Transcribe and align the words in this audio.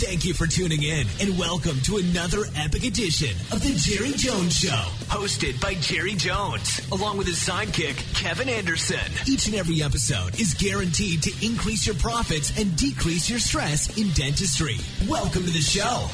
Thank 0.00 0.24
you 0.24 0.32
for 0.32 0.46
tuning 0.46 0.82
in 0.82 1.06
and 1.20 1.38
welcome 1.38 1.78
to 1.82 1.98
another 1.98 2.44
epic 2.56 2.84
edition 2.84 3.36
of 3.52 3.62
The 3.62 3.74
Jerry 3.76 4.12
Jones 4.12 4.56
Show, 4.56 4.82
hosted 5.10 5.60
by 5.60 5.74
Jerry 5.74 6.14
Jones, 6.14 6.80
along 6.90 7.18
with 7.18 7.26
his 7.26 7.36
sidekick, 7.36 7.96
Kevin 8.14 8.48
Anderson. 8.48 8.96
Each 9.28 9.46
and 9.46 9.56
every 9.56 9.82
episode 9.82 10.40
is 10.40 10.54
guaranteed 10.54 11.22
to 11.24 11.46
increase 11.46 11.86
your 11.86 11.96
profits 11.96 12.58
and 12.58 12.74
decrease 12.76 13.28
your 13.28 13.40
stress 13.40 13.94
in 13.98 14.08
dentistry. 14.12 14.78
Welcome 15.06 15.44
to 15.44 15.50
the 15.50 15.60
show. 15.60 16.08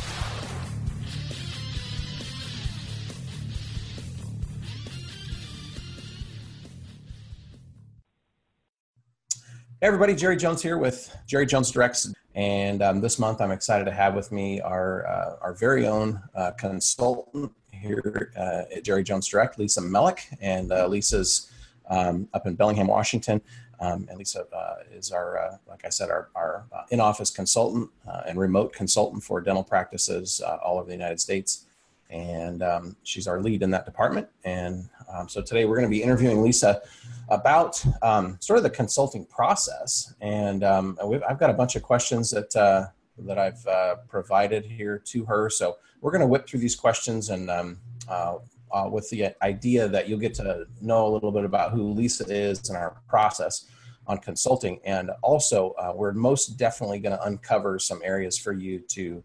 Hey 9.82 9.88
everybody, 9.88 10.14
Jerry 10.14 10.38
Jones 10.38 10.62
here 10.62 10.78
with 10.78 11.14
Jerry 11.26 11.44
Jones 11.44 11.70
Directs, 11.70 12.10
and 12.34 12.80
um, 12.80 13.02
this 13.02 13.18
month 13.18 13.42
I'm 13.42 13.50
excited 13.50 13.84
to 13.84 13.90
have 13.90 14.14
with 14.14 14.32
me 14.32 14.58
our 14.58 15.06
uh, 15.06 15.36
our 15.42 15.52
very 15.52 15.86
own 15.86 16.18
uh, 16.34 16.52
consultant 16.52 17.52
here 17.72 18.32
uh, 18.38 18.74
at 18.74 18.84
Jerry 18.84 19.04
Jones 19.04 19.28
Direct, 19.28 19.58
Lisa 19.58 19.82
Mellick, 19.82 20.34
and 20.40 20.72
uh, 20.72 20.86
Lisa's 20.86 21.52
um, 21.90 22.26
up 22.32 22.46
in 22.46 22.54
Bellingham, 22.54 22.86
Washington, 22.86 23.42
um, 23.78 24.06
and 24.08 24.16
Lisa 24.16 24.46
uh, 24.50 24.76
is 24.90 25.12
our, 25.12 25.38
uh, 25.38 25.58
like 25.68 25.84
I 25.84 25.90
said, 25.90 26.08
our, 26.08 26.30
our 26.34 26.64
in-office 26.88 27.28
consultant 27.30 27.90
and 28.26 28.38
remote 28.38 28.72
consultant 28.72 29.24
for 29.24 29.42
dental 29.42 29.62
practices 29.62 30.40
all 30.40 30.78
over 30.78 30.86
the 30.86 30.94
United 30.94 31.20
States, 31.20 31.66
and 32.08 32.62
um, 32.62 32.96
she's 33.02 33.28
our 33.28 33.42
lead 33.42 33.62
in 33.62 33.72
that 33.72 33.84
department. 33.84 34.26
And 34.42 34.88
um, 35.12 35.28
so 35.28 35.42
today 35.42 35.64
we're 35.64 35.76
going 35.76 35.88
to 35.88 35.96
be 35.96 36.02
interviewing 36.02 36.42
Lisa 36.42 36.82
about 37.28 37.82
um, 38.02 38.38
sort 38.40 38.56
of 38.56 38.62
the 38.62 38.70
consulting 38.70 39.24
process. 39.26 40.14
And 40.20 40.62
um, 40.62 40.98
I've 41.28 41.38
got 41.38 41.50
a 41.50 41.54
bunch 41.54 41.76
of 41.76 41.82
questions 41.82 42.30
that, 42.30 42.54
uh, 42.54 42.86
that 43.18 43.38
I've 43.38 43.66
uh, 43.66 43.96
provided 44.08 44.64
here 44.64 44.98
to 45.06 45.24
her. 45.24 45.50
So 45.50 45.76
we're 46.00 46.12
going 46.12 46.20
to 46.20 46.26
whip 46.26 46.46
through 46.48 46.60
these 46.60 46.76
questions 46.76 47.30
and 47.30 47.50
um, 47.50 47.78
uh, 48.08 48.36
uh, 48.72 48.88
with 48.90 49.08
the 49.10 49.32
idea 49.42 49.88
that 49.88 50.08
you'll 50.08 50.18
get 50.18 50.34
to 50.34 50.66
know 50.80 51.06
a 51.06 51.10
little 51.10 51.32
bit 51.32 51.44
about 51.44 51.72
who 51.72 51.90
Lisa 51.92 52.24
is 52.28 52.68
and 52.68 52.76
our 52.76 52.96
process 53.08 53.66
on 54.06 54.18
consulting. 54.18 54.80
And 54.84 55.10
also, 55.22 55.70
uh, 55.72 55.92
we're 55.94 56.12
most 56.12 56.56
definitely 56.58 57.00
going 57.00 57.16
to 57.16 57.22
uncover 57.24 57.78
some 57.78 58.00
areas 58.04 58.38
for 58.38 58.52
you 58.52 58.78
to 58.90 59.22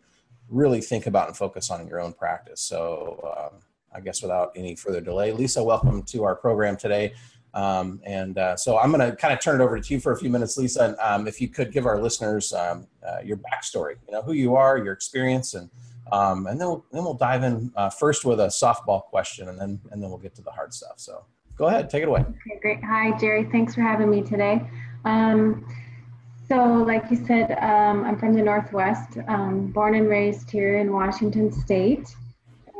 really 0.49 0.81
think 0.81 1.05
about 1.05 1.27
and 1.27 1.37
focus 1.37 1.69
on 1.69 1.81
in 1.81 1.87
your 1.87 2.01
own 2.01 2.13
practice. 2.13 2.61
So, 2.61 3.51
um, 3.53 3.59
I 3.93 3.99
guess 3.99 4.21
without 4.21 4.51
any 4.55 4.75
further 4.75 5.01
delay, 5.01 5.31
Lisa, 5.31 5.63
welcome 5.63 6.03
to 6.03 6.23
our 6.23 6.35
program 6.35 6.77
today. 6.77 7.13
Um, 7.53 7.99
and 8.05 8.37
uh, 8.37 8.55
so 8.55 8.77
I'm 8.79 8.91
going 8.91 9.09
to 9.09 9.15
kind 9.15 9.33
of 9.33 9.41
turn 9.41 9.59
it 9.59 9.63
over 9.63 9.79
to 9.79 9.93
you 9.93 9.99
for 9.99 10.13
a 10.13 10.17
few 10.17 10.29
minutes, 10.29 10.57
Lisa. 10.57 10.85
And, 10.85 10.95
um, 10.99 11.27
if 11.27 11.41
you 11.41 11.49
could 11.49 11.73
give 11.73 11.85
our 11.85 12.01
listeners 12.01 12.53
um, 12.53 12.87
uh, 13.05 13.17
your 13.23 13.37
backstory, 13.37 13.95
you 14.07 14.13
know, 14.13 14.21
who 14.21 14.31
you 14.33 14.55
are, 14.55 14.77
your 14.77 14.93
experience, 14.93 15.53
and 15.53 15.69
um, 16.13 16.47
and 16.47 16.59
then 16.59 16.67
we'll, 16.67 16.85
then 16.91 17.03
we'll 17.03 17.13
dive 17.13 17.43
in 17.43 17.71
uh, 17.75 17.89
first 17.89 18.25
with 18.25 18.39
a 18.39 18.47
softball 18.47 19.03
question, 19.03 19.49
and 19.49 19.59
then 19.59 19.79
and 19.91 20.01
then 20.01 20.09
we'll 20.09 20.19
get 20.19 20.35
to 20.35 20.41
the 20.41 20.51
hard 20.51 20.73
stuff. 20.73 20.93
So 20.97 21.25
go 21.57 21.67
ahead, 21.67 21.89
take 21.89 22.03
it 22.03 22.09
away. 22.09 22.21
Okay, 22.21 22.59
great. 22.61 22.83
Hi, 22.83 23.17
Jerry. 23.17 23.45
Thanks 23.51 23.75
for 23.75 23.81
having 23.81 24.09
me 24.09 24.21
today. 24.21 24.61
Um, 25.05 25.65
so, 26.47 26.65
like 26.65 27.09
you 27.09 27.25
said, 27.25 27.51
um, 27.59 28.03
I'm 28.03 28.17
from 28.17 28.33
the 28.33 28.41
Northwest, 28.41 29.17
born 29.73 29.95
and 29.95 30.09
raised 30.09 30.51
here 30.51 30.79
in 30.79 30.91
Washington 30.91 31.51
State 31.51 32.13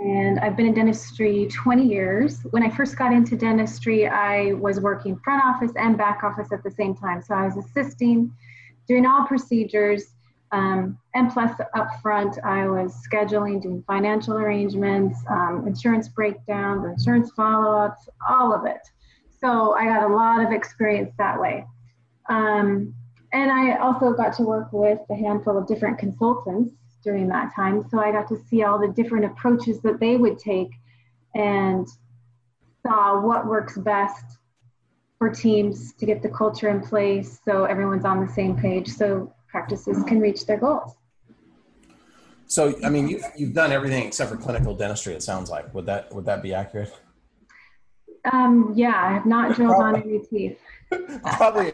and 0.02 0.40
I've 0.40 0.58
been 0.58 0.66
in 0.66 0.74
dentistry 0.74 1.48
20 1.48 1.86
years. 1.86 2.40
When 2.50 2.64
I 2.64 2.70
first 2.70 2.98
got 2.98 3.14
into 3.14 3.36
dentistry, 3.36 4.08
I 4.08 4.54
was 4.54 4.80
working 4.80 5.16
front 5.24 5.44
office 5.46 5.72
and 5.76 5.96
back 5.96 6.24
office 6.24 6.52
at 6.52 6.64
the 6.64 6.72
same 6.72 6.96
time. 6.96 7.22
So 7.22 7.36
I 7.36 7.46
was 7.46 7.58
assisting, 7.58 8.34
doing 8.88 9.06
all 9.06 9.28
procedures, 9.28 10.16
um, 10.52 10.98
and 11.14 11.32
plus 11.32 11.52
up 11.76 11.88
front, 12.02 12.38
I 12.44 12.68
was 12.68 12.96
scheduling, 13.08 13.62
doing 13.62 13.84
financial 13.86 14.34
arrangements, 14.34 15.20
um, 15.30 15.66
insurance 15.68 16.10
breakdowns, 16.10 16.84
insurance 16.86 17.32
follow-ups, 17.36 18.10
all 18.28 18.54
of 18.54 18.66
it. 18.66 18.82
So 19.40 19.76
I 19.76 19.86
got 19.86 20.10
a 20.10 20.14
lot 20.14 20.44
of 20.44 20.52
experience 20.52 21.14
that 21.20 21.40
way. 21.40 21.64
Um, 22.28 22.96
and 23.34 23.52
I 23.52 23.78
also 23.78 24.14
got 24.14 24.36
to 24.38 24.44
work 24.44 24.74
with 24.74 25.00
a 25.12 25.16
handful 25.16 25.58
of 25.58 25.68
different 25.68 26.00
consultants 26.00 26.74
during 27.04 27.28
that 27.30 27.54
time. 27.56 27.84
So 27.90 28.00
I 28.00 28.12
got 28.12 28.28
to 28.30 28.38
see 28.50 28.64
all 28.64 28.80
the 28.80 28.88
different 28.88 29.26
approaches 29.26 29.82
that 29.82 30.00
they 30.00 30.18
would 30.18 30.40
take 30.40 30.70
and 31.36 31.88
saw 32.86 33.22
what 33.22 33.46
works 33.46 33.78
best 33.78 34.26
for 35.18 35.30
teams 35.30 35.94
to 35.94 36.06
get 36.06 36.22
the 36.22 36.30
culture 36.30 36.70
in 36.70 36.82
place 36.82 37.40
so 37.46 37.66
everyone's 37.66 38.06
on 38.06 38.26
the 38.26 38.32
same 38.32 38.58
page 38.58 38.88
so 38.88 39.32
practices 39.48 40.04
can 40.04 40.20
reach 40.20 40.46
their 40.46 40.58
goals. 40.58 40.96
So, 42.48 42.76
I 42.84 42.90
mean, 42.90 43.08
you've, 43.08 43.24
you've 43.38 43.54
done 43.54 43.72
everything 43.72 44.06
except 44.06 44.32
for 44.32 44.38
clinical 44.38 44.76
dentistry, 44.76 45.14
it 45.14 45.24
sounds 45.24 45.50
like. 45.50 45.74
Would 45.74 45.86
that, 45.86 46.14
would 46.14 46.26
that 46.26 46.42
be 46.42 46.54
accurate? 46.54 46.92
Um, 48.32 48.74
yeah, 48.76 49.02
I 49.02 49.14
have 49.14 49.26
not 49.26 49.56
drilled 49.56 49.82
on 49.82 49.96
any 49.96 50.20
teeth. 50.20 50.60
probably, 51.38 51.74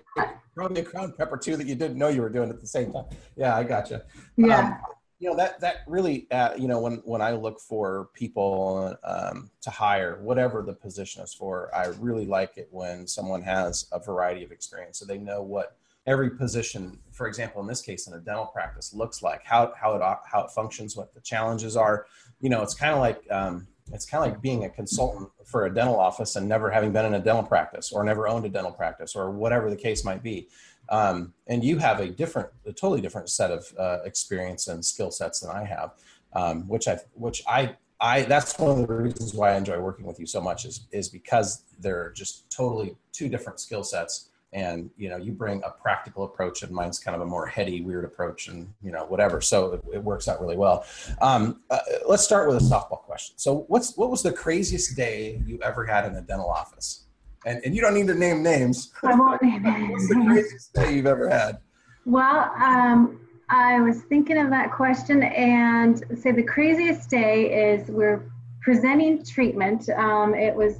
probably 0.56 0.82
a 0.82 0.84
crown 0.84 1.14
prepper 1.18 1.42
too 1.42 1.58
that 1.58 1.68
you 1.68 1.76
didn't 1.76 1.98
know 1.98 2.10
you 2.10 2.22
were 2.22 2.30
doing 2.30 2.50
at 2.50 2.62
the 2.62 2.68
same 2.68 2.92
time. 2.92 3.06
Yeah, 3.36 3.56
I 3.56 3.64
gotcha. 3.64 4.04
Yeah. 4.36 4.60
Um, 4.60 4.78
you 5.20 5.30
know 5.30 5.36
that 5.36 5.60
that 5.62 5.78
really 5.88 6.28
uh, 6.32 6.54
you 6.58 6.68
know 6.68 6.80
when 6.80 7.02
when 7.06 7.22
i 7.22 7.32
look 7.32 7.60
for 7.60 8.10
people 8.14 8.96
um, 9.04 9.50
to 9.62 9.70
hire 9.70 10.20
whatever 10.22 10.62
the 10.62 10.74
position 10.74 11.24
is 11.24 11.34
for 11.34 11.74
i 11.76 11.88
really 12.00 12.26
like 12.26 12.58
it 12.58 12.68
when 12.72 13.08
someone 13.08 13.42
has 13.42 13.88
a 13.92 14.00
variety 14.00 14.44
of 14.44 14.52
experience 14.52 15.00
so 15.00 15.06
they 15.06 15.18
know 15.18 15.42
what 15.42 15.78
every 16.08 16.30
position 16.30 16.98
for 17.12 17.28
example 17.28 17.62
in 17.62 17.68
this 17.68 17.82
case 17.82 18.08
in 18.08 18.14
a 18.14 18.20
dental 18.20 18.46
practice 18.46 18.94
looks 18.94 19.22
like 19.22 19.44
how 19.44 19.72
how 19.80 19.94
it 19.94 20.02
how 20.02 20.42
it 20.42 20.50
functions 20.52 20.96
what 20.96 21.14
the 21.14 21.22
challenges 21.22 21.76
are. 21.76 22.08
You 22.40 22.50
know 22.50 22.64
it's 22.64 22.74
kind 22.74 22.94
of 22.94 23.00
like 23.00 23.30
um, 23.30 23.68
it's 23.92 24.06
kind 24.06 24.24
of 24.24 24.32
like 24.32 24.42
being 24.42 24.64
a 24.64 24.70
consultant 24.70 25.30
for 25.46 25.66
a 25.66 25.74
dental 25.74 26.00
office 26.00 26.36
and 26.36 26.48
never 26.48 26.72
having 26.72 26.92
been 26.92 27.06
in 27.06 27.14
a 27.14 27.20
dental 27.20 27.44
practice 27.44 27.92
or 27.92 28.04
never 28.04 28.28
owned 28.28 28.46
a 28.46 28.50
dental 28.50 28.72
practice 28.72 29.16
or 29.16 29.30
whatever 29.32 29.70
the 29.70 29.76
case 29.76 30.04
might 30.04 30.24
be 30.24 30.48
um, 30.90 31.34
and 31.48 31.64
you 31.64 31.78
have 31.78 32.00
a 32.00 32.08
different, 32.08 32.50
a 32.66 32.74
totally 32.74 33.02
different 33.02 33.30
set 33.30 33.52
of 33.52 33.74
uh, 33.78 34.00
experience 34.06 34.68
and 34.68 34.84
skill 34.84 35.12
sets 35.12 35.40
than 35.42 35.52
I 35.52 35.64
have, 35.64 35.92
um, 36.34 36.68
which 36.68 36.88
I, 36.88 37.00
which 37.14 37.44
I, 37.48 37.76
I, 38.00 38.24
that's 38.24 38.58
one 38.60 38.80
of 38.80 38.88
the 38.88 38.94
reasons 38.94 39.34
why 39.34 39.54
I 39.54 39.58
enjoy 39.58 39.80
working 39.80 40.06
with 40.06 40.20
you 40.20 40.28
so 40.28 40.40
much 40.40 40.66
is, 40.66 40.88
is 40.92 41.10
because 41.10 41.64
they're 41.80 42.12
just 42.12 42.50
totally 42.52 42.96
two 43.12 43.28
different 43.28 43.60
skill 43.60 43.84
sets. 43.84 44.30
And, 44.54 44.90
you 44.98 45.10
know, 45.10 45.18
you 45.18 45.34
bring 45.34 45.62
a 45.64 45.72
practical 45.72 46.24
approach 46.24 46.64
and 46.64 46.72
mine's 46.72 47.00
kind 47.00 47.16
of 47.16 47.22
a 47.22 47.26
more 47.26 47.46
heady, 47.46 47.82
weird 47.82 48.06
approach 48.06 48.48
and, 48.48 48.74
you 48.82 48.92
know, 48.92 49.06
whatever. 49.06 49.42
So 49.42 49.74
it, 49.74 49.84
it 49.96 50.04
works 50.04 50.28
out 50.30 50.40
really 50.40 50.56
well. 50.56 50.86
Um, 51.22 51.62
uh, 51.70 51.80
let's 52.08 52.24
start 52.24 52.48
with 52.48 52.58
a 52.58 52.62
softball 52.62 53.02
question. 53.02 53.38
So 53.38 53.66
what's, 53.68 53.98
what 53.98 54.10
was 54.10 54.24
the 54.24 54.32
craziest 54.32 54.96
day 54.96 55.42
you 55.46 55.60
ever 55.62 55.86
had 55.86 56.06
in 56.06 56.16
a 56.16 56.22
dental 56.22 56.50
office? 56.50 57.07
And, 57.48 57.62
and 57.64 57.76
you 57.76 57.82
don't 57.82 57.94
need 57.94 58.08
to 58.08 58.14
name 58.14 58.44
names. 58.44 58.92
I 59.04 59.16
won't 59.16 59.42
name 59.42 59.64
names. 59.64 59.92
What's 59.92 60.08
the 60.10 60.26
craziest 60.26 60.74
day 60.74 60.96
you've 60.96 61.08
ever 61.08 61.30
had? 61.30 61.60
Well, 62.06 62.52
um, 62.62 63.20
I 63.50 63.80
was 63.80 64.02
thinking 64.04 64.38
of 64.38 64.50
that 64.50 64.72
question 64.72 65.24
and 65.24 66.04
say 66.22 66.32
the 66.32 66.44
craziest 66.44 67.10
day 67.10 67.72
is 67.72 67.90
we're 67.90 68.30
presenting 68.62 69.24
treatment. 69.24 69.90
Um, 69.90 70.36
it 70.36 70.54
was 70.54 70.76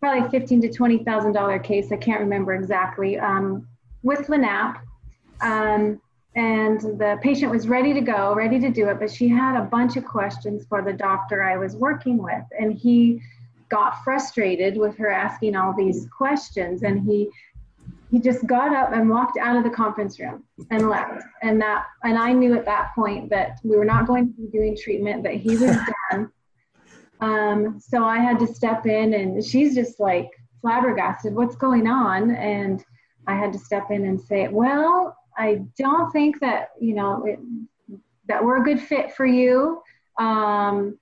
probably 0.00 0.28
fifteen 0.30 0.60
to 0.62 0.72
twenty 0.72 1.04
thousand 1.04 1.32
dollar 1.32 1.58
case. 1.58 1.92
I 1.92 1.96
can't 1.96 2.20
remember 2.20 2.54
exactly. 2.54 3.18
Um, 3.18 3.68
with 4.02 4.26
LANAP, 4.26 4.80
um, 5.42 6.00
and 6.34 6.80
the 6.80 7.18
patient 7.22 7.52
was 7.52 7.68
ready 7.68 7.92
to 7.92 8.00
go, 8.00 8.34
ready 8.34 8.58
to 8.58 8.70
do 8.70 8.88
it, 8.88 8.98
but 8.98 9.10
she 9.10 9.28
had 9.28 9.60
a 9.60 9.64
bunch 9.64 9.96
of 9.96 10.04
questions 10.04 10.64
for 10.68 10.82
the 10.82 10.92
doctor 10.92 11.42
I 11.42 11.56
was 11.56 11.76
working 11.76 12.22
with, 12.22 12.44
and 12.58 12.72
he 12.72 13.20
got 13.70 14.02
frustrated 14.02 14.76
with 14.76 14.96
her 14.96 15.10
asking 15.10 15.56
all 15.56 15.74
these 15.76 16.08
questions 16.16 16.82
and 16.82 17.02
he 17.02 17.30
he 18.10 18.18
just 18.18 18.44
got 18.44 18.74
up 18.74 18.92
and 18.92 19.08
walked 19.08 19.38
out 19.38 19.56
of 19.56 19.62
the 19.62 19.70
conference 19.70 20.18
room 20.18 20.42
and 20.72 20.88
left. 20.88 21.22
And 21.42 21.60
that 21.60 21.86
and 22.02 22.18
i 22.18 22.32
knew 22.32 22.54
at 22.54 22.64
that 22.64 22.92
point 22.94 23.30
that 23.30 23.60
we 23.64 23.76
were 23.76 23.84
not 23.84 24.06
going 24.06 24.26
to 24.26 24.32
be 24.32 24.48
doing 24.48 24.76
treatment 24.76 25.22
that 25.22 25.34
he 25.34 25.56
was 25.56 25.76
done. 26.10 26.30
Um, 27.20 27.80
so 27.80 28.04
i 28.04 28.18
had 28.18 28.38
to 28.40 28.46
step 28.46 28.86
in 28.86 29.14
and 29.14 29.44
she's 29.44 29.74
just 29.74 30.00
like 30.00 30.30
flabbergasted 30.60 31.34
what's 31.34 31.56
going 31.56 31.86
on? 31.86 32.34
And 32.34 32.84
i 33.26 33.34
had 33.34 33.52
to 33.52 33.58
step 33.58 33.90
in 33.90 34.04
and 34.06 34.20
say 34.20 34.48
well 34.48 35.16
i 35.36 35.60
don't 35.78 36.10
think 36.10 36.40
that 36.40 36.70
you 36.80 36.94
know 36.94 37.24
it, 37.24 37.38
that 38.30 38.44
we're 38.44 38.58
a 38.58 38.64
good 38.64 38.80
fit 38.80 39.12
for 39.12 39.26
you. 39.26 39.82
Um, 40.18 40.98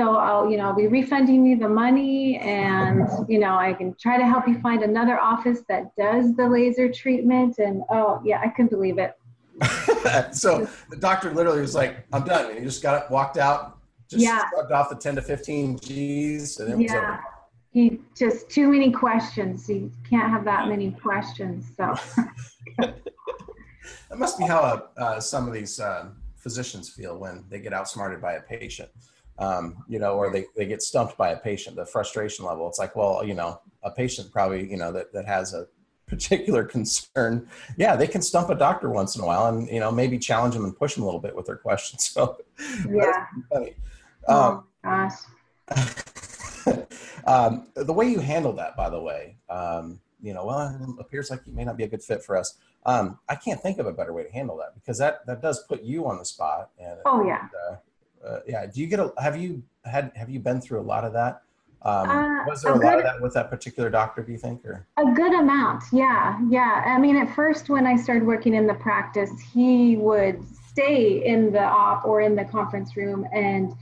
so 0.00 0.16
I'll, 0.16 0.50
you 0.50 0.56
know, 0.56 0.64
I'll 0.64 0.74
be 0.74 0.86
refunding 0.86 1.44
you 1.44 1.58
the 1.58 1.68
money 1.68 2.38
and, 2.38 3.06
you 3.28 3.38
know, 3.38 3.54
I 3.54 3.74
can 3.74 3.94
try 4.00 4.16
to 4.16 4.24
help 4.24 4.48
you 4.48 4.58
find 4.60 4.82
another 4.82 5.20
office 5.20 5.60
that 5.68 5.94
does 5.94 6.34
the 6.36 6.48
laser 6.48 6.90
treatment. 6.90 7.58
And 7.58 7.82
oh, 7.90 8.18
yeah, 8.24 8.40
I 8.42 8.48
couldn't 8.48 8.70
believe 8.70 8.96
it. 8.98 9.14
so 10.34 10.66
the 10.88 10.96
doctor 10.96 11.34
literally 11.34 11.60
was 11.60 11.74
like, 11.74 12.06
I'm 12.14 12.24
done. 12.24 12.46
And 12.48 12.58
he 12.58 12.64
just 12.64 12.82
got 12.82 12.94
up, 12.94 13.10
walked 13.10 13.36
out, 13.36 13.78
just 14.08 14.24
yeah. 14.24 14.48
shrugged 14.48 14.72
off 14.72 14.88
the 14.88 14.96
10 14.96 15.16
to 15.16 15.22
15 15.22 15.78
G's 15.80 16.58
and 16.60 16.72
it 16.72 16.78
was 16.78 16.92
over. 16.92 17.20
He 17.70 18.00
just 18.16 18.48
too 18.48 18.68
many 18.68 18.90
questions. 18.90 19.66
He 19.66 19.90
can't 20.08 20.30
have 20.30 20.46
that 20.46 20.66
many 20.66 20.92
questions. 20.92 21.66
So 21.76 21.94
that 22.78 22.96
must 24.16 24.38
be 24.38 24.46
how 24.46 24.88
uh, 24.96 25.20
some 25.20 25.46
of 25.46 25.52
these 25.52 25.78
uh, 25.78 26.08
physicians 26.36 26.88
feel 26.88 27.18
when 27.18 27.44
they 27.50 27.60
get 27.60 27.74
outsmarted 27.74 28.22
by 28.22 28.32
a 28.32 28.40
patient, 28.40 28.88
um, 29.40 29.84
you 29.88 29.98
know, 29.98 30.16
or 30.16 30.30
they, 30.30 30.44
they 30.54 30.66
get 30.66 30.82
stumped 30.82 31.16
by 31.16 31.30
a 31.30 31.36
patient, 31.36 31.74
the 31.74 31.86
frustration 31.86 32.44
level. 32.44 32.68
It's 32.68 32.78
like, 32.78 32.94
well, 32.94 33.24
you 33.24 33.34
know, 33.34 33.60
a 33.82 33.90
patient 33.90 34.30
probably, 34.30 34.70
you 34.70 34.76
know, 34.76 34.92
that, 34.92 35.12
that 35.14 35.26
has 35.26 35.54
a 35.54 35.66
particular 36.06 36.64
concern, 36.64 37.48
yeah, 37.76 37.96
they 37.96 38.06
can 38.06 38.20
stump 38.20 38.50
a 38.50 38.54
doctor 38.54 38.90
once 38.90 39.16
in 39.16 39.22
a 39.22 39.26
while 39.26 39.46
and, 39.46 39.68
you 39.68 39.78
know, 39.80 39.90
maybe 39.90 40.18
challenge 40.18 40.54
them 40.54 40.64
and 40.64 40.76
push 40.76 40.94
them 40.94 41.04
a 41.04 41.06
little 41.06 41.20
bit 41.20 41.34
with 41.34 41.46
their 41.46 41.56
questions. 41.56 42.14
So 42.20 42.38
yeah. 42.88 43.26
funny. 43.50 43.74
Um, 44.28 44.36
oh, 44.36 44.64
gosh. 44.84 45.12
um, 47.26 47.68
the 47.74 47.92
way 47.92 48.08
you 48.08 48.18
handle 48.18 48.52
that, 48.54 48.76
by 48.76 48.90
the 48.90 49.00
way, 49.00 49.36
um, 49.48 50.00
you 50.20 50.34
know, 50.34 50.44
well, 50.44 50.76
it 50.80 51.00
appears 51.00 51.30
like 51.30 51.40
you 51.46 51.52
may 51.52 51.64
not 51.64 51.76
be 51.76 51.84
a 51.84 51.88
good 51.88 52.02
fit 52.02 52.22
for 52.22 52.36
us. 52.36 52.58
Um, 52.84 53.18
I 53.28 53.36
can't 53.36 53.60
think 53.60 53.78
of 53.78 53.86
a 53.86 53.92
better 53.92 54.12
way 54.12 54.24
to 54.24 54.30
handle 54.30 54.56
that 54.58 54.74
because 54.74 54.98
that 54.98 55.24
that 55.26 55.40
does 55.40 55.62
put 55.64 55.82
you 55.82 56.06
on 56.06 56.18
the 56.18 56.24
spot. 56.24 56.70
And 56.78 56.98
oh 57.06 57.24
yeah, 57.24 57.40
and, 57.40 57.50
uh, 57.70 57.76
uh, 58.26 58.40
yeah. 58.46 58.66
Do 58.66 58.80
you 58.80 58.86
get 58.86 59.00
a? 59.00 59.12
Have 59.18 59.36
you 59.36 59.62
had? 59.84 60.12
Have 60.14 60.30
you 60.30 60.40
been 60.40 60.60
through 60.60 60.80
a 60.80 60.82
lot 60.82 61.04
of 61.04 61.12
that? 61.12 61.42
Um, 61.82 62.10
uh, 62.10 62.44
was 62.46 62.62
there 62.62 62.72
a, 62.72 62.78
a 62.78 62.78
lot 62.78 62.98
of 62.98 63.04
that 63.04 63.22
with 63.22 63.32
that 63.34 63.48
particular 63.48 63.88
doctor? 63.88 64.22
Do 64.22 64.32
you 64.32 64.38
think, 64.38 64.64
or 64.64 64.86
a 64.98 65.12
good 65.12 65.32
amount? 65.32 65.84
Yeah, 65.92 66.38
yeah. 66.48 66.84
I 66.86 66.98
mean, 66.98 67.16
at 67.16 67.34
first 67.34 67.68
when 67.68 67.86
I 67.86 67.96
started 67.96 68.26
working 68.26 68.54
in 68.54 68.66
the 68.66 68.74
practice, 68.74 69.30
he 69.52 69.96
would 69.96 70.44
stay 70.68 71.24
in 71.24 71.52
the 71.52 71.62
op 71.62 72.04
or 72.04 72.20
in 72.20 72.36
the 72.36 72.44
conference 72.44 72.96
room 72.96 73.26
and 73.32 73.72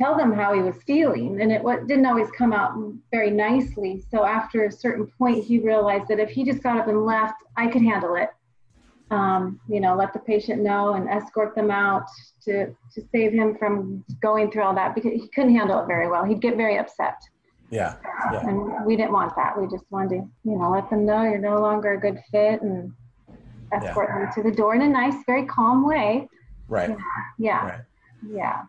tell 0.00 0.16
them 0.16 0.32
how 0.32 0.54
he 0.54 0.62
was 0.62 0.74
feeling 0.86 1.42
and 1.42 1.52
it 1.52 1.62
didn't 1.86 2.06
always 2.06 2.30
come 2.30 2.54
out 2.54 2.72
very 3.10 3.30
nicely 3.30 4.02
so 4.10 4.24
after 4.24 4.64
a 4.64 4.72
certain 4.72 5.06
point 5.06 5.44
he 5.44 5.58
realized 5.58 6.08
that 6.08 6.18
if 6.18 6.30
he 6.30 6.42
just 6.42 6.62
got 6.62 6.78
up 6.78 6.88
and 6.88 7.04
left 7.04 7.34
i 7.58 7.66
could 7.66 7.82
handle 7.82 8.14
it 8.14 8.30
um, 9.10 9.60
you 9.68 9.80
know 9.80 9.94
let 9.96 10.12
the 10.12 10.18
patient 10.20 10.62
know 10.62 10.94
and 10.94 11.08
escort 11.08 11.54
them 11.54 11.70
out 11.70 12.06
to 12.44 12.66
to 12.66 13.02
save 13.12 13.32
him 13.32 13.56
from 13.58 14.04
going 14.20 14.50
through 14.50 14.62
all 14.62 14.74
that 14.74 14.94
because 14.94 15.12
he 15.12 15.28
couldn't 15.28 15.54
handle 15.54 15.80
it 15.82 15.86
very 15.86 16.08
well. 16.08 16.24
He'd 16.24 16.40
get 16.40 16.56
very 16.56 16.78
upset. 16.78 17.16
Yeah, 17.70 17.94
yeah. 18.32 18.48
and 18.48 18.84
we 18.84 18.96
didn't 18.96 19.12
want 19.12 19.34
that. 19.36 19.60
We 19.60 19.66
just 19.68 19.84
wanted 19.90 20.10
to 20.10 20.16
you 20.44 20.58
know 20.58 20.70
let 20.70 20.90
them 20.90 21.06
know 21.06 21.22
you're 21.22 21.38
no 21.38 21.60
longer 21.60 21.92
a 21.92 22.00
good 22.00 22.18
fit 22.30 22.62
and 22.62 22.92
escort 23.72 24.08
yeah. 24.10 24.24
them 24.24 24.32
to 24.34 24.42
the 24.42 24.54
door 24.54 24.74
in 24.74 24.82
a 24.82 24.88
nice 24.88 25.14
very 25.26 25.46
calm 25.46 25.86
way. 25.86 26.28
Right. 26.68 26.96
Yeah. 27.38 27.66
Right. 27.66 27.80
yeah 28.28 28.62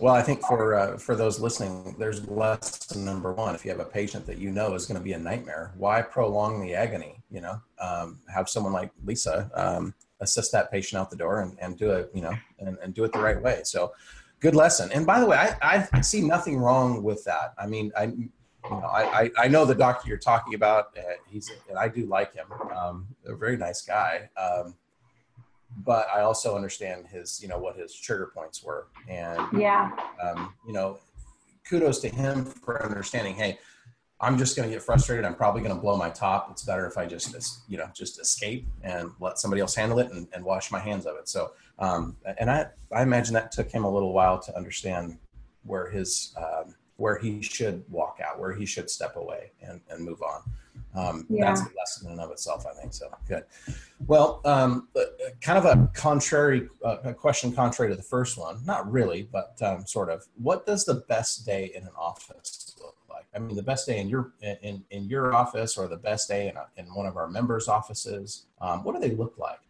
well, 0.00 0.14
I 0.14 0.22
think 0.22 0.42
for 0.42 0.74
uh, 0.74 0.98
for 0.98 1.14
those 1.14 1.40
listening, 1.40 1.96
there's 1.98 2.26
lesson 2.28 3.04
number 3.04 3.32
one. 3.32 3.54
If 3.54 3.64
you 3.64 3.70
have 3.70 3.80
a 3.80 3.84
patient 3.84 4.26
that 4.26 4.38
you 4.38 4.50
know 4.50 4.74
is 4.74 4.86
going 4.86 4.98
to 4.98 5.04
be 5.04 5.12
a 5.12 5.18
nightmare, 5.18 5.72
why 5.76 6.02
prolong 6.02 6.60
the 6.60 6.74
agony? 6.74 7.22
You 7.30 7.40
know, 7.40 7.60
um, 7.80 8.20
have 8.32 8.48
someone 8.48 8.72
like 8.72 8.90
Lisa 9.04 9.50
um, 9.54 9.94
assist 10.20 10.52
that 10.52 10.70
patient 10.70 11.00
out 11.00 11.10
the 11.10 11.16
door 11.16 11.40
and, 11.40 11.56
and 11.60 11.78
do 11.78 11.90
it, 11.90 12.10
you 12.14 12.22
know, 12.22 12.34
and, 12.58 12.76
and 12.82 12.94
do 12.94 13.04
it 13.04 13.12
the 13.12 13.18
right 13.18 13.40
way. 13.40 13.60
So, 13.64 13.92
good 14.40 14.54
lesson. 14.54 14.90
And 14.92 15.06
by 15.06 15.20
the 15.20 15.26
way, 15.26 15.36
I, 15.36 15.86
I 15.92 16.00
see 16.00 16.20
nothing 16.20 16.58
wrong 16.58 17.02
with 17.02 17.24
that. 17.24 17.54
I 17.58 17.66
mean, 17.66 17.92
I 17.96 18.04
you 18.04 18.30
know, 18.70 18.86
I, 18.86 19.30
I 19.38 19.48
know 19.48 19.64
the 19.64 19.74
doctor 19.74 20.08
you're 20.08 20.18
talking 20.18 20.54
about. 20.54 20.96
Uh, 20.98 21.02
he's 21.28 21.50
and 21.68 21.78
I 21.78 21.88
do 21.88 22.06
like 22.06 22.34
him. 22.34 22.46
Um, 22.76 23.06
a 23.26 23.34
very 23.34 23.56
nice 23.56 23.82
guy. 23.82 24.28
Um, 24.36 24.74
but 25.84 26.06
I 26.14 26.22
also 26.22 26.56
understand 26.56 27.06
his, 27.06 27.40
you 27.42 27.48
know, 27.48 27.58
what 27.58 27.76
his 27.76 27.94
trigger 27.94 28.30
points 28.34 28.62
were. 28.62 28.86
And 29.08 29.40
yeah, 29.58 29.90
um, 30.22 30.54
you 30.66 30.72
know, 30.72 30.98
kudos 31.68 32.00
to 32.00 32.08
him 32.08 32.44
for 32.44 32.82
understanding. 32.84 33.34
Hey, 33.34 33.58
I'm 34.20 34.38
just 34.38 34.56
going 34.56 34.68
to 34.68 34.74
get 34.74 34.82
frustrated. 34.82 35.24
I'm 35.26 35.34
probably 35.34 35.60
going 35.60 35.74
to 35.74 35.80
blow 35.80 35.96
my 35.96 36.08
top. 36.08 36.48
It's 36.50 36.62
better 36.62 36.86
if 36.86 36.96
I 36.96 37.04
just, 37.04 37.60
you 37.68 37.76
know, 37.76 37.88
just 37.94 38.18
escape 38.18 38.66
and 38.82 39.10
let 39.20 39.38
somebody 39.38 39.60
else 39.60 39.74
handle 39.74 39.98
it 39.98 40.10
and, 40.10 40.26
and 40.32 40.42
wash 40.42 40.70
my 40.70 40.78
hands 40.78 41.04
of 41.04 41.16
it. 41.16 41.28
So, 41.28 41.52
um, 41.78 42.16
and 42.38 42.50
I, 42.50 42.66
I 42.92 43.02
imagine 43.02 43.34
that 43.34 43.52
took 43.52 43.70
him 43.70 43.84
a 43.84 43.90
little 43.90 44.14
while 44.14 44.38
to 44.40 44.56
understand 44.56 45.18
where 45.64 45.90
his, 45.90 46.34
um, 46.38 46.74
where 46.96 47.18
he 47.18 47.42
should 47.42 47.84
walk 47.90 48.18
out, 48.26 48.40
where 48.40 48.54
he 48.54 48.64
should 48.64 48.88
step 48.88 49.16
away 49.16 49.52
and, 49.60 49.82
and 49.90 50.02
move 50.02 50.22
on. 50.22 50.40
Um, 50.94 51.26
yeah. 51.28 51.46
That's 51.46 51.60
a 51.60 51.68
lesson 51.76 52.06
in 52.06 52.12
and 52.12 52.20
of 52.20 52.30
itself, 52.30 52.64
I 52.66 52.74
think. 52.80 52.94
So 52.94 53.10
good. 53.28 53.44
Well, 54.06 54.40
um, 54.44 54.88
uh, 54.96 55.02
kind 55.40 55.58
of 55.58 55.64
a 55.64 55.90
contrary 55.92 56.68
uh, 56.84 56.98
a 57.04 57.14
question, 57.14 57.52
contrary 57.52 57.90
to 57.92 57.96
the 57.96 58.02
first 58.02 58.38
one. 58.38 58.64
Not 58.64 58.90
really, 58.90 59.28
but 59.30 59.60
um, 59.62 59.86
sort 59.86 60.08
of. 60.10 60.24
What 60.36 60.66
does 60.66 60.84
the 60.84 61.04
best 61.08 61.44
day 61.44 61.72
in 61.74 61.82
an 61.82 61.92
office 61.98 62.74
look 62.80 62.96
like? 63.10 63.26
I 63.34 63.38
mean, 63.38 63.56
the 63.56 63.62
best 63.62 63.86
day 63.86 63.98
in 63.98 64.08
your 64.08 64.32
in 64.40 64.84
in 64.90 65.04
your 65.04 65.34
office, 65.34 65.76
or 65.76 65.86
the 65.86 65.96
best 65.96 66.28
day 66.28 66.48
in 66.48 66.56
a, 66.56 66.66
in 66.76 66.86
one 66.94 67.06
of 67.06 67.16
our 67.16 67.28
members' 67.28 67.68
offices. 67.68 68.46
Um, 68.60 68.82
what 68.82 68.94
do 68.94 69.00
they 69.00 69.14
look 69.14 69.36
like? 69.38 69.60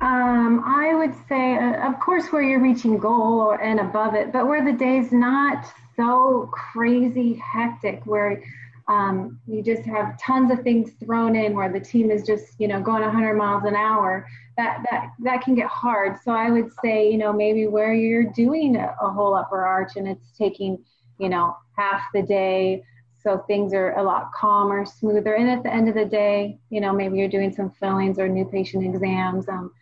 Um, 0.00 0.62
I 0.66 0.94
would 0.94 1.14
say, 1.28 1.56
uh, 1.56 1.88
of 1.88 1.98
course, 1.98 2.26
where 2.28 2.42
you're 2.42 2.60
reaching 2.60 2.98
goal 2.98 3.40
or 3.40 3.60
and 3.60 3.80
above 3.80 4.14
it, 4.14 4.32
but 4.32 4.46
where 4.46 4.64
the 4.64 4.76
day's 4.76 5.12
not 5.12 5.64
so 5.96 6.50
crazy 6.52 7.34
hectic, 7.34 8.04
where 8.04 8.42
um, 8.86 9.40
you 9.46 9.62
just 9.62 9.82
have 9.84 10.18
tons 10.20 10.50
of 10.50 10.62
things 10.62 10.92
thrown 11.02 11.36
in 11.36 11.54
where 11.54 11.72
the 11.72 11.80
team 11.80 12.10
is 12.10 12.26
just 12.26 12.54
you 12.58 12.68
know 12.68 12.82
going 12.82 13.02
100 13.02 13.34
miles 13.34 13.64
an 13.64 13.74
hour. 13.74 14.26
That 14.56 14.84
that 14.90 15.10
that 15.20 15.42
can 15.42 15.54
get 15.54 15.68
hard. 15.68 16.16
So 16.22 16.32
i 16.32 16.50
would 16.50 16.70
say 16.82 17.10
you 17.10 17.18
know 17.18 17.32
maybe 17.32 17.66
where 17.66 17.94
you're 17.94 18.24
doing 18.24 18.76
a, 18.76 18.94
a 19.00 19.10
whole 19.10 19.34
upper 19.34 19.64
arch 19.64 19.92
and 19.96 20.06
it's 20.06 20.36
taking 20.36 20.84
you 21.18 21.28
know 21.28 21.56
half 21.76 22.02
the 22.12 22.22
day. 22.22 22.82
So 23.22 23.42
things 23.46 23.72
are 23.72 23.96
a 23.96 24.02
lot 24.02 24.32
calmer 24.34 24.84
smoother. 24.84 25.34
And 25.34 25.48
at 25.48 25.62
the 25.62 25.72
end 25.72 25.88
of 25.88 25.94
the 25.94 26.04
day 26.04 26.58
you 26.68 26.80
know 26.80 26.92
maybe 26.92 27.18
you're 27.18 27.28
doing 27.28 27.52
some 27.52 27.70
fillings 27.70 28.18
or 28.18 28.28
new 28.28 28.44
patient 28.44 28.84
exams. 28.84 29.48
Um, 29.48 29.72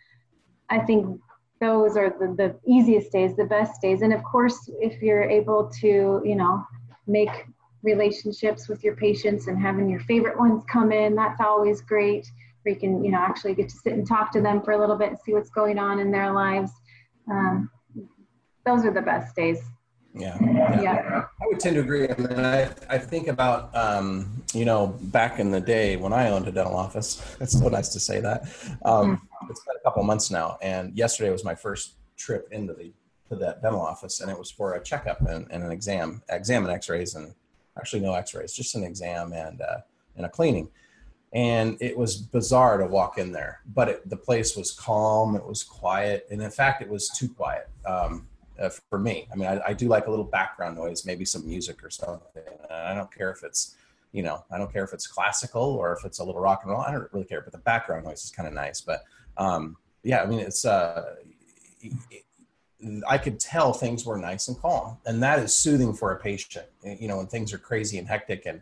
i 0.69 0.79
think 0.79 1.19
those 1.59 1.97
are 1.97 2.09
the, 2.09 2.35
the 2.37 2.55
easiest 2.65 3.11
days 3.11 3.35
the 3.35 3.45
best 3.45 3.81
days. 3.81 4.01
And 4.01 4.13
of 4.13 4.23
course 4.23 4.69
if 4.79 5.01
you're 5.01 5.23
able 5.23 5.69
to 5.81 6.21
you 6.23 6.35
know 6.37 6.65
make 7.05 7.45
relationships 7.83 8.67
with 8.67 8.83
your 8.83 8.95
patients 8.95 9.47
and 9.47 9.61
having 9.61 9.89
your 9.89 9.99
favorite 10.01 10.37
ones 10.37 10.63
come 10.71 10.91
in 10.91 11.15
that's 11.15 11.41
always 11.41 11.81
great 11.81 12.25
where 12.63 12.73
you 12.73 12.79
can 12.79 13.03
you 13.03 13.11
know 13.11 13.19
actually 13.19 13.53
get 13.53 13.69
to 13.69 13.75
sit 13.75 13.93
and 13.93 14.07
talk 14.07 14.31
to 14.31 14.41
them 14.41 14.61
for 14.61 14.71
a 14.71 14.79
little 14.79 14.95
bit 14.95 15.09
and 15.09 15.17
see 15.25 15.33
what's 15.33 15.49
going 15.49 15.77
on 15.77 15.99
in 15.99 16.11
their 16.11 16.31
lives 16.31 16.71
um, 17.29 17.69
those 18.65 18.85
are 18.85 18.93
the 18.93 19.01
best 19.01 19.35
days 19.35 19.61
yeah, 20.15 20.37
yeah, 20.41 20.81
yeah. 20.81 21.25
I 21.41 21.47
would 21.47 21.59
tend 21.59 21.75
to 21.75 21.81
agree. 21.81 22.07
I 22.07 22.15
mean, 22.15 22.39
I, 22.39 22.69
I 22.87 22.99
think 22.99 23.27
about, 23.27 23.75
um, 23.75 24.43
you 24.53 24.63
know, 24.63 24.87
back 24.87 25.39
in 25.39 25.49
the 25.49 25.59
day 25.59 25.95
when 25.95 26.13
I 26.13 26.29
owned 26.29 26.47
a 26.47 26.51
dental 26.51 26.75
office. 26.75 27.21
It's 27.41 27.59
so 27.59 27.67
nice 27.67 27.89
to 27.89 27.99
say 27.99 28.19
that. 28.19 28.43
Um, 28.85 29.17
mm-hmm. 29.17 29.49
It's 29.49 29.63
been 29.65 29.75
a 29.75 29.83
couple 29.83 30.03
months 30.03 30.29
now, 30.29 30.57
and 30.61 30.95
yesterday 30.95 31.31
was 31.31 31.43
my 31.43 31.55
first 31.55 31.95
trip 32.15 32.47
into 32.51 32.73
the 32.73 32.93
to 33.29 33.35
that 33.37 33.61
dental 33.61 33.81
office, 33.81 34.21
and 34.21 34.29
it 34.29 34.37
was 34.37 34.51
for 34.51 34.73
a 34.73 34.83
checkup 34.83 35.21
and, 35.21 35.47
and 35.49 35.63
an 35.63 35.71
exam, 35.71 36.21
exam 36.29 36.63
and 36.63 36.73
X-rays, 36.73 37.15
and 37.15 37.33
actually 37.77 38.01
no 38.01 38.13
x-rays 38.13 38.53
just 38.53 38.75
an 38.75 38.83
exam 38.83 39.33
and 39.33 39.61
uh, 39.61 39.79
and 40.15 40.25
a 40.25 40.29
cleaning. 40.29 40.69
And 41.33 41.77
it 41.81 41.97
was 41.97 42.17
bizarre 42.17 42.77
to 42.77 42.85
walk 42.85 43.17
in 43.17 43.31
there 43.31 43.61
but 43.73 43.89
it, 43.89 44.09
the 44.09 44.17
place 44.17 44.55
was 44.55 44.71
calm 44.71 45.35
it 45.35 45.45
was 45.45 45.63
quiet 45.63 46.27
and 46.31 46.41
in 46.41 46.51
fact 46.51 46.81
it 46.81 46.89
was 46.89 47.09
too 47.09 47.29
quiet 47.29 47.69
um, 47.85 48.27
uh, 48.59 48.69
for 48.89 48.99
me. 48.99 49.27
I 49.31 49.35
mean 49.35 49.47
I, 49.47 49.61
I, 49.69 49.73
do 49.73 49.87
like 49.87 50.05
a 50.07 50.09
little 50.09 50.25
background 50.25 50.77
noise 50.77 51.05
maybe 51.05 51.25
some 51.25 51.45
music 51.45 51.83
or 51.83 51.89
something. 51.89 52.43
I 52.69 52.93
don't 52.93 53.11
care 53.11 53.31
if 53.31 53.43
it's 53.43 53.75
you 54.13 54.23
know 54.23 54.45
i 54.51 54.57
don't 54.57 54.71
care 54.71 54.83
if 54.83 54.93
it's 54.93 55.07
classical 55.07 55.61
or 55.61 55.91
if 55.91 56.05
it's 56.05 56.19
a 56.19 56.23
little 56.23 56.39
rock 56.39 56.61
and 56.63 56.71
roll 56.71 56.81
i 56.81 56.91
don't 56.91 57.11
really 57.11 57.25
care 57.25 57.41
but 57.41 57.51
the 57.51 57.57
background 57.59 58.05
noise 58.05 58.23
is 58.23 58.31
kind 58.31 58.47
of 58.47 58.53
nice 58.53 58.79
but 58.79 59.03
um, 59.37 59.75
yeah 60.03 60.21
i 60.21 60.25
mean 60.25 60.39
it's 60.39 60.63
uh, 60.63 61.15
I 63.07 63.17
could 63.17 63.39
tell 63.39 63.73
things 63.73 64.05
were 64.05 64.17
nice 64.17 64.47
and 64.47 64.59
calm, 64.59 64.97
and 65.05 65.21
that 65.23 65.39
is 65.39 65.53
soothing 65.53 65.93
for 65.93 66.11
a 66.11 66.19
patient. 66.19 66.65
You 66.83 67.07
know, 67.07 67.17
when 67.17 67.27
things 67.27 67.53
are 67.53 67.57
crazy 67.57 67.97
and 67.97 68.07
hectic, 68.07 68.45
and 68.45 68.61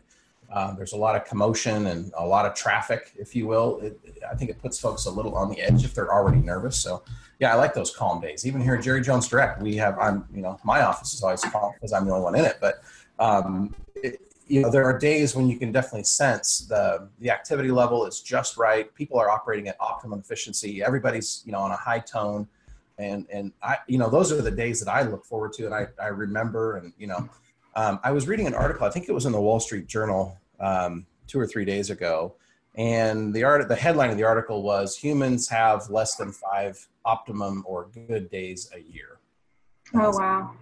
uh, 0.52 0.74
there's 0.74 0.92
a 0.92 0.96
lot 0.96 1.16
of 1.16 1.24
commotion 1.24 1.86
and 1.86 2.12
a 2.16 2.26
lot 2.26 2.44
of 2.44 2.54
traffic, 2.54 3.12
if 3.16 3.34
you 3.34 3.46
will. 3.46 3.80
It, 3.80 3.98
I 4.30 4.34
think 4.34 4.50
it 4.50 4.60
puts 4.60 4.78
folks 4.78 5.06
a 5.06 5.10
little 5.10 5.34
on 5.34 5.50
the 5.50 5.60
edge 5.60 5.84
if 5.84 5.94
they're 5.94 6.12
already 6.12 6.38
nervous. 6.38 6.78
So, 6.78 7.02
yeah, 7.40 7.52
I 7.52 7.56
like 7.56 7.74
those 7.74 7.94
calm 7.94 8.20
days. 8.20 8.46
Even 8.46 8.60
here 8.60 8.74
at 8.74 8.84
Jerry 8.84 9.02
Jones 9.02 9.28
Direct, 9.28 9.60
we 9.62 9.76
have. 9.76 9.98
I'm, 9.98 10.26
you 10.34 10.42
know, 10.42 10.58
my 10.64 10.82
office 10.82 11.14
is 11.14 11.22
always 11.22 11.42
calm 11.42 11.72
because 11.74 11.92
I'm 11.92 12.06
the 12.06 12.12
only 12.12 12.24
one 12.24 12.36
in 12.36 12.44
it. 12.44 12.58
But, 12.60 12.82
um, 13.18 13.74
it, 13.96 14.20
you 14.46 14.60
know, 14.60 14.70
there 14.70 14.84
are 14.84 14.98
days 14.98 15.34
when 15.34 15.48
you 15.48 15.58
can 15.58 15.72
definitely 15.72 16.04
sense 16.04 16.66
the 16.68 17.08
the 17.20 17.30
activity 17.30 17.70
level 17.70 18.04
is 18.06 18.20
just 18.20 18.56
right. 18.56 18.94
People 18.94 19.18
are 19.18 19.30
operating 19.30 19.68
at 19.68 19.76
optimum 19.80 20.20
efficiency. 20.20 20.82
Everybody's, 20.82 21.42
you 21.46 21.52
know, 21.52 21.60
on 21.60 21.70
a 21.70 21.76
high 21.76 22.00
tone 22.00 22.46
and 22.98 23.26
and 23.32 23.52
I 23.62 23.78
you 23.86 23.98
know 23.98 24.10
those 24.10 24.32
are 24.32 24.42
the 24.42 24.50
days 24.50 24.80
that 24.80 24.90
I 24.90 25.02
look 25.02 25.24
forward 25.24 25.52
to 25.54 25.66
and 25.66 25.74
I 25.74 25.86
I 26.00 26.08
remember 26.08 26.76
and 26.76 26.92
you 26.98 27.06
know 27.06 27.28
um, 27.74 28.00
I 28.02 28.12
was 28.12 28.28
reading 28.28 28.46
an 28.46 28.54
article 28.54 28.86
I 28.86 28.90
think 28.90 29.08
it 29.08 29.12
was 29.12 29.26
in 29.26 29.32
the 29.32 29.40
Wall 29.40 29.60
Street 29.60 29.86
Journal 29.86 30.38
um, 30.60 31.06
two 31.26 31.38
or 31.38 31.46
three 31.46 31.64
days 31.64 31.90
ago 31.90 32.34
and 32.76 33.34
the 33.34 33.44
art 33.44 33.68
the 33.68 33.76
headline 33.76 34.10
of 34.10 34.16
the 34.16 34.24
article 34.24 34.62
was 34.62 34.96
humans 34.96 35.48
have 35.48 35.88
less 35.90 36.16
than 36.16 36.32
five 36.32 36.88
optimum 37.04 37.62
or 37.66 37.88
good 38.08 38.30
days 38.30 38.70
a 38.74 38.80
year. 38.80 39.18
oh 39.94 40.16
wow. 40.16 40.52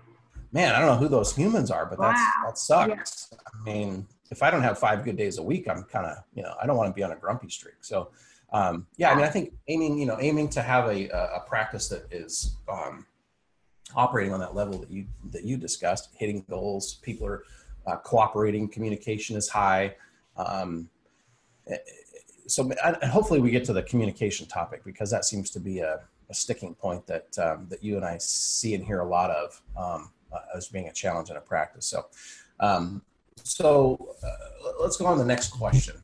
Man, 0.53 0.75
I 0.75 0.81
don't 0.81 0.89
know 0.89 0.97
who 0.97 1.09
those 1.09 1.35
humans 1.35 1.71
are, 1.71 1.87
but 1.87 2.01
wow. 2.01 2.13
that's 2.13 2.23
that 2.45 2.59
sucks. 2.59 3.29
Yeah. 3.33 3.39
I 3.55 3.65
mean, 3.65 4.07
if 4.33 4.43
I 4.43 4.51
don't 4.51 4.63
have 4.63 4.81
five 4.81 5.05
good 5.05 5.17
days 5.17 5.39
a 5.39 5.43
week, 5.43 5.69
I'm 5.69 5.85
kind 5.85 6.07
of 6.07 6.17
you 6.35 6.43
know 6.43 6.55
I 6.61 6.67
don't 6.67 6.77
want 6.77 6.89
to 6.89 6.95
be 6.95 7.05
on 7.05 7.13
a 7.13 7.17
grumpy 7.17 7.49
streak. 7.49 7.77
So 7.83 8.11
um, 8.53 8.87
yeah, 8.97 9.11
I 9.11 9.15
mean, 9.15 9.25
I 9.25 9.29
think 9.29 9.53
aiming, 9.69 9.99
you 9.99 10.07
know, 10.07 10.19
aiming 10.21 10.49
to 10.51 10.63
have 10.63 10.87
a, 10.87 11.09
a 11.09 11.45
practice 11.47 11.89
that 11.89 12.13
is, 12.13 12.57
um, 12.69 13.07
operating 13.95 14.33
on 14.33 14.41
that 14.41 14.55
level 14.55 14.79
that 14.79 14.91
you 14.91 15.07
that 15.31 15.45
you 15.45 15.57
discussed, 15.57 16.11
hitting 16.17 16.45
goals. 16.49 16.95
People 16.95 17.27
are 17.27 17.45
uh, 17.87 17.97
cooperating. 17.97 18.69
Communication 18.69 19.37
is 19.37 19.49
high. 19.49 19.95
Um, 20.37 20.89
eh, 21.69 21.77
so 22.47 22.69
hopefully 23.05 23.41
we 23.41 23.51
get 23.51 23.65
to 23.65 23.73
the 23.73 23.83
communication 23.83 24.47
topic 24.47 24.83
because 24.85 25.11
that 25.11 25.25
seems 25.25 25.51
to 25.51 25.61
be 25.61 25.79
a, 25.79 26.01
a 26.31 26.35
sticking 26.35 26.75
point 26.75 27.07
that 27.07 27.39
um, 27.39 27.67
that 27.71 27.83
you 27.83 27.97
and 27.97 28.05
I 28.05 28.19
see 28.19 28.75
and 28.75 28.85
hear 28.85 29.01
a 29.01 29.09
lot 29.09 29.31
of 29.31 29.63
um, 29.77 30.11
uh, 30.33 30.57
as 30.57 30.69
being 30.69 30.89
a 30.89 30.93
challenge 30.93 31.31
in 31.31 31.37
a 31.37 31.41
practice. 31.41 31.87
So, 31.87 32.07
um, 32.59 33.03
so 33.43 34.15
uh, 34.25 34.73
let's 34.81 34.97
go 34.97 35.07
on 35.07 35.17
to 35.17 35.23
the 35.23 35.29
next 35.29 35.49
question. 35.49 36.03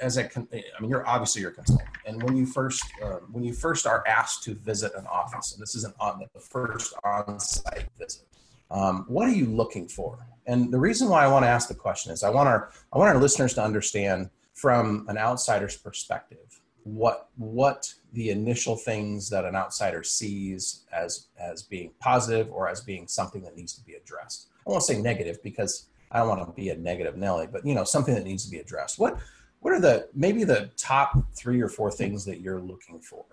Um, 0.00 0.06
as 0.06 0.16
a, 0.18 0.24
I 0.24 0.80
mean, 0.80 0.90
you're 0.90 1.06
obviously 1.06 1.42
you're 1.42 1.50
a 1.50 1.54
consultant, 1.54 1.88
and 2.06 2.22
when 2.22 2.36
you 2.36 2.46
first 2.46 2.82
uh, 3.02 3.18
when 3.32 3.44
you 3.44 3.52
first 3.52 3.86
are 3.86 4.06
asked 4.06 4.42
to 4.44 4.54
visit 4.54 4.92
an 4.96 5.06
office, 5.06 5.52
and 5.52 5.62
this 5.62 5.74
is 5.74 5.84
an 5.84 5.92
on 6.00 6.20
the 6.34 6.40
first 6.40 6.94
on-site 7.04 7.88
visit, 7.98 8.24
um, 8.70 9.04
what 9.08 9.28
are 9.28 9.32
you 9.32 9.46
looking 9.46 9.88
for? 9.88 10.18
And 10.46 10.72
the 10.72 10.78
reason 10.78 11.08
why 11.08 11.24
I 11.24 11.28
want 11.28 11.44
to 11.44 11.48
ask 11.48 11.68
the 11.68 11.74
question 11.74 12.12
is 12.12 12.22
I 12.22 12.30
want 12.30 12.48
our 12.48 12.70
I 12.92 12.98
want 12.98 13.14
our 13.14 13.20
listeners 13.20 13.54
to 13.54 13.62
understand 13.62 14.30
from 14.54 15.06
an 15.08 15.18
outsider's 15.18 15.76
perspective 15.76 16.60
what 16.84 17.28
what 17.36 17.92
the 18.12 18.30
initial 18.30 18.76
things 18.76 19.28
that 19.30 19.44
an 19.44 19.54
outsider 19.54 20.02
sees 20.02 20.84
as 20.92 21.26
as 21.38 21.62
being 21.62 21.92
positive 22.00 22.50
or 22.50 22.68
as 22.68 22.80
being 22.80 23.06
something 23.06 23.42
that 23.42 23.56
needs 23.56 23.74
to 23.74 23.84
be 23.84 23.94
addressed. 23.94 24.48
I 24.66 24.70
won't 24.70 24.82
say 24.82 25.00
negative 25.00 25.42
because 25.42 25.88
I 26.10 26.20
don't 26.20 26.28
want 26.28 26.46
to 26.46 26.52
be 26.52 26.70
a 26.70 26.76
negative 26.76 27.16
Nelly, 27.16 27.46
but 27.46 27.66
you 27.66 27.74
know 27.74 27.84
something 27.84 28.14
that 28.14 28.24
needs 28.24 28.44
to 28.44 28.50
be 28.50 28.58
addressed. 28.58 28.98
What 28.98 29.18
what 29.60 29.74
are 29.74 29.80
the 29.80 30.08
maybe 30.14 30.44
the 30.44 30.70
top 30.76 31.12
three 31.34 31.60
or 31.60 31.68
four 31.68 31.90
things 31.90 32.24
that 32.24 32.40
you're 32.40 32.60
looking 32.60 33.00
for? 33.00 33.24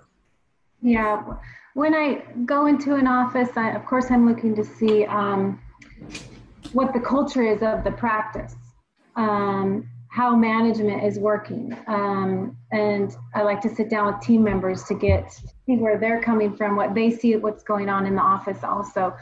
Yeah, 0.81 1.23
when 1.73 1.93
I 1.93 2.23
go 2.45 2.67
into 2.67 2.95
an 2.95 3.07
office, 3.07 3.49
I, 3.55 3.71
of 3.71 3.85
course 3.85 4.11
I'm 4.11 4.27
looking 4.27 4.55
to 4.55 4.63
see 4.63 5.05
um, 5.05 5.61
what 6.73 6.93
the 6.93 6.99
culture 6.99 7.43
is 7.43 7.61
of 7.61 7.83
the 7.83 7.91
practice. 7.91 8.55
Um, 9.15 9.89
how 10.15 10.33
management 10.33 11.03
is 11.03 11.19
working. 11.19 11.77
Um, 11.87 12.55
and 12.71 13.13
I 13.33 13.41
like 13.41 13.59
to 13.61 13.75
sit 13.75 13.89
down 13.89 14.13
with 14.13 14.21
team 14.21 14.45
members 14.45 14.83
to 14.85 14.93
get 14.93 15.29
see 15.33 15.75
where 15.75 15.97
they're 15.97 16.21
coming 16.21 16.55
from, 16.55 16.77
what 16.77 16.95
they 16.95 17.11
see, 17.11 17.35
what's 17.35 17.63
going 17.63 17.89
on 17.89 18.05
in 18.05 18.15
the 18.15 18.21
office 18.21 18.63
also, 18.63 19.13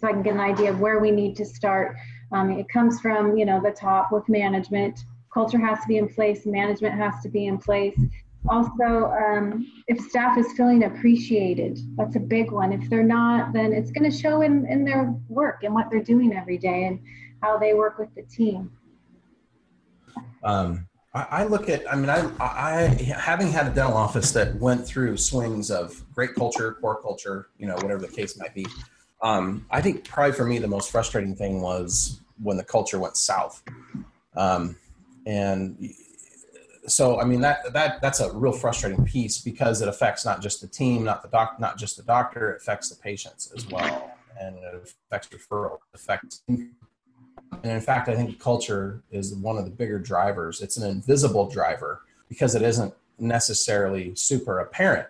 so 0.00 0.08
I 0.08 0.12
can 0.12 0.22
get 0.22 0.32
an 0.32 0.40
idea 0.40 0.70
of 0.70 0.80
where 0.80 1.00
we 1.00 1.10
need 1.10 1.36
to 1.36 1.44
start. 1.44 1.96
Um, 2.32 2.50
it 2.52 2.66
comes 2.70 2.98
from 2.98 3.36
you 3.36 3.44
know 3.44 3.60
the 3.62 3.72
top 3.72 4.10
with 4.10 4.26
management. 4.26 5.00
Culture 5.32 5.58
has 5.58 5.80
to 5.80 5.88
be 5.88 5.96
in 5.96 6.08
place. 6.08 6.44
Management 6.46 6.94
has 6.94 7.22
to 7.22 7.28
be 7.28 7.46
in 7.46 7.58
place. 7.58 7.98
Also, 8.48 9.12
um, 9.12 9.66
if 9.86 10.00
staff 10.00 10.36
is 10.36 10.52
feeling 10.54 10.84
appreciated, 10.84 11.78
that's 11.96 12.16
a 12.16 12.20
big 12.20 12.50
one. 12.50 12.72
If 12.72 12.90
they're 12.90 13.04
not, 13.04 13.52
then 13.52 13.72
it's 13.72 13.92
going 13.92 14.10
to 14.10 14.16
show 14.16 14.42
in, 14.42 14.66
in 14.66 14.84
their 14.84 15.14
work 15.28 15.62
and 15.62 15.72
what 15.72 15.90
they're 15.90 16.02
doing 16.02 16.34
every 16.34 16.58
day 16.58 16.86
and 16.86 17.00
how 17.40 17.56
they 17.56 17.72
work 17.74 17.98
with 17.98 18.12
the 18.16 18.22
team. 18.22 18.72
Um, 20.42 20.88
I, 21.14 21.26
I, 21.30 21.44
look 21.44 21.68
at, 21.68 21.90
I 21.90 21.94
mean, 21.94 22.10
I, 22.10 22.28
I, 22.40 22.80
having 23.16 23.48
had 23.48 23.68
a 23.68 23.70
dental 23.70 23.96
office 23.96 24.32
that 24.32 24.56
went 24.56 24.84
through 24.84 25.16
swings 25.18 25.70
of 25.70 26.02
great 26.12 26.34
culture, 26.34 26.76
poor 26.80 26.96
culture, 26.96 27.48
you 27.58 27.66
know, 27.66 27.76
whatever 27.76 28.00
the 28.00 28.08
case 28.08 28.36
might 28.36 28.54
be. 28.54 28.66
Um, 29.22 29.66
I 29.70 29.80
think 29.80 30.04
probably 30.04 30.32
for 30.32 30.44
me, 30.44 30.58
the 30.58 30.66
most 30.66 30.90
frustrating 30.90 31.36
thing 31.36 31.62
was 31.62 32.20
when 32.42 32.56
the 32.56 32.64
culture 32.64 32.98
went 32.98 33.16
south. 33.16 33.62
Um, 34.34 34.76
and 35.26 35.94
so, 36.86 37.20
I 37.20 37.24
mean, 37.24 37.40
that, 37.42 37.72
that, 37.72 38.00
that's 38.02 38.20
a 38.20 38.32
real 38.32 38.52
frustrating 38.52 39.04
piece 39.04 39.40
because 39.40 39.82
it 39.82 39.88
affects 39.88 40.24
not 40.24 40.42
just 40.42 40.60
the 40.60 40.66
team, 40.66 41.04
not 41.04 41.22
the 41.22 41.28
doc, 41.28 41.60
not 41.60 41.78
just 41.78 41.96
the 41.96 42.02
doctor, 42.02 42.50
it 42.50 42.56
affects 42.56 42.88
the 42.88 42.96
patients 42.96 43.52
as 43.56 43.68
well. 43.68 44.10
And 44.40 44.56
it 44.56 44.96
affects 45.10 45.28
referral, 45.28 45.78
affects 45.94 46.42
and 47.62 47.72
in 47.72 47.80
fact, 47.80 48.08
I 48.08 48.16
think 48.16 48.40
culture 48.40 49.02
is 49.10 49.34
one 49.34 49.56
of 49.56 49.64
the 49.64 49.70
bigger 49.70 49.98
drivers. 49.98 50.60
It's 50.60 50.76
an 50.76 50.88
invisible 50.88 51.48
driver 51.48 52.02
because 52.28 52.54
it 52.54 52.62
isn't 52.62 52.94
necessarily 53.18 54.14
super 54.14 54.60
apparent. 54.60 55.08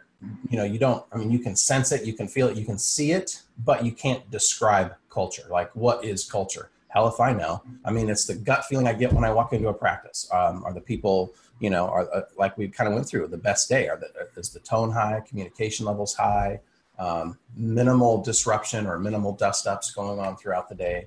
You 0.50 0.58
know, 0.58 0.64
you 0.64 0.78
don't, 0.78 1.04
I 1.12 1.16
mean, 1.16 1.30
you 1.30 1.38
can 1.38 1.56
sense 1.56 1.92
it, 1.92 2.04
you 2.04 2.12
can 2.12 2.28
feel 2.28 2.48
it, 2.48 2.56
you 2.56 2.64
can 2.64 2.78
see 2.78 3.12
it, 3.12 3.42
but 3.64 3.84
you 3.84 3.92
can't 3.92 4.28
describe 4.30 4.94
culture. 5.10 5.44
Like, 5.50 5.74
what 5.74 6.04
is 6.04 6.28
culture? 6.28 6.70
Hell 6.92 7.08
if 7.08 7.20
I 7.20 7.32
know. 7.32 7.62
I 7.86 7.90
mean, 7.90 8.10
it's 8.10 8.26
the 8.26 8.34
gut 8.34 8.66
feeling 8.66 8.86
I 8.86 8.92
get 8.92 9.12
when 9.14 9.24
I 9.24 9.32
walk 9.32 9.54
into 9.54 9.68
a 9.68 9.74
practice. 9.74 10.28
Um, 10.30 10.62
are 10.64 10.74
the 10.74 10.80
people, 10.80 11.32
you 11.58 11.70
know, 11.70 11.86
are 11.88 12.06
uh, 12.14 12.22
like 12.36 12.58
we 12.58 12.68
kind 12.68 12.86
of 12.86 12.94
went 12.94 13.06
through 13.06 13.26
the 13.28 13.38
best 13.38 13.68
day? 13.68 13.88
Are 13.88 13.96
the, 13.96 14.10
is 14.38 14.50
the 14.50 14.60
tone 14.60 14.90
high? 14.90 15.22
Communication 15.26 15.86
levels 15.86 16.14
high? 16.14 16.60
Um, 16.98 17.38
minimal 17.56 18.22
disruption 18.22 18.86
or 18.86 18.98
minimal 18.98 19.32
dust 19.32 19.66
ups 19.66 19.90
going 19.90 20.18
on 20.18 20.36
throughout 20.36 20.68
the 20.68 20.74
day? 20.74 21.06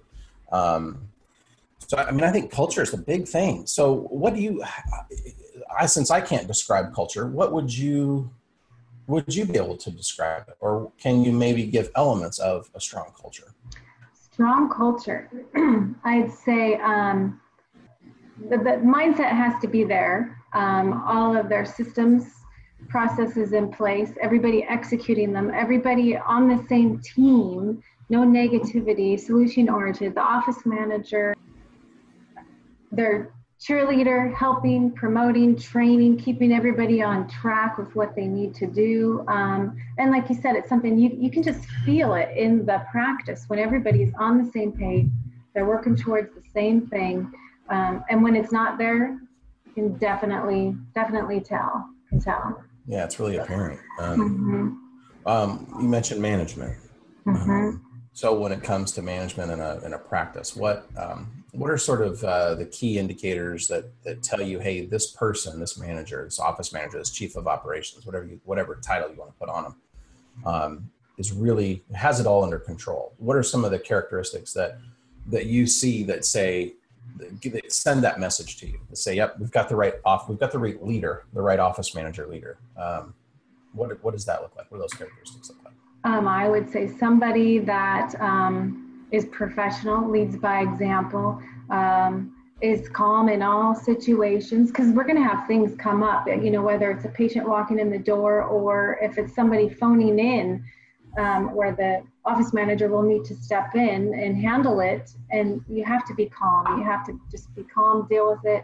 Um, 0.51 1.07
so 1.87 1.97
I 1.97 2.09
mean, 2.09 2.23
I 2.23 2.31
think 2.31 2.51
culture 2.51 2.81
is 2.81 2.91
a 2.93 2.97
big 2.97 3.27
thing. 3.27 3.67
So 3.67 3.93
what 3.93 4.33
do 4.33 4.41
you? 4.41 4.63
I 5.77 5.85
since 5.85 6.09
I 6.09 6.19
can't 6.19 6.47
describe 6.47 6.95
culture, 6.95 7.27
what 7.27 7.51
would 7.51 7.75
you? 7.75 8.31
Would 9.07 9.35
you 9.35 9.45
be 9.45 9.55
able 9.55 9.77
to 9.77 9.91
describe 9.91 10.45
it, 10.47 10.57
or 10.61 10.91
can 10.97 11.23
you 11.23 11.31
maybe 11.31 11.67
give 11.67 11.91
elements 11.95 12.39
of 12.39 12.71
a 12.73 12.81
strong 12.81 13.11
culture? 13.21 13.53
Strong 14.35 14.69
culture, 14.69 15.29
I'd 16.03 16.29
say 16.29 16.75
um, 16.75 17.39
the, 18.49 18.57
the, 18.57 18.81
mindset 18.83 19.29
has 19.29 19.53
to 19.61 19.67
be 19.69 19.85
there. 19.85 20.37
Um, 20.51 21.03
all 21.07 21.37
of 21.37 21.47
their 21.47 21.63
systems, 21.63 22.25
processes 22.89 23.53
in 23.53 23.71
place, 23.71 24.11
everybody 24.21 24.63
executing 24.63 25.31
them, 25.31 25.51
everybody 25.55 26.17
on 26.17 26.49
the 26.49 26.61
same 26.67 26.99
team, 26.99 27.81
no 28.09 28.25
negativity, 28.25 29.17
solution 29.17 29.69
oriented. 29.69 30.15
The 30.15 30.21
office 30.21 30.65
manager 30.65 31.33
their 32.91 33.31
cheerleader, 33.59 34.33
helping, 34.33 34.91
promoting, 34.91 35.57
training, 35.57 36.17
keeping 36.17 36.51
everybody 36.51 37.01
on 37.01 37.27
track 37.27 37.77
with 37.77 37.95
what 37.95 38.15
they 38.15 38.25
need 38.25 38.53
to 38.55 38.67
do. 38.67 39.23
Um, 39.27 39.77
and 39.97 40.11
like 40.11 40.29
you 40.29 40.35
said, 40.35 40.55
it's 40.55 40.69
something 40.69 40.97
you, 40.97 41.15
you 41.17 41.31
can 41.31 41.41
just 41.41 41.65
feel 41.85 42.15
it 42.15 42.35
in 42.35 42.65
the 42.65 42.85
practice 42.91 43.45
when 43.47 43.59
everybody's 43.59 44.13
on 44.19 44.43
the 44.43 44.51
same 44.51 44.71
page, 44.71 45.07
they're 45.53 45.65
working 45.65 45.95
towards 45.95 46.33
the 46.35 46.43
same 46.53 46.87
thing. 46.87 47.31
Um, 47.69 48.03
and 48.09 48.21
when 48.21 48.35
it's 48.35 48.51
not 48.51 48.77
there, 48.77 49.17
you 49.65 49.73
can 49.73 49.97
definitely, 49.97 50.75
definitely 50.93 51.39
tell, 51.39 51.89
can 52.09 52.19
tell. 52.19 52.63
Yeah, 52.87 53.05
it's 53.05 53.19
really 53.19 53.37
apparent. 53.37 53.79
Um, 53.99 54.77
mm-hmm. 55.25 55.27
um, 55.27 55.67
you 55.81 55.87
mentioned 55.87 56.21
management. 56.21 56.77
Mm-hmm. 57.25 57.49
Um, 57.49 57.81
so 58.13 58.37
when 58.37 58.51
it 58.51 58.63
comes 58.63 58.91
to 58.93 59.01
management 59.01 59.51
in 59.51 59.59
a, 59.59 59.79
in 59.83 59.93
a 59.93 59.97
practice, 59.97 60.55
what, 60.55 60.87
um, 60.97 61.43
what 61.55 61.71
are 61.71 61.77
sort 61.77 62.01
of 62.01 62.23
uh, 62.23 62.55
the 62.55 62.65
key 62.65 62.97
indicators 62.97 63.67
that 63.67 63.85
that 64.03 64.21
tell 64.21 64.41
you, 64.41 64.59
hey, 64.59 64.85
this 64.85 65.11
person, 65.11 65.59
this 65.59 65.77
manager, 65.77 66.23
this 66.25 66.39
office 66.39 66.73
manager, 66.73 66.97
this 66.97 67.11
chief 67.11 67.35
of 67.35 67.47
operations, 67.47 68.05
whatever 68.05 68.25
you, 68.25 68.39
whatever 68.43 68.75
title 68.75 69.09
you 69.09 69.15
want 69.15 69.31
to 69.31 69.37
put 69.37 69.49
on 69.49 69.63
them, 69.63 69.75
um, 70.45 70.91
is 71.17 71.31
really 71.31 71.83
has 71.93 72.19
it 72.19 72.27
all 72.27 72.43
under 72.43 72.59
control? 72.59 73.13
What 73.17 73.37
are 73.37 73.43
some 73.43 73.63
of 73.63 73.71
the 73.71 73.79
characteristics 73.79 74.53
that 74.53 74.77
that 75.27 75.45
you 75.45 75.65
see 75.65 76.03
that 76.03 76.25
say 76.25 76.73
that 77.17 77.71
send 77.71 78.03
that 78.03 78.19
message 78.19 78.57
to 78.57 78.67
you 78.67 78.79
to 78.89 78.95
say, 78.95 79.15
yep, 79.15 79.39
we've 79.39 79.51
got 79.51 79.69
the 79.69 79.75
right 79.75 79.93
off, 80.03 80.27
we've 80.27 80.39
got 80.39 80.51
the 80.51 80.59
right 80.59 80.83
leader, 80.85 81.23
the 81.33 81.41
right 81.41 81.59
office 81.59 81.95
manager 81.95 82.27
leader. 82.27 82.57
Um, 82.77 83.13
what 83.73 84.03
what 84.03 84.11
does 84.11 84.25
that 84.25 84.41
look 84.41 84.55
like? 84.55 84.69
What 84.71 84.77
do 84.77 84.81
those 84.81 84.93
characteristics 84.93 85.49
look 85.49 85.63
like? 85.63 85.73
Um, 86.03 86.27
I 86.27 86.49
would 86.49 86.69
say 86.69 86.87
somebody 86.87 87.59
that 87.59 88.13
um, 88.21 88.84
is 89.15 89.25
professional, 89.27 90.09
leads 90.09 90.35
by 90.37 90.61
example, 90.61 91.41
um, 91.69 92.35
is 92.61 92.89
calm 92.89 93.29
in 93.29 93.41
all 93.41 93.75
situations 93.75 94.71
because 94.71 94.89
we're 94.89 95.03
going 95.03 95.15
to 95.15 95.23
have 95.23 95.47
things 95.47 95.75
come 95.77 96.03
up, 96.03 96.27
you 96.27 96.51
know, 96.51 96.61
whether 96.61 96.91
it's 96.91 97.05
a 97.05 97.09
patient 97.09 97.47
walking 97.47 97.79
in 97.79 97.89
the 97.89 97.99
door 97.99 98.43
or 98.43 98.97
if 99.01 99.17
it's 99.17 99.33
somebody 99.33 99.69
phoning 99.69 100.19
in 100.19 100.63
um, 101.17 101.53
where 101.53 101.73
the 101.73 102.03
office 102.25 102.53
manager 102.53 102.87
will 102.89 103.03
need 103.03 103.23
to 103.25 103.35
step 103.35 103.75
in 103.75 104.13
and 104.13 104.37
handle 104.37 104.79
it. 104.79 105.11
And 105.31 105.63
you 105.69 105.83
have 105.85 106.05
to 106.07 106.13
be 106.13 106.27
calm. 106.27 106.79
You 106.79 106.83
have 106.83 107.05
to 107.07 107.19
just 107.31 107.53
be 107.55 107.63
calm, 107.63 108.07
deal 108.09 108.31
with 108.31 108.45
it, 108.45 108.63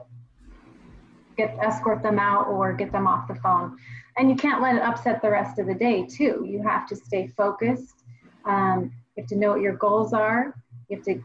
get 1.38 1.56
escort 1.62 2.02
them 2.02 2.20
out 2.20 2.48
or 2.48 2.74
get 2.74 2.92
them 2.92 3.08
off 3.08 3.28
the 3.28 3.36
phone. 3.36 3.78
And 4.18 4.30
you 4.30 4.36
can't 4.36 4.62
let 4.62 4.76
it 4.76 4.82
upset 4.82 5.22
the 5.22 5.30
rest 5.30 5.60
of 5.60 5.68
the 5.68 5.74
day, 5.74 6.06
too. 6.06 6.46
You 6.48 6.62
have 6.64 6.88
to 6.90 6.96
stay 6.96 7.28
focused. 7.28 8.04
Um, 8.46 8.92
you 9.22 9.24
have 9.24 9.30
to 9.30 9.36
know 9.36 9.52
what 9.52 9.62
your 9.62 9.76
goals 9.76 10.14
are. 10.14 10.56
You 10.90 10.98
have 10.98 11.06
to 11.06 11.24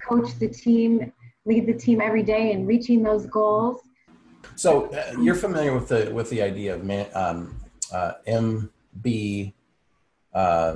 coach 0.00 0.38
the 0.38 0.48
team, 0.48 1.12
lead 1.44 1.66
the 1.66 1.74
team 1.74 2.00
every 2.00 2.22
day 2.22 2.52
in 2.52 2.64
reaching 2.66 3.02
those 3.02 3.26
goals. 3.26 3.82
So 4.56 4.86
uh, 4.86 5.20
you're 5.20 5.34
familiar 5.34 5.74
with 5.74 5.88
the 5.88 6.10
with 6.12 6.30
the 6.30 6.40
idea 6.40 6.74
of 6.74 6.84
man, 6.84 7.06
um, 7.14 7.56
uh, 7.92 8.12
MBWA, 8.26 9.52
uh, 10.34 10.74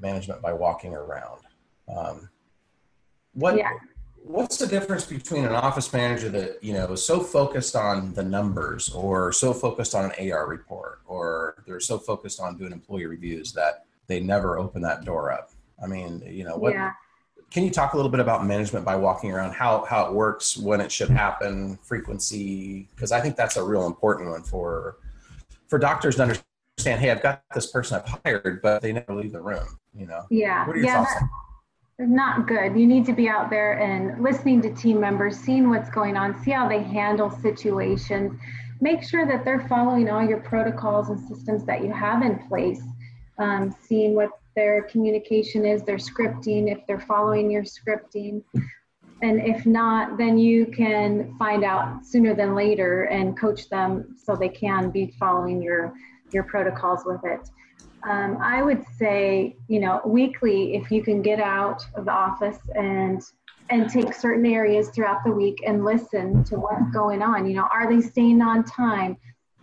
management 0.00 0.42
by 0.42 0.52
walking 0.52 0.94
around. 0.94 1.40
Um, 1.88 2.28
what 3.32 3.56
yeah. 3.56 3.70
what's 4.22 4.58
the 4.58 4.66
difference 4.66 5.04
between 5.06 5.44
an 5.44 5.54
office 5.54 5.92
manager 5.92 6.28
that 6.30 6.62
you 6.62 6.72
know 6.72 6.92
is 6.92 7.04
so 7.04 7.20
focused 7.20 7.74
on 7.74 8.14
the 8.14 8.22
numbers, 8.24 8.90
or 8.90 9.32
so 9.32 9.52
focused 9.52 9.94
on 9.94 10.12
an 10.12 10.30
AR 10.30 10.46
report, 10.46 11.00
or 11.06 11.64
they're 11.66 11.80
so 11.80 11.98
focused 11.98 12.40
on 12.40 12.56
doing 12.56 12.72
employee 12.72 13.06
reviews 13.06 13.52
that 13.54 13.85
they 14.06 14.20
never 14.20 14.58
open 14.58 14.82
that 14.82 15.04
door 15.04 15.32
up. 15.32 15.50
I 15.82 15.86
mean, 15.86 16.22
you 16.26 16.44
know, 16.44 16.56
what 16.56 16.72
Yeah. 16.72 16.92
can 17.50 17.64
you 17.64 17.70
talk 17.70 17.92
a 17.92 17.96
little 17.96 18.10
bit 18.10 18.20
about 18.20 18.46
management 18.46 18.84
by 18.84 18.96
walking 18.96 19.32
around 19.32 19.52
how 19.52 19.84
how 19.84 20.06
it 20.06 20.12
works, 20.12 20.56
when 20.56 20.80
it 20.80 20.90
should 20.90 21.10
happen, 21.10 21.76
frequency? 21.82 22.88
Because 22.94 23.12
I 23.12 23.20
think 23.20 23.36
that's 23.36 23.56
a 23.56 23.62
real 23.64 23.86
important 23.86 24.30
one 24.30 24.42
for 24.42 24.96
for 25.68 25.78
doctors 25.78 26.16
to 26.16 26.22
understand. 26.22 27.00
Hey, 27.00 27.10
I've 27.10 27.22
got 27.22 27.42
this 27.54 27.66
person 27.70 28.00
I've 28.00 28.20
hired, 28.24 28.60
but 28.62 28.82
they 28.82 28.92
never 28.92 29.14
leave 29.14 29.32
the 29.32 29.40
room. 29.40 29.78
You 29.94 30.06
know, 30.06 30.24
Yeah. 30.30 30.66
what 30.66 30.76
are 30.76 30.78
your 30.78 30.86
yeah, 30.86 31.04
thoughts? 31.04 31.14
that- 31.14 31.28
not 32.08 32.46
good. 32.46 32.76
You 32.78 32.86
need 32.86 33.06
to 33.06 33.14
be 33.14 33.26
out 33.26 33.48
there 33.48 33.78
and 33.80 34.22
listening 34.22 34.60
to 34.62 34.74
team 34.74 35.00
members, 35.00 35.38
seeing 35.38 35.70
what's 35.70 35.88
going 35.88 36.14
on, 36.14 36.38
see 36.42 36.50
how 36.50 36.68
they 36.68 36.82
handle 36.82 37.30
situations. 37.30 38.38
Make 38.82 39.02
sure 39.02 39.24
that 39.26 39.46
they're 39.46 39.66
following 39.66 40.10
all 40.10 40.22
your 40.22 40.40
protocols 40.40 41.08
and 41.08 41.18
systems 41.18 41.64
that 41.64 41.82
you 41.82 41.90
have 41.94 42.20
in 42.22 42.38
place. 42.48 42.82
Um, 43.38 43.74
seeing 43.82 44.14
what 44.14 44.30
their 44.54 44.82
communication 44.84 45.66
is, 45.66 45.82
their 45.82 45.98
scripting, 45.98 46.72
if 46.72 46.86
they're 46.86 47.00
following 47.00 47.50
your 47.50 47.62
scripting. 47.62 48.42
And 49.22 49.40
if 49.40 49.66
not, 49.66 50.18
then 50.18 50.38
you 50.38 50.66
can 50.66 51.36
find 51.38 51.64
out 51.64 52.04
sooner 52.04 52.34
than 52.34 52.54
later 52.54 53.04
and 53.04 53.38
coach 53.38 53.68
them 53.68 54.16
so 54.16 54.34
they 54.34 54.48
can 54.48 54.90
be 54.90 55.14
following 55.18 55.62
your 55.62 55.94
your 56.32 56.42
protocols 56.44 57.04
with 57.04 57.20
it. 57.24 57.48
Um, 58.08 58.38
I 58.40 58.62
would 58.62 58.84
say, 58.98 59.56
you 59.68 59.80
know, 59.80 60.00
weekly, 60.04 60.74
if 60.74 60.90
you 60.90 61.02
can 61.02 61.22
get 61.22 61.40
out 61.40 61.82
of 61.94 62.04
the 62.04 62.12
office 62.12 62.58
and 62.74 63.22
and 63.70 63.90
take 63.90 64.14
certain 64.14 64.46
areas 64.46 64.90
throughout 64.90 65.24
the 65.24 65.30
week 65.30 65.58
and 65.66 65.84
listen 65.84 66.44
to 66.44 66.56
what's 66.56 66.88
going 66.92 67.22
on. 67.22 67.46
You 67.46 67.56
know, 67.56 67.68
are 67.72 67.92
they 67.92 68.00
staying 68.00 68.40
on 68.40 68.64
time? 68.64 69.16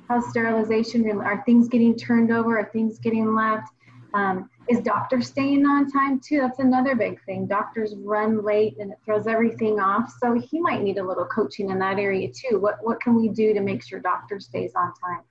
How's 0.08 0.30
sterilization? 0.30 1.10
Are 1.22 1.44
things 1.46 1.68
getting 1.68 1.96
turned 1.96 2.32
over? 2.32 2.60
Are 2.60 2.70
things 2.72 3.00
getting 3.00 3.34
left? 3.34 3.70
Um, 4.14 4.50
is 4.70 4.80
doctor 4.82 5.22
staying 5.22 5.66
on 5.66 5.90
time 5.90 6.20
too? 6.20 6.40
That's 6.40 6.60
another 6.60 6.96
big 6.96 7.24
thing. 7.26 7.48
Doctors 7.48 7.96
run 7.98 8.44
late 8.44 8.78
and 8.80 8.92
it 8.92 8.98
throws 9.04 9.28
everything 9.28 9.80
off. 9.80 10.12
So 10.22 10.40
he 10.40 10.60
might 10.60 10.82
need 10.82 10.98
a 10.98 11.04
little 11.06 11.26
coaching 11.26 11.70
in 11.70 11.80
that 11.80 12.00
area 12.00 12.30
too. 12.32 12.60
What 12.60 12.78
what 12.82 13.02
can 13.02 13.16
we 13.16 13.30
do 13.30 13.54
to 13.54 13.62
make 13.62 13.84
sure 13.84 14.00
doctor 14.00 14.40
stays 14.40 14.74
on 14.76 14.94
time? 15.04 15.24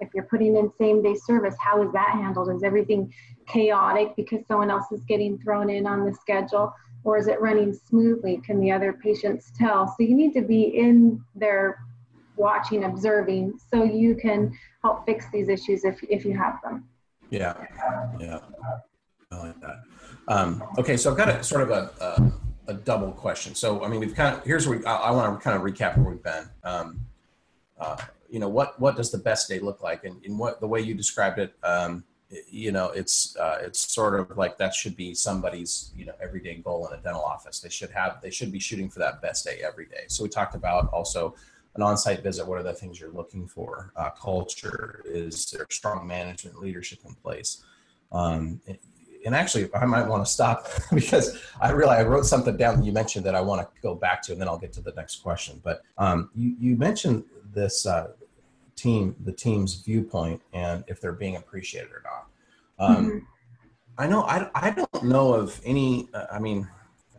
if 0.00 0.08
you're 0.14 0.24
putting 0.24 0.56
in 0.56 0.70
same 0.78 1.02
day 1.02 1.14
service, 1.14 1.54
how 1.58 1.82
is 1.82 1.92
that 1.92 2.10
handled? 2.12 2.50
Is 2.50 2.62
everything 2.62 3.12
chaotic 3.46 4.14
because 4.16 4.40
someone 4.46 4.70
else 4.70 4.90
is 4.92 5.04
getting 5.04 5.38
thrown 5.38 5.70
in 5.70 5.86
on 5.86 6.04
the 6.04 6.14
schedule? 6.14 6.74
Or 7.04 7.16
is 7.16 7.28
it 7.28 7.40
running 7.40 7.72
smoothly? 7.72 8.40
Can 8.44 8.60
the 8.60 8.72
other 8.72 8.92
patients 8.92 9.52
tell? 9.56 9.86
So 9.86 9.96
you 10.00 10.14
need 10.14 10.32
to 10.34 10.42
be 10.42 10.62
in 10.64 11.22
there 11.34 11.78
watching, 12.36 12.84
observing, 12.84 13.58
so 13.72 13.84
you 13.84 14.14
can 14.14 14.56
help 14.82 15.06
fix 15.06 15.26
these 15.32 15.48
issues 15.48 15.84
if, 15.84 16.02
if 16.04 16.24
you 16.24 16.36
have 16.36 16.60
them. 16.62 16.84
Yeah, 17.30 17.54
yeah, 18.20 18.38
I 19.32 19.36
like 19.36 19.60
that. 19.60 19.82
Um, 20.28 20.62
okay, 20.78 20.96
so 20.96 21.10
I've 21.10 21.16
got 21.16 21.28
a 21.28 21.42
sort 21.42 21.62
of 21.62 21.70
a, 21.70 21.90
a, 22.00 22.72
a 22.72 22.74
double 22.74 23.12
question. 23.12 23.54
So, 23.54 23.84
I 23.84 23.88
mean, 23.88 24.00
we've 24.00 24.14
kind 24.14 24.36
of 24.36 24.44
here's 24.44 24.68
where 24.68 24.78
we, 24.78 24.84
I, 24.84 24.94
I 24.94 25.10
want 25.10 25.38
to 25.38 25.42
kind 25.42 25.56
of 25.56 25.62
recap 25.62 25.96
where 25.96 26.10
we've 26.10 26.22
been. 26.22 26.48
Um, 26.64 27.00
uh, 27.78 27.96
you 28.28 28.38
know, 28.38 28.48
what 28.48 28.78
what 28.80 28.96
does 28.96 29.10
the 29.10 29.18
best 29.18 29.48
day 29.48 29.58
look 29.58 29.82
like? 29.82 30.04
And 30.04 30.24
in 30.24 30.38
what 30.38 30.60
the 30.60 30.66
way 30.66 30.80
you 30.80 30.94
described 30.94 31.38
it, 31.38 31.54
um, 31.62 32.04
you 32.50 32.72
know, 32.72 32.90
it's 32.90 33.36
uh, 33.36 33.58
it's 33.60 33.92
sort 33.92 34.18
of 34.18 34.36
like 34.36 34.58
that 34.58 34.74
should 34.74 34.96
be 34.96 35.14
somebody's 35.14 35.92
you 35.96 36.06
know 36.06 36.14
everyday 36.20 36.56
goal 36.56 36.86
in 36.88 36.98
a 36.98 37.02
dental 37.02 37.22
office. 37.22 37.60
They 37.60 37.68
should 37.68 37.90
have 37.90 38.20
they 38.20 38.30
should 38.30 38.50
be 38.50 38.58
shooting 38.58 38.88
for 38.88 38.98
that 39.00 39.22
best 39.22 39.44
day 39.44 39.60
every 39.64 39.86
day. 39.86 40.04
So 40.08 40.24
we 40.24 40.28
talked 40.28 40.54
about 40.54 40.88
also 40.92 41.34
an 41.76 41.82
on-site 41.82 42.22
visit. 42.22 42.46
What 42.46 42.58
are 42.58 42.62
the 42.62 42.72
things 42.72 43.00
you're 43.00 43.10
looking 43.10 43.46
for? 43.46 43.92
Uh, 43.96 44.10
culture 44.10 45.02
is 45.04 45.50
there 45.50 45.66
strong 45.70 46.06
management 46.06 46.58
leadership 46.60 47.00
in 47.06 47.14
place? 47.14 47.64
Um, 48.12 48.60
and 49.24 49.34
actually, 49.34 49.68
I 49.74 49.84
might 49.86 50.06
want 50.06 50.24
to 50.24 50.30
stop 50.30 50.68
because 50.94 51.42
I 51.60 51.70
realize 51.72 52.04
I 52.04 52.08
wrote 52.08 52.26
something 52.26 52.56
down 52.56 52.78
that 52.78 52.84
you 52.84 52.92
mentioned 52.92 53.26
that 53.26 53.34
I 53.34 53.40
want 53.40 53.60
to 53.62 53.68
go 53.82 53.94
back 53.94 54.22
to, 54.22 54.32
and 54.32 54.40
then 54.40 54.48
I'll 54.48 54.58
get 54.58 54.72
to 54.74 54.80
the 54.80 54.92
next 54.92 55.16
question. 55.16 55.60
But 55.64 55.82
um, 55.98 56.30
you, 56.34 56.54
you 56.58 56.76
mentioned 56.76 57.24
this 57.52 57.86
uh, 57.86 58.12
team, 58.76 59.16
the 59.24 59.32
team's 59.32 59.82
viewpoint, 59.82 60.40
and 60.52 60.84
if 60.86 61.00
they're 61.00 61.12
being 61.12 61.36
appreciated 61.36 61.90
or 61.90 62.02
not. 62.04 62.26
Um, 62.78 63.10
Mhm. 63.10 63.26
I 63.98 64.06
know 64.06 64.24
I, 64.24 64.50
I 64.54 64.70
don't 64.70 65.04
know 65.04 65.32
of 65.32 65.58
any. 65.64 66.10
Uh, 66.12 66.26
I 66.30 66.38
mean, 66.38 66.68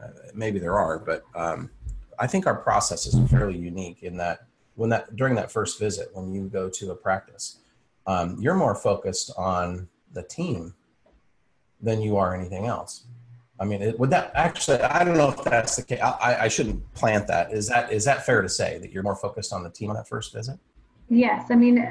uh, 0.01 0.09
maybe 0.35 0.59
there 0.59 0.77
are, 0.77 0.99
but 0.99 1.23
um, 1.33 1.71
I 2.19 2.27
think 2.27 2.47
our 2.47 2.55
process 2.55 3.05
is 3.05 3.29
fairly 3.29 3.57
unique 3.57 4.03
in 4.03 4.17
that 4.17 4.47
when 4.75 4.89
that 4.89 5.15
during 5.15 5.35
that 5.35 5.51
first 5.51 5.79
visit, 5.79 6.09
when 6.13 6.31
you 6.33 6.47
go 6.47 6.69
to 6.69 6.91
a 6.91 6.95
practice, 6.95 7.59
um, 8.05 8.37
you're 8.39 8.55
more 8.55 8.75
focused 8.75 9.31
on 9.37 9.87
the 10.13 10.23
team 10.23 10.73
than 11.81 12.01
you 12.01 12.17
are 12.17 12.35
anything 12.35 12.65
else. 12.65 13.05
I 13.59 13.65
mean, 13.65 13.81
it, 13.81 13.99
would 13.99 14.11
that 14.11 14.31
actually? 14.35 14.79
I 14.81 15.03
don't 15.03 15.17
know 15.17 15.29
if 15.29 15.43
that's 15.43 15.75
the 15.75 15.83
case. 15.83 15.99
I, 16.01 16.37
I 16.41 16.47
shouldn't 16.47 16.93
plant 16.93 17.27
that. 17.27 17.51
Is 17.51 17.67
that 17.69 17.91
is 17.91 18.05
that 18.05 18.25
fair 18.25 18.41
to 18.41 18.49
say 18.49 18.77
that 18.79 18.91
you're 18.91 19.03
more 19.03 19.15
focused 19.15 19.51
on 19.51 19.63
the 19.63 19.69
team 19.69 19.89
on 19.89 19.95
that 19.95 20.07
first 20.07 20.33
visit? 20.33 20.59
Yes, 21.09 21.47
I 21.49 21.55
mean, 21.55 21.87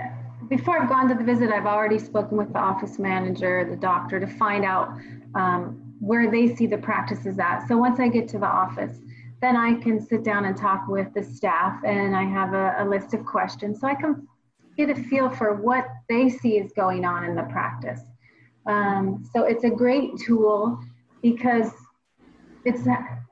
before 0.48 0.78
I've 0.78 0.88
gone 0.88 1.08
to 1.08 1.14
the 1.14 1.24
visit, 1.24 1.50
I've 1.50 1.66
already 1.66 1.98
spoken 1.98 2.36
with 2.36 2.52
the 2.52 2.58
office 2.58 2.98
manager, 2.98 3.66
the 3.68 3.76
doctor, 3.76 4.20
to 4.20 4.26
find 4.26 4.64
out 4.64 4.90
um, 5.34 5.94
where 6.00 6.30
they 6.30 6.54
see 6.54 6.66
the 6.66 6.78
practices 6.78 7.38
at. 7.38 7.66
So 7.66 7.76
once 7.78 7.98
I 7.98 8.08
get 8.08 8.28
to 8.28 8.38
the 8.38 8.46
office, 8.46 8.98
then 9.42 9.56
I 9.56 9.74
can 9.74 10.00
sit 10.00 10.24
down 10.24 10.46
and 10.46 10.56
talk 10.56 10.88
with 10.88 11.12
the 11.14 11.22
staff, 11.22 11.82
and 11.84 12.16
I 12.16 12.24
have 12.24 12.54
a, 12.54 12.76
a 12.78 12.84
list 12.88 13.14
of 13.14 13.24
questions 13.24 13.80
so 13.80 13.86
I 13.86 13.94
can 13.94 14.26
get 14.76 14.90
a 14.90 14.94
feel 14.94 15.30
for 15.30 15.54
what 15.54 15.86
they 16.08 16.28
see 16.28 16.58
is 16.58 16.72
going 16.72 17.04
on 17.04 17.24
in 17.24 17.34
the 17.34 17.44
practice. 17.44 18.00
Um, 18.66 19.24
so 19.32 19.44
it's 19.44 19.64
a 19.64 19.70
great 19.70 20.16
tool 20.18 20.78
because 21.22 21.70
it's 22.64 22.82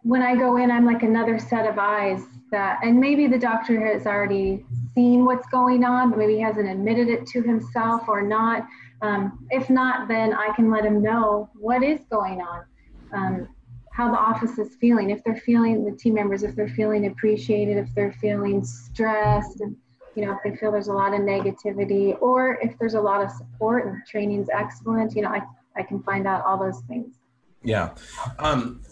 when 0.03 0.23
I 0.23 0.37
go 0.37 0.59
in, 0.59 0.71
I'm 0.71 0.85
like 0.85 1.03
another 1.03 1.39
set 1.39 1.67
of 1.67 1.79
eyes 1.79 2.23
that, 2.51 2.79
and 2.83 3.01
maybe 3.01 3.27
the 3.27 3.39
doctor 3.39 3.85
has 3.85 4.07
already 4.07 4.65
seen 4.95 5.25
what's 5.25 5.49
going 5.49 5.83
on, 5.85 6.17
maybe 6.17 6.35
he 6.35 6.41
hasn't 6.41 6.69
admitted 6.69 7.09
it 7.09 7.27
to 7.29 7.43
himself 7.43 8.03
or 8.09 8.23
not. 8.23 8.67
Um, 9.03 9.47
if 9.51 9.69
not, 9.71 10.09
then 10.09 10.33
I 10.33 10.55
can 10.55 10.71
let 10.71 10.85
him 10.85 11.03
know 11.03 11.51
what 11.55 11.83
is 11.83 12.01
going 12.11 12.41
on, 12.41 12.65
um, 13.13 13.49
how 13.95 14.11
the 14.11 14.19
office 14.19 14.59
is 14.59 14.75
feeling. 14.75 15.11
If 15.11 15.23
they're 15.23 15.37
feeling, 15.37 15.85
the 15.85 15.97
team 15.97 16.15
members, 16.15 16.43
if 16.43 16.57
they're 16.57 16.67
feeling 16.67 17.07
appreciated, 17.07 17.77
if 17.77 17.95
they're 17.95 18.13
feeling 18.13 18.65
stressed, 18.65 19.61
and 19.61 19.77
you 20.17 20.27
know, 20.27 20.33
if 20.33 20.39
they 20.43 20.57
feel 20.57 20.73
there's 20.73 20.89
a 20.89 20.93
lot 20.93 21.15
of 21.15 21.21
negativity, 21.21 22.21
or 22.21 22.59
if 22.61 22.77
there's 22.81 22.95
a 22.95 23.01
lot 23.01 23.23
of 23.23 23.31
support 23.31 23.87
and 23.87 24.05
training's 24.05 24.49
excellent, 24.53 25.15
you 25.15 25.23
know, 25.23 25.29
I, 25.29 25.43
I 25.77 25.85
can 25.85 26.03
find 26.03 26.27
out 26.27 26.45
all 26.45 26.59
those 26.59 26.81
things. 26.89 27.15
Yeah. 27.63 27.95
Um, 28.41 28.83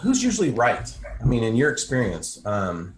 who's 0.00 0.24
usually 0.24 0.50
right? 0.50 0.90
I 1.20 1.24
mean, 1.24 1.44
in 1.44 1.54
your 1.54 1.70
experience, 1.70 2.44
um, 2.46 2.94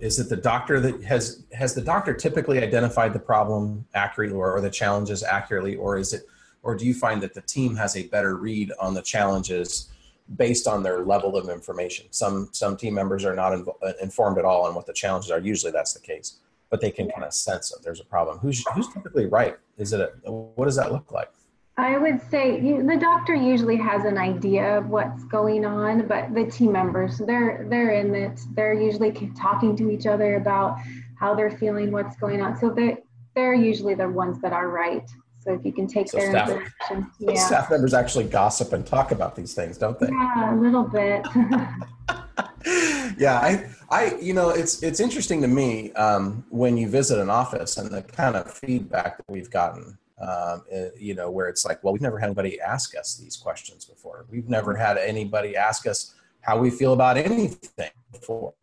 is 0.00 0.18
it 0.18 0.30
the 0.30 0.36
doctor 0.36 0.80
that 0.80 1.04
has 1.04 1.44
has 1.52 1.74
the 1.74 1.82
doctor 1.82 2.14
typically 2.14 2.58
identified 2.62 3.12
the 3.12 3.18
problem 3.18 3.84
accurately 3.94 4.34
or, 4.34 4.56
or 4.56 4.62
the 4.62 4.70
challenges 4.70 5.22
accurately, 5.22 5.76
or 5.76 5.98
is 5.98 6.14
it, 6.14 6.22
or 6.62 6.74
do 6.74 6.86
you 6.86 6.94
find 6.94 7.22
that 7.22 7.34
the 7.34 7.42
team 7.42 7.76
has 7.76 7.96
a 7.96 8.04
better 8.08 8.36
read 8.36 8.72
on 8.80 8.94
the 8.94 9.02
challenges 9.02 9.90
based 10.34 10.66
on 10.66 10.82
their 10.82 11.04
level 11.04 11.36
of 11.36 11.48
information? 11.48 12.06
Some 12.10 12.48
some 12.52 12.76
team 12.76 12.94
members 12.94 13.24
are 13.24 13.34
not 13.34 13.52
invo- 13.52 13.76
uh, 13.82 13.92
informed 14.02 14.38
at 14.38 14.44
all 14.44 14.66
on 14.66 14.74
what 14.74 14.86
the 14.86 14.92
challenges 14.92 15.30
are. 15.30 15.38
Usually, 15.38 15.72
that's 15.72 15.92
the 15.92 16.00
case, 16.00 16.38
but 16.70 16.80
they 16.80 16.90
can 16.90 17.08
kind 17.10 17.24
of 17.24 17.32
sense 17.32 17.70
that 17.70 17.82
there's 17.82 18.00
a 18.00 18.04
problem. 18.04 18.38
Who's 18.38 18.64
who's 18.74 18.92
typically 18.92 19.26
right? 19.26 19.56
Is 19.78 19.92
it 19.92 20.00
a, 20.00 20.32
what 20.32 20.64
does 20.64 20.76
that 20.76 20.92
look 20.92 21.12
like? 21.12 21.30
I 21.78 21.98
would 21.98 22.22
say 22.30 22.58
you, 22.60 22.82
the 22.86 22.96
doctor 22.96 23.34
usually 23.34 23.76
has 23.76 24.06
an 24.06 24.16
idea 24.16 24.78
of 24.78 24.88
what's 24.88 25.24
going 25.24 25.66
on, 25.66 26.06
but 26.06 26.34
the 26.34 26.46
team 26.46 26.72
members, 26.72 27.18
they're 27.18 27.66
they're 27.68 27.92
in 27.92 28.14
it. 28.14 28.40
They're 28.54 28.72
usually 28.72 29.12
talking 29.36 29.76
to 29.76 29.90
each 29.90 30.06
other 30.06 30.36
about 30.36 30.78
how 31.20 31.34
they're 31.34 31.50
feeling, 31.58 31.92
what's 31.92 32.16
going 32.16 32.40
on. 32.40 32.56
So 32.58 32.70
they 32.70 32.98
they're 33.34 33.54
usually 33.54 33.94
the 33.94 34.08
ones 34.08 34.40
that 34.40 34.54
are 34.54 34.68
right. 34.68 35.08
So 35.46 35.54
if 35.54 35.64
you 35.64 35.72
can 35.72 35.86
take 35.86 36.08
So 36.08 36.18
their 36.18 36.30
staff- 36.30 36.48
information, 36.50 37.10
So 37.20 37.32
yeah, 37.32 37.46
Staff 37.46 37.70
members 37.70 37.94
actually 37.94 38.24
gossip 38.24 38.72
and 38.72 38.84
talk 38.84 39.12
about 39.12 39.36
these 39.36 39.54
things, 39.54 39.78
don't 39.78 39.96
they? 39.98 40.08
yeah, 40.08 40.52
a 40.52 40.56
little 40.56 40.82
bit. 40.82 41.24
yeah, 43.16 43.38
I, 43.38 43.68
I, 43.88 44.16
you 44.20 44.32
know, 44.34 44.48
it's 44.50 44.82
it's 44.82 44.98
interesting 44.98 45.40
to 45.42 45.46
me 45.48 45.92
um, 45.92 46.44
when 46.50 46.76
you 46.76 46.88
visit 46.88 47.20
an 47.20 47.30
office 47.30 47.76
and 47.76 47.88
the 47.90 48.02
kind 48.02 48.34
of 48.34 48.52
feedback 48.52 49.18
that 49.18 49.26
we've 49.28 49.50
gotten. 49.50 49.96
Um, 50.18 50.62
eh, 50.70 50.88
you 50.98 51.14
know, 51.14 51.30
where 51.30 51.46
it's 51.46 51.66
like, 51.66 51.84
well, 51.84 51.92
we've 51.92 52.00
never 52.00 52.18
had 52.18 52.28
anybody 52.28 52.58
ask 52.58 52.96
us 52.96 53.16
these 53.16 53.36
questions 53.36 53.84
before. 53.84 54.24
We've 54.30 54.48
never 54.48 54.74
had 54.74 54.96
anybody 54.96 55.54
ask 55.58 55.86
us 55.86 56.14
how 56.40 56.58
we 56.58 56.70
feel 56.70 56.94
about 56.94 57.18
anything 57.18 57.90
before. 58.10 58.54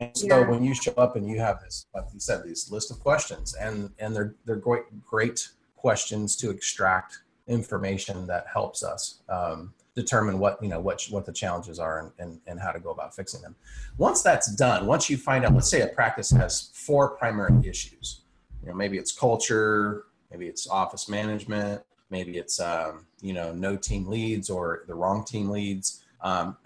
And 0.00 0.16
so 0.16 0.26
Yeah. 0.28 0.48
when 0.48 0.62
you 0.62 0.74
show 0.76 0.92
up 0.96 1.16
and 1.16 1.28
you 1.28 1.40
have 1.40 1.60
this, 1.60 1.86
like 1.92 2.04
you 2.14 2.20
said, 2.20 2.44
this 2.44 2.70
list 2.70 2.92
of 2.92 3.00
questions, 3.00 3.52
and 3.54 3.90
and 3.98 4.14
they're 4.16 4.36
they're 4.46 4.56
great 4.56 4.84
great 5.04 5.48
questions 5.82 6.36
to 6.36 6.48
extract 6.48 7.18
information 7.48 8.24
that 8.28 8.46
helps 8.46 8.84
us 8.84 9.18
um, 9.28 9.74
determine 9.96 10.38
what 10.38 10.62
you 10.62 10.68
know 10.68 10.80
what 10.80 11.02
what 11.10 11.26
the 11.26 11.32
challenges 11.32 11.78
are 11.80 11.98
and, 12.00 12.10
and 12.20 12.40
and 12.46 12.60
how 12.60 12.70
to 12.70 12.78
go 12.78 12.90
about 12.90 13.14
fixing 13.14 13.42
them. 13.42 13.54
Once 13.98 14.22
that's 14.22 14.54
done, 14.54 14.86
once 14.86 15.10
you 15.10 15.16
find 15.16 15.44
out, 15.44 15.52
let's 15.52 15.68
say 15.68 15.80
a 15.82 15.88
practice 15.88 16.30
has 16.30 16.70
four 16.72 17.10
primary 17.10 17.68
issues. 17.68 18.22
You 18.62 18.68
know, 18.68 18.74
maybe 18.74 18.96
it's 18.96 19.10
culture, 19.10 20.04
maybe 20.30 20.46
it's 20.46 20.68
office 20.68 21.08
management, 21.08 21.82
maybe 22.10 22.38
it's 22.38 22.60
um, 22.60 23.06
you 23.20 23.34
know 23.34 23.52
no 23.52 23.76
team 23.76 24.06
leads 24.06 24.48
or 24.48 24.84
the 24.86 24.94
wrong 24.94 25.24
team 25.24 25.50
leads 25.50 26.04
um, 26.22 26.56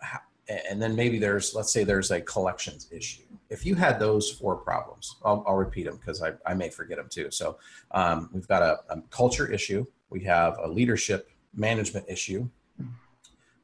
and 0.48 0.80
then 0.80 0.94
maybe 0.94 1.18
there's 1.18 1.54
let's 1.54 1.72
say 1.72 1.84
there's 1.84 2.10
a 2.10 2.20
collections 2.20 2.88
issue. 2.90 3.22
If 3.50 3.64
you 3.64 3.74
had 3.74 3.98
those 3.98 4.30
four 4.30 4.56
problems 4.56 5.16
i'll, 5.24 5.44
I'll 5.46 5.56
repeat 5.56 5.84
them 5.84 5.96
because 5.96 6.22
I, 6.22 6.32
I 6.44 6.54
may 6.54 6.68
forget 6.68 6.98
them 6.98 7.08
too. 7.08 7.30
So 7.30 7.58
um, 7.92 8.28
we've 8.32 8.48
got 8.48 8.62
a, 8.62 8.80
a, 8.90 9.00
culture 9.10 9.50
issue. 9.50 9.86
We 10.10 10.20
have 10.24 10.58
a 10.58 10.68
leadership 10.68 11.30
management 11.54 12.06
issue. 12.08 12.48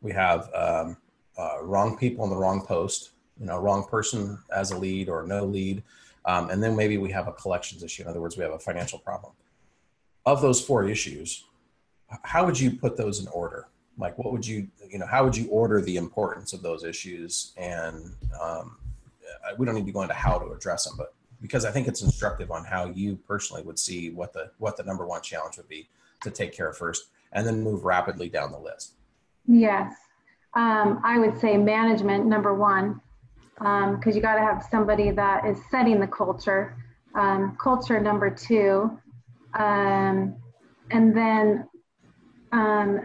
We 0.00 0.12
have 0.12 0.50
um, 0.54 0.96
uh, 1.38 1.62
wrong 1.62 1.96
people 1.96 2.24
in 2.24 2.30
the 2.30 2.36
wrong 2.36 2.64
post 2.66 3.10
you 3.40 3.46
know 3.46 3.58
wrong 3.58 3.84
person 3.88 4.38
as 4.54 4.72
a 4.72 4.78
lead 4.78 5.08
or 5.08 5.26
no 5.26 5.44
lead. 5.44 5.82
Um, 6.24 6.50
and 6.50 6.62
then 6.62 6.76
maybe 6.76 6.98
we 6.98 7.10
have 7.10 7.26
a 7.26 7.32
collections 7.32 7.82
issue. 7.82 8.02
In 8.02 8.08
other 8.08 8.20
words 8.20 8.36
we 8.36 8.42
have 8.42 8.52
a 8.52 8.58
financial 8.58 8.98
problem. 8.98 9.32
Of 10.24 10.40
those 10.40 10.60
four 10.60 10.88
issues 10.88 11.44
how 12.22 12.44
would 12.44 12.58
you 12.58 12.72
put 12.72 12.96
those 12.96 13.20
in 13.20 13.28
order 13.28 13.68
like 13.98 14.16
what 14.18 14.32
would 14.32 14.46
you 14.46 14.68
you 14.88 14.98
know 14.98 15.06
how 15.06 15.24
would 15.24 15.36
you 15.36 15.48
order 15.48 15.80
the 15.80 15.96
importance 15.96 16.52
of 16.52 16.62
those 16.62 16.84
issues? 16.84 17.52
And 17.56 18.14
um, 18.40 18.76
we 19.58 19.66
don't 19.66 19.74
need 19.74 19.86
to 19.86 19.92
go 19.92 20.02
into 20.02 20.14
how 20.14 20.38
to 20.38 20.52
address 20.52 20.84
them 20.84 20.94
but 20.96 21.14
because 21.40 21.64
i 21.64 21.70
think 21.70 21.88
it's 21.88 22.02
instructive 22.02 22.50
on 22.50 22.64
how 22.64 22.86
you 22.86 23.16
personally 23.28 23.62
would 23.62 23.78
see 23.78 24.10
what 24.10 24.32
the 24.32 24.50
what 24.58 24.76
the 24.76 24.82
number 24.82 25.06
one 25.06 25.20
challenge 25.22 25.56
would 25.56 25.68
be 25.68 25.88
to 26.22 26.30
take 26.30 26.52
care 26.52 26.68
of 26.68 26.76
first 26.76 27.08
and 27.32 27.46
then 27.46 27.62
move 27.62 27.84
rapidly 27.84 28.28
down 28.28 28.52
the 28.52 28.58
list. 28.58 28.92
Yes. 29.46 29.94
Um, 30.54 31.00
i 31.04 31.18
would 31.18 31.38
say 31.40 31.56
management 31.56 32.26
number 32.26 32.54
one 32.54 33.00
because 33.56 34.06
um, 34.06 34.12
you 34.14 34.20
got 34.20 34.34
to 34.34 34.40
have 34.40 34.64
somebody 34.70 35.10
that 35.10 35.46
is 35.46 35.58
setting 35.70 36.00
the 36.00 36.06
culture 36.06 36.76
um, 37.14 37.56
culture 37.60 38.00
number 38.00 38.30
two 38.30 38.98
um, 39.54 40.34
and 40.90 41.16
then 41.16 41.68
um, 42.52 43.00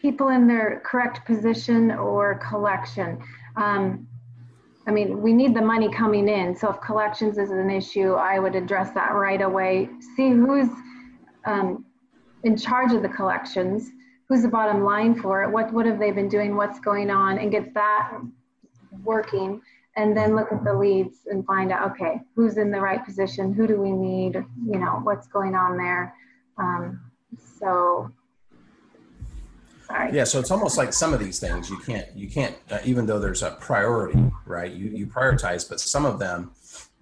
people 0.00 0.28
in 0.28 0.46
their 0.46 0.80
correct 0.84 1.26
position 1.26 1.90
or 1.92 2.40
collection. 2.48 3.18
Um, 3.56 4.06
I 4.86 4.92
mean, 4.92 5.20
we 5.20 5.32
need 5.32 5.54
the 5.54 5.60
money 5.60 5.90
coming 5.92 6.28
in. 6.28 6.56
So 6.56 6.70
if 6.70 6.80
collections 6.80 7.38
is 7.38 7.50
an 7.50 7.70
issue, 7.70 8.14
I 8.14 8.38
would 8.38 8.54
address 8.54 8.92
that 8.92 9.12
right 9.12 9.42
away. 9.42 9.88
See 10.16 10.30
who's 10.30 10.68
um, 11.44 11.84
in 12.44 12.56
charge 12.56 12.92
of 12.92 13.02
the 13.02 13.08
collections, 13.08 13.90
who's 14.28 14.42
the 14.42 14.48
bottom 14.48 14.82
line 14.84 15.14
for 15.14 15.44
it, 15.44 15.50
what 15.50 15.72
what 15.72 15.86
have 15.86 15.98
they 15.98 16.12
been 16.12 16.28
doing, 16.28 16.56
what's 16.56 16.80
going 16.80 17.10
on, 17.10 17.38
and 17.38 17.50
get 17.50 17.74
that 17.74 18.12
working. 19.04 19.60
And 19.96 20.16
then 20.16 20.34
look 20.34 20.50
at 20.52 20.64
the 20.64 20.72
leads 20.72 21.26
and 21.26 21.44
find 21.44 21.72
out, 21.72 21.90
okay, 21.90 22.20
who's 22.34 22.56
in 22.56 22.70
the 22.70 22.80
right 22.80 23.04
position, 23.04 23.52
who 23.52 23.66
do 23.66 23.78
we 23.80 23.90
need, 23.90 24.34
you 24.64 24.78
know, 24.78 25.00
what's 25.02 25.26
going 25.26 25.54
on 25.54 25.76
there. 25.76 26.14
Um, 26.56 27.10
so 27.58 28.10
Sorry. 29.90 30.16
Yeah, 30.16 30.24
so 30.24 30.38
it's 30.38 30.52
almost 30.52 30.78
like 30.78 30.92
some 30.92 31.12
of 31.12 31.18
these 31.18 31.40
things 31.40 31.68
you 31.68 31.78
can't 31.78 32.06
you 32.14 32.28
can't 32.28 32.54
uh, 32.70 32.78
even 32.84 33.06
though 33.06 33.18
there's 33.18 33.42
a 33.42 33.50
priority, 33.52 34.20
right? 34.46 34.72
You 34.72 34.90
you 34.90 35.06
prioritize, 35.06 35.68
but 35.68 35.80
some 35.80 36.06
of 36.06 36.18
them 36.18 36.52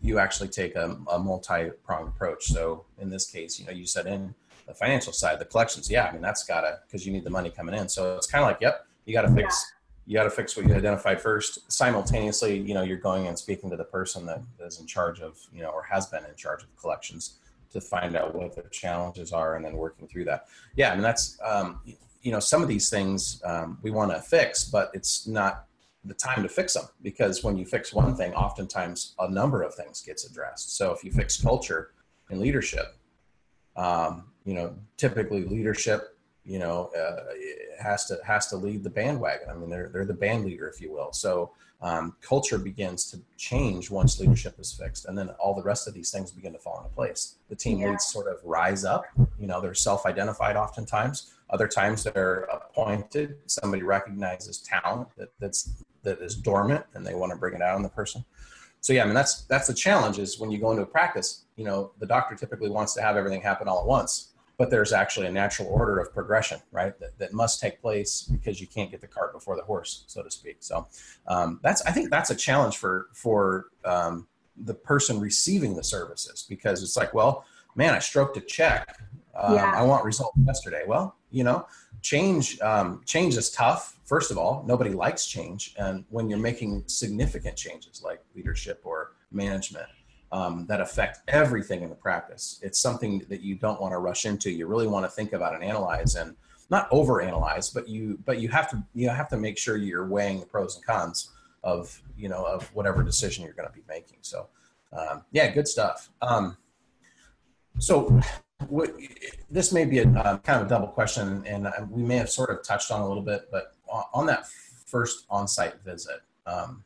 you 0.01 0.19
actually 0.19 0.49
take 0.49 0.75
a, 0.75 0.97
a 1.11 1.19
multi-pronged 1.19 2.09
approach. 2.09 2.47
So 2.47 2.85
in 2.99 3.11
this 3.11 3.31
case, 3.31 3.59
you 3.59 3.67
know, 3.67 3.73
you 3.73 3.85
said 3.85 4.07
in 4.07 4.35
the 4.67 4.73
financial 4.73 5.13
side, 5.13 5.39
the 5.39 5.45
collections, 5.45 5.91
yeah, 5.91 6.07
I 6.07 6.13
mean 6.13 6.23
that's 6.23 6.45
gotta 6.45 6.79
because 6.87 7.05
you 7.05 7.13
need 7.13 7.25
the 7.25 7.31
money 7.31 7.51
coming 7.51 7.75
in. 7.75 7.89
So 7.91 8.17
it's 8.17 8.27
kind 8.27 8.43
of 8.43 8.49
like, 8.49 8.61
yep, 8.63 8.87
you 9.05 9.13
got 9.13 9.23
to 9.23 9.35
fix 9.35 9.73
you 10.07 10.15
got 10.15 10.25
to 10.25 10.31
fix 10.31 10.57
what 10.57 10.67
you 10.67 10.75
identified 10.75 11.21
first. 11.21 11.71
Simultaneously, 11.71 12.59
you 12.59 12.73
know, 12.73 12.81
you're 12.81 12.97
going 12.97 13.27
and 13.27 13.39
speaking 13.39 13.69
to 13.69 13.77
the 13.77 13.85
person 13.85 14.25
that 14.25 14.41
is 14.61 14.81
in 14.81 14.87
charge 14.87 15.21
of, 15.21 15.39
you 15.53 15.61
know, 15.61 15.69
or 15.69 15.83
has 15.83 16.07
been 16.07 16.25
in 16.25 16.35
charge 16.35 16.63
of 16.63 16.75
collections 16.79 17.35
to 17.73 17.81
find 17.83 18.17
out 18.17 18.35
what 18.35 18.55
their 18.55 18.71
challenges 18.71 19.35
are 19.35 19.57
and 19.57 19.65
then 19.65 19.75
working 19.75 20.09
through 20.09 20.25
that. 20.25 20.47
Yeah, 20.77 20.93
I 20.93 20.95
mean 20.95 21.03
that's 21.03 21.39
um, 21.45 21.81
you 22.29 22.33
know 22.35 22.41
some 22.41 22.61
of 22.61 22.69
these 22.69 22.91
things 22.91 23.41
um, 23.47 23.79
we 23.81 23.91
want 23.91 24.11
to 24.11 24.21
fix 24.21 24.65
but 24.65 24.91
it's 24.93 25.27
not 25.27 25.65
the 26.05 26.13
time 26.13 26.43
to 26.43 26.49
fix 26.49 26.75
them 26.75 26.85
because 27.01 27.43
when 27.43 27.57
you 27.57 27.65
fix 27.65 27.95
one 27.95 28.15
thing 28.15 28.35
oftentimes 28.35 29.15
a 29.19 29.31
number 29.31 29.63
of 29.63 29.75
things 29.75 30.03
gets 30.03 30.29
addressed. 30.29 30.77
So 30.77 30.93
if 30.93 31.03
you 31.03 31.11
fix 31.11 31.41
culture 31.41 31.93
and 32.29 32.39
leadership 32.39 32.97
um, 33.77 34.25
you 34.45 34.53
know 34.53 34.75
typically 34.99 35.45
leadership 35.45 36.19
you 36.45 36.59
know 36.59 36.91
uh, 36.95 37.33
has 37.83 38.05
to 38.07 38.19
has 38.27 38.49
to 38.49 38.57
lead 38.57 38.85
the 38.85 38.91
bandwagon. 38.91 39.49
I 39.51 39.55
mean 39.55 39.71
they're, 39.71 39.89
they're 39.89 40.05
the 40.05 40.13
band 40.13 40.45
leader 40.45 40.69
if 40.69 40.83
you 40.83 40.93
will. 40.93 41.15
So 41.15 41.53
um, 41.81 42.15
culture 42.21 42.59
begins 42.59 43.11
to 43.13 43.21
change 43.39 43.91
once 43.91 44.21
leadership 44.21 44.59
is 44.59 44.71
fixed 44.71 45.07
and 45.07 45.17
then 45.17 45.31
all 45.41 45.55
the 45.55 45.63
rest 45.63 45.89
of 45.89 45.95
these 45.95 46.11
things 46.11 46.31
begin 46.31 46.53
to 46.53 46.59
fall 46.59 46.77
into 46.79 46.95
place. 46.95 47.37
The 47.49 47.57
team 47.57 47.79
yeah. 47.79 47.91
leads 47.91 48.05
sort 48.05 48.27
of 48.27 48.39
rise 48.45 48.85
up. 48.85 49.07
You 49.41 49.47
know 49.47 49.63
they're 49.63 49.73
self-identified 49.73 50.57
oftentimes 50.57 51.33
other 51.51 51.69
times 51.69 52.05
they're 52.05 52.41
appointed 52.53 53.37
somebody 53.47 53.83
recognizes 53.83 54.59
talent 54.59 55.09
that, 55.17 55.29
that's 55.39 55.83
that 56.03 56.21
is 56.21 56.37
dormant 56.37 56.85
and 56.95 57.07
they 57.07 57.15
want 57.15 57.31
to 57.31 57.39
bring 57.39 57.55
it 57.55 57.63
out 57.63 57.75
on 57.75 57.83
the 57.83 57.89
person 57.89 58.25
so 58.81 58.93
yeah 58.93 59.03
i 59.03 59.05
mean 59.05 59.15
that's 59.15 59.43
that's 59.43 59.67
the 59.67 59.75
challenge 59.75 60.19
is 60.19 60.39
when 60.39 60.51
you 60.51 60.59
go 60.59 60.71
into 60.71 60.83
a 60.83 60.87
practice 60.87 61.45
you 61.57 61.65
know 61.65 61.93
the 61.99 62.07
doctor 62.07 62.35
typically 62.35 62.71
wants 62.71 62.95
to 62.95 63.03
have 63.03 63.17
everything 63.17 63.41
happen 63.41 63.69
all 63.69 63.81
at 63.81 63.87
once 63.87 64.29
but 64.59 64.71
there's 64.71 64.93
actually 64.93 65.29
a 65.29 65.31
natural 65.31 65.69
order 65.69 66.01
of 66.01 66.13
progression, 66.13 66.59
right? 66.73 66.99
That, 66.99 67.17
that 67.19 67.33
must 67.33 67.61
take 67.61 67.81
place 67.81 68.23
because 68.23 68.61
you 68.61 68.67
can't 68.67 68.91
get 68.91 69.01
the 69.01 69.07
cart 69.07 69.33
before 69.33 69.57
the 69.57 69.63
horse, 69.63 70.03
so 70.09 70.21
to 70.21 70.31
speak. 70.31 70.57
So 70.59 70.87
um, 71.29 71.61
that's 71.63 71.81
I 71.87 71.93
think 71.93 72.11
that's 72.11 72.31
a 72.31 72.35
challenge 72.35 72.77
for 72.77 73.07
for 73.15 73.67
um, 73.85 74.27
the 74.57 74.75
person 74.75 75.21
receiving 75.21 75.77
the 75.77 75.85
services 75.85 76.45
because 76.49 76.83
it's 76.83 76.97
like, 76.97 77.15
well, 77.15 77.45
man, 77.77 77.95
I 77.95 78.01
stroked 78.01 78.37
a 78.37 78.41
check. 78.41 79.01
Um, 79.41 79.55
yeah. 79.55 79.73
I 79.77 79.83
want 79.83 80.05
results 80.05 80.37
yesterday. 80.45 80.83
Well, 80.87 81.17
you 81.31 81.45
know, 81.45 81.67
change 82.03 82.61
um, 82.61 83.03
change 83.07 83.37
is 83.37 83.51
tough. 83.51 83.99
First 84.05 84.31
of 84.31 84.39
all, 84.39 84.65
nobody 84.67 84.91
likes 84.91 85.27
change, 85.27 85.75
and 85.79 86.05
when 86.11 86.29
you're 86.29 86.39
making 86.39 86.85
significant 86.87 87.57
changes 87.57 88.03
like 88.05 88.21
leadership 88.35 88.81
or 88.85 89.13
management 89.31 89.89
um, 90.33 90.67
that 90.67 90.81
affect 90.81 91.21
everything 91.29 91.83
in 91.83 91.89
the 91.89 91.95
practice. 91.95 92.61
It's 92.63 92.79
something 92.79 93.25
that 93.29 93.41
you 93.41 93.55
don't 93.55 93.81
want 93.81 93.93
to 93.93 93.99
rush 93.99 94.27
into. 94.27 94.51
You 94.51 94.67
really 94.67 94.87
want 94.87 95.05
to 95.05 95.11
think 95.11 95.33
about 95.33 95.55
and 95.55 95.65
analyze 95.65 96.17
and 96.17 96.37
not 96.71 96.91
overanalyze, 96.91 97.73
but 97.73 97.89
you 97.89 98.19
but 98.25 98.41
you 98.41 98.49
have 98.49 98.69
to 98.71 98.83
you 98.95 99.09
have 99.09 99.29
to 99.29 99.37
make 99.37 99.57
sure 99.57 99.77
you're 99.77 100.07
weighing 100.07 100.41
the 100.41 100.47
pros 100.47 100.77
and 100.77 100.85
cons 100.85 101.31
of 101.65 102.01
you 102.17 102.29
know 102.29 102.45
of 102.45 102.69
whatever 102.75 103.03
decision 103.03 103.45
you're 103.45 103.55
going 103.55 103.69
to 103.69 103.75
be 103.75 103.85
making. 103.89 104.19
So 104.21 104.49
um, 104.93 105.25
yeah, 105.33 105.51
good 105.51 105.67
stuff. 105.67 106.11
Um, 106.21 106.57
so 107.79 108.21
what, 108.67 108.93
this 109.51 109.73
may 109.73 109.85
be 109.85 110.01
a 110.01 110.09
uh, 110.09 110.39
kind 110.39 110.61
of 110.61 110.67
a 110.67 110.69
double 110.69 110.89
question, 110.89 111.45
and 111.47 111.69
we 111.91 112.03
may 112.03 112.17
have 112.17 112.31
sort 112.31 112.51
of 112.51 112.63
touched 112.63 112.91
on 112.91 113.01
a 113.01 113.07
little 113.07 113.23
bit, 113.23 113.49
but 113.51 113.75
on, 113.89 114.05
on 114.13 114.27
that 114.27 114.47
first 114.87 115.27
on-site 115.31 115.83
visit, 115.85 116.21
um, 116.47 116.85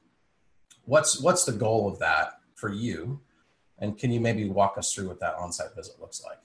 what's 0.85 1.21
what's 1.21 1.45
the 1.45 1.53
goal 1.53 1.89
of 1.89 1.99
that 1.99 2.41
for 2.55 2.71
you? 2.71 3.21
And 3.79 3.99
can 3.99 4.13
you 4.13 4.21
maybe 4.21 4.49
walk 4.49 4.77
us 4.77 4.93
through 4.93 5.09
what 5.09 5.19
that 5.21 5.35
on-site 5.35 5.75
visit 5.75 6.01
looks 6.01 6.23
like? 6.25 6.39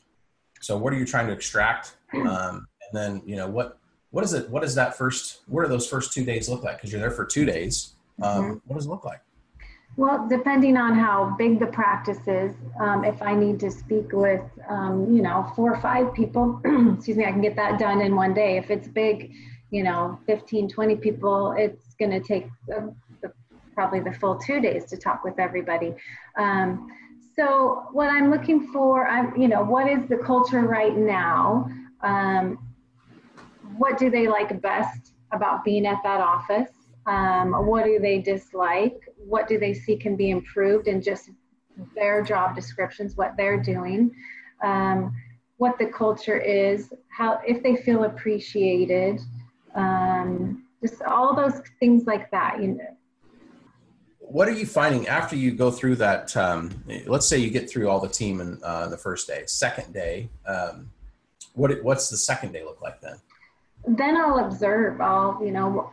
So 0.59 0.77
what 0.77 0.91
are 0.93 0.97
you 0.97 1.05
trying 1.05 1.27
to 1.27 1.33
extract? 1.33 1.97
Um, 2.13 2.67
and 2.81 2.93
then, 2.93 3.21
you 3.25 3.35
know, 3.35 3.47
what, 3.47 3.77
what 4.09 4.23
is 4.23 4.33
it, 4.33 4.49
what 4.49 4.63
does 4.63 4.73
that 4.75 4.97
first, 4.97 5.41
what 5.47 5.63
are 5.63 5.67
those 5.67 5.87
first 5.87 6.13
two 6.13 6.23
days 6.23 6.49
look 6.49 6.63
like? 6.63 6.81
Cause 6.81 6.91
you're 6.91 7.01
there 7.01 7.11
for 7.11 7.25
two 7.25 7.45
days. 7.45 7.93
Um, 8.23 8.43
mm-hmm. 8.43 8.53
What 8.65 8.77
does 8.77 8.85
it 8.85 8.89
look 8.89 9.05
like? 9.05 9.21
Well, 9.97 10.27
depending 10.29 10.77
on 10.77 10.93
how 10.93 11.35
big 11.39 11.59
the 11.59 11.65
practice 11.65 12.19
is, 12.27 12.53
um, 12.79 13.03
if 13.03 13.19
I 13.19 13.33
need 13.33 13.59
to 13.61 13.71
speak 13.71 14.13
with, 14.13 14.43
um, 14.69 15.11
you 15.11 15.23
know, 15.23 15.51
four 15.55 15.73
or 15.73 15.81
five 15.81 16.13
people, 16.13 16.61
excuse 16.95 17.17
me, 17.17 17.25
I 17.25 17.31
can 17.31 17.41
get 17.41 17.55
that 17.55 17.79
done 17.79 18.01
in 18.01 18.15
one 18.15 18.35
day. 18.35 18.57
If 18.57 18.69
it's 18.69 18.87
big, 18.87 19.33
you 19.71 19.81
know, 19.81 20.19
15, 20.27 20.69
20 20.69 20.95
people, 20.97 21.55
it's 21.57 21.95
going 21.95 22.11
to 22.11 22.19
take 22.19 22.45
uh, 22.71 22.91
the, 23.23 23.33
probably 23.73 23.99
the 23.99 24.13
full 24.13 24.37
two 24.37 24.61
days 24.61 24.85
to 24.91 24.97
talk 24.97 25.23
with 25.23 25.39
everybody. 25.39 25.95
Um, 26.37 26.91
so 27.35 27.87
what 27.91 28.11
I'm 28.11 28.29
looking 28.29 28.67
for, 28.71 29.07
I'm, 29.07 29.35
you 29.35 29.47
know, 29.47 29.63
what 29.63 29.89
is 29.89 30.07
the 30.09 30.17
culture 30.17 30.61
right 30.61 30.95
now? 30.95 31.71
Um, 32.01 32.59
what 33.77 33.97
do 33.97 34.11
they 34.11 34.27
like 34.27 34.61
best 34.61 35.13
about 35.31 35.63
being 35.63 35.87
at 35.87 36.03
that 36.03 36.21
office? 36.21 36.76
Um, 37.07 37.53
what 37.65 37.85
do 37.85 37.99
they 37.99 38.19
dislike? 38.19 38.99
What 39.17 39.47
do 39.47 39.57
they 39.57 39.73
see 39.73 39.95
can 39.95 40.15
be 40.15 40.29
improved 40.29 40.87
in 40.87 41.01
just 41.01 41.29
their 41.95 42.21
job 42.21 42.55
descriptions, 42.55 43.15
what 43.15 43.35
they're 43.37 43.61
doing, 43.61 44.11
um, 44.63 45.15
what 45.57 45.77
the 45.79 45.85
culture 45.85 46.37
is, 46.37 46.93
how 47.09 47.39
if 47.47 47.63
they 47.63 47.77
feel 47.77 48.03
appreciated, 48.03 49.21
um, 49.75 50.65
just 50.81 51.01
all 51.01 51.35
those 51.35 51.61
things 51.79 52.05
like 52.05 52.29
that. 52.31 52.61
You 52.61 52.67
know, 52.69 52.97
what 54.19 54.47
are 54.47 54.53
you 54.53 54.65
finding 54.65 55.07
after 55.07 55.35
you 55.35 55.51
go 55.51 55.71
through 55.71 55.95
that? 55.97 56.35
Um, 56.35 56.83
let's 57.05 57.25
say 57.25 57.37
you 57.37 57.49
get 57.49 57.69
through 57.69 57.89
all 57.89 57.99
the 57.99 58.09
team 58.09 58.41
in 58.41 58.59
uh, 58.63 58.87
the 58.89 58.97
first 58.97 59.27
day, 59.27 59.43
second 59.45 59.93
day. 59.93 60.29
Um, 60.45 60.91
what 61.53 61.83
what's 61.83 62.09
the 62.09 62.17
second 62.17 62.51
day 62.51 62.63
look 62.63 62.81
like 62.81 62.99
then? 63.01 63.17
Then 63.87 64.17
I'll 64.17 64.39
observe. 64.39 64.99
I'll 64.99 65.39
you 65.43 65.51
know 65.51 65.91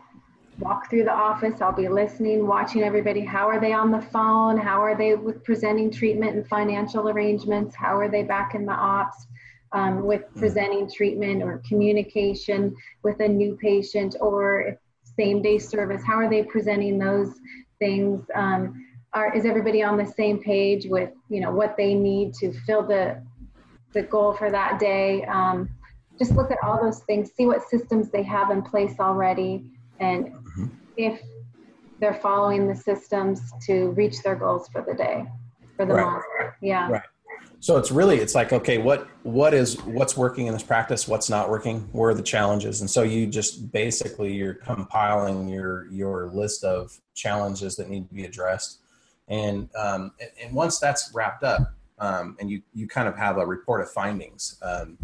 walk 0.59 0.89
through 0.89 1.03
the 1.03 1.13
office. 1.13 1.61
I'll 1.61 1.75
be 1.75 1.87
listening, 1.89 2.47
watching 2.47 2.83
everybody. 2.83 3.21
How 3.25 3.47
are 3.47 3.59
they 3.59 3.73
on 3.73 3.91
the 3.91 4.01
phone? 4.01 4.57
How 4.57 4.81
are 4.81 4.97
they 4.97 5.15
with 5.15 5.43
presenting 5.43 5.91
treatment 5.91 6.35
and 6.35 6.47
financial 6.47 7.09
arrangements? 7.09 7.75
How 7.75 7.97
are 7.97 8.09
they 8.09 8.23
back 8.23 8.55
in 8.55 8.65
the 8.65 8.73
ops? 8.73 9.27
um, 9.75 10.03
with 10.03 10.21
Mm-hmm. 10.21 10.39
presenting 10.39 10.89
treatment 10.89 11.43
or 11.43 11.61
communication 11.67 12.75
with 13.03 13.19
a 13.19 13.27
new 13.27 13.57
patient 13.57 14.15
or 14.21 14.79
same 15.19 15.41
day 15.41 15.59
service? 15.59 16.01
How 16.05 16.15
are 16.15 16.29
they 16.29 16.43
presenting 16.43 16.97
those 16.97 17.33
things? 17.79 18.25
Um, 18.33 18.85
are, 19.13 19.35
is 19.35 19.45
everybody 19.45 19.83
on 19.83 19.97
the 19.97 20.05
same 20.05 20.41
page 20.41 20.87
with 20.87 21.11
you 21.29 21.41
know 21.41 21.51
what 21.51 21.75
they 21.77 21.93
need 21.93 22.33
to 22.35 22.53
fill 22.65 22.83
the 22.83 23.21
the 23.93 24.03
goal 24.03 24.33
for 24.33 24.49
that 24.49 24.79
day? 24.79 25.23
Um, 25.25 25.69
just 26.17 26.31
look 26.31 26.49
at 26.51 26.57
all 26.63 26.81
those 26.81 26.99
things, 27.01 27.31
see 27.35 27.45
what 27.45 27.67
systems 27.67 28.09
they 28.09 28.23
have 28.23 28.51
in 28.51 28.61
place 28.61 28.95
already, 28.99 29.65
and. 29.99 30.33
If 30.97 31.21
they're 31.99 32.13
following 32.13 32.67
the 32.67 32.75
systems 32.75 33.41
to 33.65 33.89
reach 33.91 34.21
their 34.23 34.35
goals 34.35 34.67
for 34.69 34.81
the 34.81 34.93
day, 34.93 35.25
for 35.75 35.85
the 35.85 35.93
Right. 35.93 36.05
month. 36.05 36.23
Yeah. 36.61 36.89
Right. 36.89 37.01
So 37.59 37.77
it's 37.77 37.89
really 37.89 38.17
it's 38.17 38.35
like 38.35 38.53
okay, 38.53 38.77
what 38.77 39.07
what 39.23 39.53
is 39.53 39.81
what's 39.83 40.15
working 40.15 40.47
in 40.47 40.53
this 40.53 40.61
practice? 40.61 41.07
What's 41.07 41.29
not 41.29 41.49
working? 41.49 41.79
Where 41.93 42.11
are 42.11 42.13
the 42.13 42.21
challenges? 42.21 42.81
And 42.81 42.89
so 42.89 43.01
you 43.01 43.25
just 43.25 43.71
basically 43.71 44.33
you're 44.33 44.53
compiling 44.53 45.47
your 45.47 45.87
your 45.87 46.27
list 46.27 46.63
of 46.63 46.99
challenges 47.15 47.75
that 47.77 47.89
need 47.89 48.07
to 48.07 48.13
be 48.13 48.25
addressed, 48.25 48.81
and 49.27 49.69
um, 49.75 50.11
and, 50.19 50.29
and 50.43 50.55
once 50.55 50.77
that's 50.77 51.11
wrapped 51.13 51.43
up, 51.43 51.73
um, 51.97 52.37
and 52.39 52.51
you 52.51 52.61
you 52.73 52.87
kind 52.87 53.07
of 53.07 53.17
have 53.17 53.37
a 53.37 53.45
report 53.45 53.81
of 53.81 53.89
findings. 53.89 54.57
Um, 54.61 54.99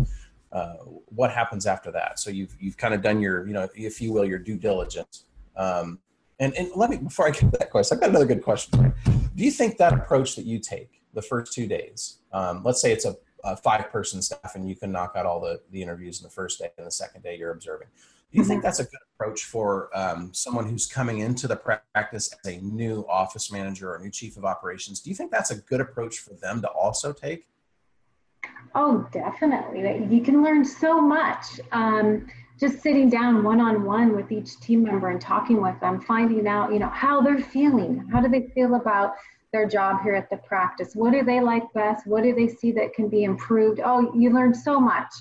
uh, 0.52 0.74
what 1.16 1.32
happens 1.32 1.66
after 1.66 1.92
that? 1.94 2.20
So 2.20 2.30
you've 2.30 2.56
you've 2.60 2.78
kind 2.78 2.94
of 2.94 3.02
done 3.02 3.22
your 3.22 3.48
you 3.48 3.54
know 3.54 3.68
if 3.74 4.02
you 4.02 4.12
will 4.14 4.26
your 4.26 4.40
due 4.40 4.58
diligence. 4.58 5.26
Um, 5.56 6.00
and 6.40 6.54
and 6.56 6.70
let 6.76 6.90
me 6.90 6.98
before 6.98 7.28
I 7.28 7.32
get 7.32 7.42
to 7.42 7.58
that 7.60 7.70
question, 7.70 7.98
I've 7.98 8.02
got 8.02 8.10
another 8.10 8.26
good 8.26 8.44
question. 8.44 8.94
Do 9.36 9.44
you 9.44 9.52
think 9.52 9.78
that 9.78 9.94
approach 9.94 10.36
that 10.36 10.46
you 10.46 10.60
take 10.60 11.02
the 11.14 11.22
first 11.22 11.54
two 11.54 11.68
days, 11.68 12.18
um, 12.34 12.64
let's 12.64 12.82
say 12.82 12.92
it's 12.92 13.06
a, 13.06 13.16
a 13.44 13.56
five 13.56 13.90
person 13.92 14.22
staff 14.22 14.56
and 14.56 14.68
you 14.68 14.76
can 14.76 14.92
knock 14.92 15.14
out 15.16 15.26
all 15.26 15.40
the, 15.40 15.62
the 15.72 15.82
interviews 15.82 16.20
in 16.20 16.24
the 16.24 16.30
first 16.30 16.60
day 16.60 16.70
and 16.78 16.88
the 16.88 16.92
second 16.92 17.22
day 17.22 17.38
you're 17.38 17.52
observing. 17.52 17.88
Do 18.32 18.38
you 18.38 18.46
think 18.46 18.64
that's 18.64 18.80
a 18.80 18.86
good 18.86 19.00
approach 19.14 19.44
for 19.44 19.90
um, 19.94 20.34
someone 20.34 20.66
who's 20.66 20.88
coming 20.88 21.20
into 21.20 21.50
the 21.50 21.58
practice 21.58 22.34
as 22.34 22.54
a 22.54 22.62
new 22.62 23.06
office 23.10 23.52
manager 23.52 23.94
or 23.94 24.00
new 24.00 24.10
chief 24.10 24.38
of 24.38 24.46
operations? 24.46 25.02
Do 25.02 25.10
you 25.10 25.16
think 25.18 25.32
that's 25.32 25.52
a 25.52 25.58
good 25.58 25.82
approach 25.82 26.20
for 26.20 26.34
them 26.36 26.62
to 26.62 26.70
also 26.70 27.12
take? 27.12 27.48
Oh, 28.74 29.06
definitely. 29.12 30.08
You 30.10 30.24
can 30.24 30.44
learn 30.44 30.64
so 30.64 31.02
much. 31.02 31.60
Um, 31.74 32.28
just 32.62 32.82
sitting 32.84 33.10
down 33.10 33.44
one 33.44 33.60
on 33.60 33.84
one 33.84 34.16
with 34.16 34.32
each 34.32 34.60
team 34.60 34.84
member 34.84 35.10
and 35.10 35.20
talking 35.20 35.62
with 35.62 35.78
them, 35.80 36.00
finding 36.00 36.48
out, 36.48 36.72
you 36.72 36.78
know, 36.78 36.90
how 36.90 37.20
they're 37.20 37.40
feeling. 37.40 38.08
How 38.12 38.22
do 38.22 38.30
they 38.30 38.50
feel 38.54 38.76
about 38.76 39.16
their 39.52 39.68
job 39.68 40.04
here 40.04 40.14
at 40.14 40.30
the 40.30 40.38
practice? 40.38 40.92
What 40.94 41.12
do 41.12 41.24
they 41.24 41.42
like 41.42 41.64
best? 41.74 42.06
What 42.06 42.22
do 42.22 42.36
they 42.36 42.48
see 42.48 42.72
that 42.74 42.94
can 42.94 43.10
be 43.10 43.24
improved? 43.24 43.82
Oh, 43.84 44.14
you 44.16 44.30
learn 44.30 44.54
so 44.54 44.80
much. 44.80 45.12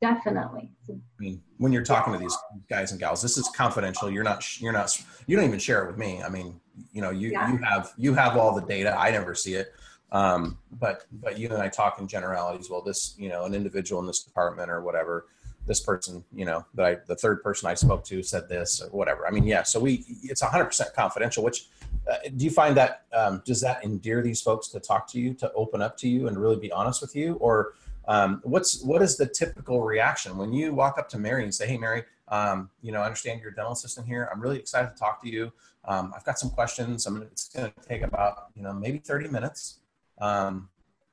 Definitely. 0.00 0.72
I 0.90 0.94
mean, 1.18 1.42
when 1.58 1.70
you're 1.70 1.84
talking 1.84 2.14
to 2.14 2.18
these 2.18 2.36
guys 2.70 2.92
and 2.92 3.00
gals, 3.00 3.20
this 3.20 3.36
is 3.36 3.48
confidential. 3.54 4.10
You're 4.10 4.24
not, 4.24 4.60
you're 4.60 4.72
not, 4.72 4.98
you 5.26 5.36
don't 5.36 5.44
even 5.44 5.58
share 5.58 5.84
it 5.84 5.88
with 5.88 5.98
me. 5.98 6.22
I 6.22 6.30
mean, 6.30 6.58
you 6.92 7.02
know, 7.02 7.10
you, 7.10 7.30
Yeah. 7.30 7.52
you 7.52 7.58
have, 7.58 7.92
you 7.98 8.14
have 8.14 8.38
all 8.38 8.54
the 8.54 8.62
data. 8.62 8.98
I 8.98 9.10
never 9.10 9.34
see 9.34 9.54
it. 9.54 9.74
Um, 10.12 10.58
but, 10.72 11.04
but 11.12 11.38
you 11.38 11.48
and 11.50 11.62
I 11.62 11.68
talk 11.68 12.00
in 12.00 12.08
generalities. 12.08 12.70
Well, 12.70 12.80
this, 12.80 13.14
you 13.18 13.28
know, 13.28 13.44
an 13.44 13.54
individual 13.54 14.00
in 14.00 14.06
this 14.06 14.22
department 14.22 14.70
or 14.70 14.80
whatever, 14.82 15.26
this 15.66 15.80
person, 15.80 16.24
you 16.32 16.44
know, 16.44 16.64
that 16.74 16.86
I, 16.86 16.96
the 17.06 17.16
third 17.16 17.42
person 17.42 17.68
I 17.68 17.74
spoke 17.74 18.04
to 18.06 18.22
said 18.22 18.48
this 18.48 18.80
or 18.80 18.88
whatever. 18.90 19.26
I 19.26 19.30
mean, 19.30 19.44
yeah. 19.44 19.62
So 19.62 19.80
we, 19.80 20.04
it's 20.22 20.40
hundred 20.40 20.66
percent 20.66 20.94
confidential, 20.94 21.42
which, 21.42 21.66
uh, 22.10 22.16
do 22.36 22.44
you 22.44 22.50
find 22.50 22.76
that, 22.76 23.02
um, 23.12 23.42
does 23.44 23.60
that 23.62 23.84
endear 23.84 24.22
these 24.22 24.40
folks 24.40 24.68
to 24.68 24.80
talk 24.80 25.10
to 25.12 25.20
you, 25.20 25.34
to 25.34 25.52
open 25.52 25.82
up 25.82 25.96
to 25.98 26.08
you 26.08 26.28
and 26.28 26.38
really 26.38 26.56
be 26.56 26.70
honest 26.70 27.00
with 27.00 27.16
you? 27.16 27.34
Or, 27.34 27.74
um, 28.08 28.40
what's, 28.44 28.82
what 28.82 29.02
is 29.02 29.16
the 29.16 29.26
typical 29.26 29.82
reaction 29.82 30.36
when 30.36 30.52
you 30.52 30.72
walk 30.72 30.98
up 30.98 31.08
to 31.10 31.18
Mary 31.18 31.42
and 31.42 31.52
say, 31.52 31.66
Hey, 31.66 31.76
Mary, 31.76 32.04
um, 32.28 32.70
you 32.82 32.92
know, 32.92 33.00
I 33.00 33.06
understand 33.06 33.40
you're 33.40 33.50
a 33.50 33.54
dental 33.54 33.72
assistant 33.72 34.06
here. 34.06 34.28
I'm 34.32 34.40
really 34.40 34.58
excited 34.58 34.90
to 34.90 34.96
talk 34.96 35.22
to 35.22 35.28
you. 35.28 35.52
Um, 35.84 36.12
I've 36.16 36.24
got 36.24 36.38
some 36.38 36.50
questions. 36.50 37.06
I'm 37.06 37.14
gonna, 37.14 37.26
it's 37.26 37.48
going 37.48 37.70
to 37.70 37.88
take 37.88 38.02
about, 38.02 38.48
you 38.54 38.62
know, 38.62 38.72
maybe 38.72 38.98
30 38.98 39.28
minutes. 39.28 39.78
Um, 40.18 40.68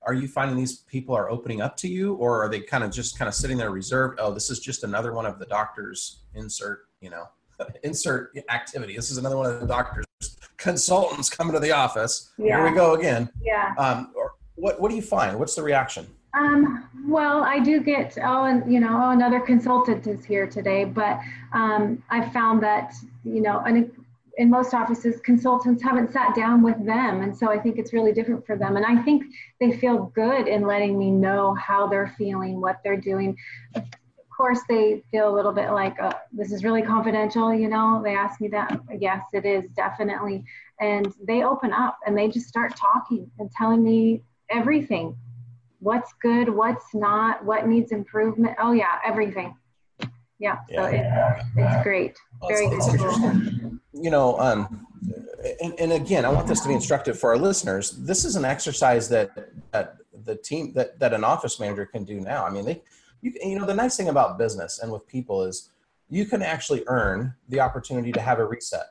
are 0.05 0.13
you 0.13 0.27
finding 0.27 0.57
these 0.57 0.77
people 0.77 1.15
are 1.15 1.29
opening 1.29 1.61
up 1.61 1.77
to 1.77 1.87
you 1.87 2.15
or 2.15 2.43
are 2.43 2.49
they 2.49 2.59
kind 2.59 2.83
of 2.83 2.91
just 2.91 3.17
kind 3.17 3.27
of 3.27 3.35
sitting 3.35 3.57
there 3.57 3.71
reserved? 3.71 4.19
Oh, 4.19 4.33
this 4.33 4.49
is 4.49 4.59
just 4.59 4.83
another 4.83 5.13
one 5.13 5.25
of 5.25 5.39
the 5.39 5.45
doctor's 5.45 6.19
insert, 6.35 6.87
you 7.01 7.09
know, 7.09 7.25
insert 7.83 8.37
activity. 8.49 8.95
This 8.95 9.11
is 9.11 9.17
another 9.17 9.37
one 9.37 9.45
of 9.45 9.59
the 9.59 9.67
doctor's 9.67 10.05
consultants 10.57 11.29
coming 11.29 11.53
to 11.53 11.59
the 11.59 11.71
office. 11.71 12.31
Here 12.37 12.63
we 12.63 12.75
go 12.75 12.93
again. 12.93 13.29
Yeah. 13.41 13.73
Um, 13.77 14.11
or 14.15 14.33
what, 14.55 14.79
what 14.79 14.89
do 14.89 14.95
you 14.95 15.01
find? 15.01 15.37
What's 15.39 15.55
the 15.55 15.63
reaction? 15.63 16.07
Um, 16.35 16.89
well, 17.07 17.43
I 17.43 17.59
do 17.59 17.79
get, 17.79 18.17
oh, 18.23 18.45
and 18.45 18.71
you 18.71 18.79
know, 18.79 18.99
oh, 19.03 19.11
another 19.11 19.39
consultant 19.39 20.07
is 20.07 20.25
here 20.25 20.47
today, 20.47 20.83
but 20.83 21.19
um, 21.53 22.01
I 22.09 22.27
found 22.29 22.63
that, 22.63 22.93
you 23.23 23.41
know, 23.41 23.59
and 23.59 23.91
in 24.37 24.49
most 24.49 24.73
offices, 24.73 25.19
consultants 25.21 25.83
haven't 25.83 26.11
sat 26.11 26.35
down 26.35 26.63
with 26.63 26.83
them. 26.85 27.21
And 27.21 27.37
so 27.37 27.49
I 27.49 27.59
think 27.59 27.77
it's 27.77 27.93
really 27.93 28.11
different 28.11 28.45
for 28.45 28.55
them. 28.57 28.77
And 28.77 28.85
I 28.85 29.01
think 29.03 29.25
they 29.59 29.77
feel 29.77 30.11
good 30.15 30.47
in 30.47 30.65
letting 30.65 30.97
me 30.97 31.11
know 31.11 31.53
how 31.55 31.87
they're 31.87 32.13
feeling, 32.17 32.59
what 32.59 32.79
they're 32.83 32.97
doing. 32.97 33.37
Of 33.75 33.83
course, 34.35 34.61
they 34.67 35.03
feel 35.11 35.29
a 35.29 35.35
little 35.35 35.51
bit 35.51 35.69
like, 35.71 35.99
uh, 36.01 36.13
this 36.31 36.51
is 36.51 36.63
really 36.63 36.81
confidential, 36.81 37.53
you 37.53 37.69
know, 37.69 38.01
they 38.03 38.15
ask 38.15 38.41
me 38.41 38.47
that. 38.49 38.79
Yes, 38.99 39.21
it 39.33 39.45
is 39.45 39.69
definitely. 39.75 40.43
And 40.79 41.13
they 41.27 41.43
open 41.43 41.71
up 41.71 41.99
and 42.07 42.17
they 42.17 42.27
just 42.27 42.47
start 42.47 42.75
talking 42.75 43.29
and 43.37 43.51
telling 43.51 43.83
me 43.83 44.23
everything 44.49 45.15
what's 45.79 46.13
good, 46.21 46.49
what's 46.49 46.95
not, 46.95 47.43
what 47.45 47.67
needs 47.67 47.91
improvement. 47.91 48.55
Oh 48.59 48.71
yeah, 48.71 48.99
everything. 49.05 49.55
Yeah, 50.43 50.57
so 50.75 50.83
it, 50.83 51.05
it's 51.55 51.83
great. 51.83 52.17
Well, 52.41 52.49
Very 52.49 52.65
it's, 52.65 52.85
it's 52.85 52.95
interesting. 52.95 53.79
You 53.93 54.09
know, 54.09 54.37
um, 54.39 54.85
and, 55.61 55.73
and 55.79 55.93
again, 55.93 56.25
I 56.25 56.29
want 56.29 56.47
this 56.47 56.59
to 56.61 56.67
be 56.67 56.73
instructive 56.73 57.17
for 57.17 57.29
our 57.29 57.37
listeners. 57.37 57.91
This 57.91 58.25
is 58.25 58.35
an 58.35 58.43
exercise 58.43 59.07
that 59.07 59.31
that 59.71 59.95
the 60.25 60.35
team 60.35 60.73
that 60.73 60.99
that 60.99 61.13
an 61.13 61.23
office 61.23 61.61
manager 61.61 61.85
can 61.85 62.03
do 62.03 62.19
now. 62.19 62.45
I 62.45 62.49
mean, 62.49 62.65
they, 62.65 62.81
you, 63.21 63.31
you 63.41 63.57
know, 63.57 63.65
the 63.65 63.73
nice 63.73 63.95
thing 63.95 64.09
about 64.09 64.37
business 64.37 64.79
and 64.79 64.91
with 64.91 65.07
people 65.07 65.43
is 65.43 65.69
you 66.09 66.25
can 66.25 66.41
actually 66.41 66.83
earn 66.87 67.33
the 67.47 67.61
opportunity 67.61 68.11
to 68.11 68.19
have 68.19 68.39
a 68.39 68.45
reset. 68.45 68.87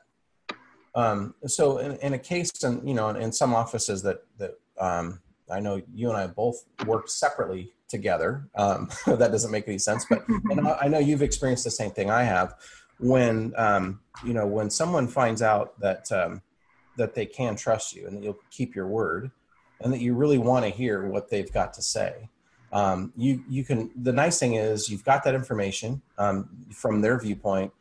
Um, 0.95 1.35
so, 1.45 1.77
in, 1.77 1.97
in 1.97 2.13
a 2.13 2.19
case, 2.19 2.63
and 2.63 2.87
you 2.87 2.95
know, 2.95 3.09
in, 3.09 3.17
in 3.17 3.31
some 3.31 3.53
offices 3.53 4.01
that 4.01 4.23
that 4.39 4.59
um, 4.79 5.21
I 5.51 5.59
know 5.59 5.83
you 5.93 6.09
and 6.09 6.17
I 6.17 6.25
both 6.25 6.65
worked 6.87 7.11
separately 7.11 7.73
together. 7.87 8.47
Um, 8.55 8.89
that 9.05 9.31
doesn't 9.31 9.51
make 9.51 9.67
any 9.67 9.79
sense, 9.79 10.05
but 10.09 10.27
and 10.27 10.67
I 10.67 10.77
I 10.83 10.87
know 10.87 10.99
you've 10.99 11.21
experienced 11.21 11.63
the 11.63 11.71
same 11.71 11.91
thing 11.91 12.09
I 12.09 12.23
have. 12.23 12.55
When 12.99 13.53
um, 13.57 14.01
you 14.25 14.33
know 14.33 14.45
when 14.45 14.69
someone 14.69 15.07
finds 15.07 15.41
out 15.41 15.79
that 15.79 16.11
um, 16.11 16.41
that 16.97 17.15
they 17.15 17.25
can 17.25 17.55
trust 17.55 17.95
you 17.95 18.07
and 18.07 18.17
that 18.17 18.23
you'll 18.23 18.39
keep 18.51 18.75
your 18.75 18.87
word, 18.87 19.31
and 19.79 19.91
that 19.93 19.99
you 19.99 20.13
really 20.13 20.37
want 20.37 20.65
to 20.65 20.69
hear 20.69 21.07
what 21.07 21.29
they've 21.29 21.51
got 21.51 21.73
to 21.73 21.81
say, 21.81 22.29
um, 22.71 23.13
you 23.15 23.43
you 23.49 23.63
can. 23.63 23.91
The 23.95 24.13
nice 24.13 24.39
thing 24.39 24.55
is 24.55 24.89
you've 24.89 25.03
got 25.05 25.23
that 25.23 25.35
information 25.35 26.01
um, 26.17 26.49
from 26.71 27.01
their 27.01 27.19
viewpoint, 27.19 27.71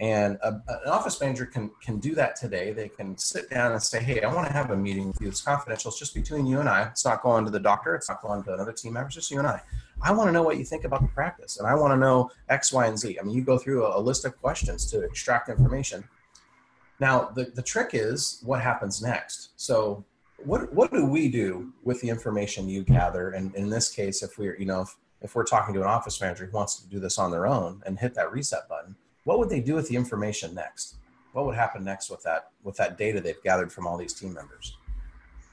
and 0.00 0.38
a, 0.42 0.48
an 0.68 0.88
office 0.88 1.20
manager 1.20 1.44
can 1.44 1.70
can 1.82 1.98
do 1.98 2.14
that 2.14 2.36
today. 2.36 2.72
They 2.72 2.88
can 2.88 3.18
sit 3.18 3.50
down 3.50 3.72
and 3.72 3.82
say, 3.82 4.00
"Hey, 4.00 4.22
I 4.22 4.32
want 4.32 4.46
to 4.46 4.52
have 4.52 4.70
a 4.70 4.76
meeting 4.76 5.08
with 5.08 5.20
you. 5.20 5.28
It's 5.28 5.40
confidential. 5.40 5.90
It's 5.90 5.98
just 5.98 6.14
between 6.14 6.46
you 6.46 6.60
and 6.60 6.68
I. 6.68 6.82
It's 6.84 7.04
not 7.04 7.22
going 7.22 7.44
to 7.44 7.50
the 7.50 7.58
doctor. 7.58 7.96
It's 7.96 8.08
not 8.08 8.22
going 8.22 8.44
to 8.44 8.54
another 8.54 8.72
team 8.72 8.92
member. 8.92 9.08
It's 9.08 9.16
just 9.16 9.30
you 9.30 9.38
and 9.38 9.46
I. 9.48 9.60
I 10.00 10.12
want 10.12 10.28
to 10.28 10.32
know 10.32 10.44
what 10.44 10.56
you 10.56 10.64
think 10.64 10.84
about 10.84 11.02
the 11.02 11.08
practice, 11.08 11.58
and 11.58 11.66
I 11.66 11.74
want 11.74 11.92
to 11.92 11.96
know 11.96 12.30
X, 12.48 12.72
Y, 12.72 12.86
and 12.86 12.96
Z. 12.96 13.18
I 13.18 13.24
mean, 13.24 13.34
you 13.34 13.42
go 13.42 13.58
through 13.58 13.86
a, 13.86 13.98
a 13.98 14.00
list 14.00 14.24
of 14.24 14.40
questions 14.40 14.88
to 14.92 15.00
extract 15.00 15.48
information. 15.48 16.04
Now, 17.00 17.30
the, 17.34 17.44
the 17.44 17.62
trick 17.62 17.90
is 17.92 18.40
what 18.44 18.60
happens 18.60 19.02
next. 19.02 19.50
So, 19.56 20.04
what 20.44 20.72
what 20.72 20.92
do 20.92 21.04
we 21.06 21.28
do 21.28 21.72
with 21.82 22.00
the 22.00 22.08
information 22.08 22.68
you 22.68 22.84
gather? 22.84 23.30
And 23.30 23.52
in 23.56 23.68
this 23.68 23.90
case, 23.90 24.22
if 24.22 24.38
we're 24.38 24.56
you 24.56 24.66
know 24.66 24.82
if, 24.82 24.96
if 25.22 25.34
we're 25.34 25.44
talking 25.44 25.74
to 25.74 25.80
an 25.80 25.88
office 25.88 26.20
manager 26.20 26.46
who 26.46 26.56
wants 26.56 26.80
to 26.80 26.88
do 26.88 27.00
this 27.00 27.18
on 27.18 27.32
their 27.32 27.48
own 27.48 27.82
and 27.84 27.98
hit 27.98 28.14
that 28.14 28.30
reset 28.30 28.68
button, 28.68 28.94
what 29.28 29.38
would 29.38 29.50
they 29.50 29.60
do 29.60 29.74
with 29.74 29.86
the 29.88 29.94
information 29.94 30.54
next? 30.54 30.96
What 31.32 31.44
would 31.44 31.54
happen 31.54 31.84
next 31.84 32.08
with 32.08 32.22
that 32.22 32.48
with 32.62 32.76
that 32.78 32.96
data 32.96 33.20
they've 33.20 33.42
gathered 33.42 33.70
from 33.70 33.86
all 33.86 33.98
these 33.98 34.14
team 34.14 34.32
members? 34.32 34.78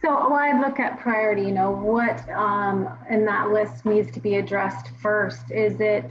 So 0.02 0.12
well, 0.30 0.40
I 0.40 0.58
look 0.58 0.80
at 0.80 0.98
priority, 1.02 1.42
you 1.42 1.52
know, 1.52 1.72
what 1.72 2.18
um, 2.30 2.88
in 3.10 3.26
that 3.26 3.50
list 3.50 3.86
needs 3.86 4.10
to 4.12 4.22
be 4.22 4.36
addressed 4.36 4.92
first. 5.02 5.52
Is 5.52 5.82
it, 5.82 6.10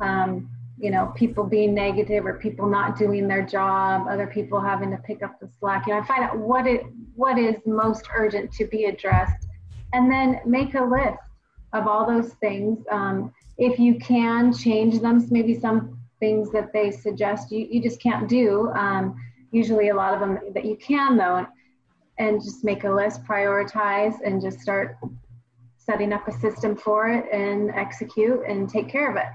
um, 0.00 0.46
you 0.78 0.90
know, 0.90 1.10
people 1.16 1.44
being 1.44 1.72
negative 1.72 2.26
or 2.26 2.34
people 2.34 2.68
not 2.68 2.98
doing 2.98 3.26
their 3.26 3.46
job, 3.46 4.08
other 4.10 4.26
people 4.26 4.60
having 4.60 4.90
to 4.90 4.98
pick 4.98 5.22
up 5.22 5.40
the 5.40 5.48
slack? 5.58 5.86
You 5.86 5.94
know, 5.94 6.00
I 6.00 6.06
find 6.06 6.22
out 6.22 6.36
what 6.36 6.66
it 6.66 6.82
what 7.14 7.38
is 7.38 7.56
most 7.64 8.04
urgent 8.14 8.52
to 8.52 8.66
be 8.66 8.84
addressed, 8.84 9.46
and 9.94 10.12
then 10.12 10.40
make 10.44 10.74
a 10.74 10.84
list 10.84 11.30
of 11.72 11.86
all 11.86 12.06
those 12.06 12.34
things. 12.34 12.84
Um, 12.90 13.32
if 13.56 13.78
you 13.78 13.98
can 13.98 14.52
change 14.52 15.00
them, 15.00 15.26
maybe 15.30 15.58
some 15.58 15.95
things 16.20 16.50
that 16.52 16.72
they 16.72 16.90
suggest 16.90 17.50
you, 17.52 17.66
you 17.70 17.82
just 17.82 18.00
can't 18.00 18.28
do. 18.28 18.70
Um, 18.70 19.16
usually, 19.50 19.88
a 19.88 19.94
lot 19.94 20.14
of 20.14 20.20
them 20.20 20.38
that 20.54 20.64
you 20.64 20.76
can 20.76 21.16
though 21.16 21.46
and 22.18 22.42
just 22.42 22.64
make 22.64 22.84
a 22.84 22.90
list, 22.90 23.22
prioritize, 23.24 24.14
and 24.24 24.40
just 24.40 24.60
start 24.60 24.96
setting 25.76 26.12
up 26.12 26.26
a 26.26 26.32
system 26.32 26.74
for 26.76 27.08
it 27.08 27.26
and 27.32 27.70
execute 27.70 28.40
and 28.48 28.68
take 28.68 28.88
care 28.88 29.10
of 29.10 29.16
it. 29.16 29.26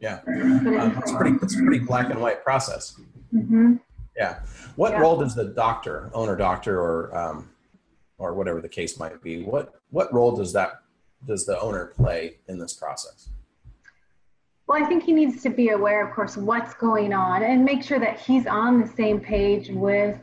Yeah, 0.00 0.20
um, 0.26 0.98
it's 0.98 1.12
pretty. 1.12 1.36
It's 1.42 1.54
a 1.56 1.62
pretty 1.62 1.78
black 1.78 2.10
and 2.10 2.20
white 2.20 2.44
process. 2.44 3.00
Mm-hmm. 3.32 3.76
Yeah. 4.16 4.40
What 4.76 4.92
Yeah. 4.92 5.00
role 5.00 5.16
does 5.18 5.34
the 5.34 5.46
doctor, 5.46 6.10
owner 6.14 6.36
doctor, 6.36 6.78
or 6.80 7.16
um, 7.16 7.50
or 8.18 8.34
whatever 8.34 8.60
the 8.60 8.68
case 8.68 8.98
might 8.98 9.20
be, 9.22 9.42
what 9.42 9.74
what 9.90 10.12
role 10.12 10.36
does 10.36 10.52
that 10.52 10.82
does 11.26 11.46
the 11.46 11.58
owner 11.60 11.86
play 11.86 12.36
in 12.48 12.58
this 12.58 12.74
process? 12.74 13.28
Well, 14.66 14.82
I 14.82 14.86
think 14.86 15.04
he 15.04 15.12
needs 15.12 15.42
to 15.42 15.50
be 15.50 15.70
aware, 15.70 16.06
of 16.06 16.14
course, 16.14 16.36
what's 16.36 16.74
going 16.74 17.12
on 17.12 17.42
and 17.42 17.64
make 17.64 17.82
sure 17.82 18.00
that 18.00 18.18
he's 18.18 18.46
on 18.46 18.80
the 18.80 18.86
same 18.86 19.20
page 19.20 19.68
with 19.68 20.18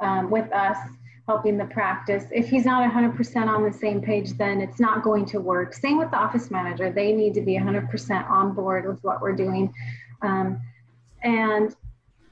um, 0.00 0.30
with 0.30 0.50
us 0.52 0.78
helping 1.26 1.56
the 1.56 1.66
practice. 1.66 2.24
If 2.32 2.48
he's 2.48 2.64
not 2.64 2.88
100% 2.90 3.46
on 3.46 3.62
the 3.62 3.72
same 3.72 4.00
page, 4.00 4.32
then 4.32 4.60
it's 4.60 4.80
not 4.80 5.02
going 5.02 5.24
to 5.26 5.40
work. 5.40 5.74
Same 5.74 5.98
with 5.98 6.10
the 6.10 6.16
office 6.16 6.50
manager; 6.50 6.90
they 6.90 7.12
need 7.12 7.34
to 7.34 7.40
be 7.40 7.54
100% 7.54 8.30
on 8.30 8.52
board 8.54 8.86
with 8.86 9.02
what 9.02 9.20
we're 9.20 9.36
doing, 9.36 9.72
um, 10.22 10.60
and 11.22 11.74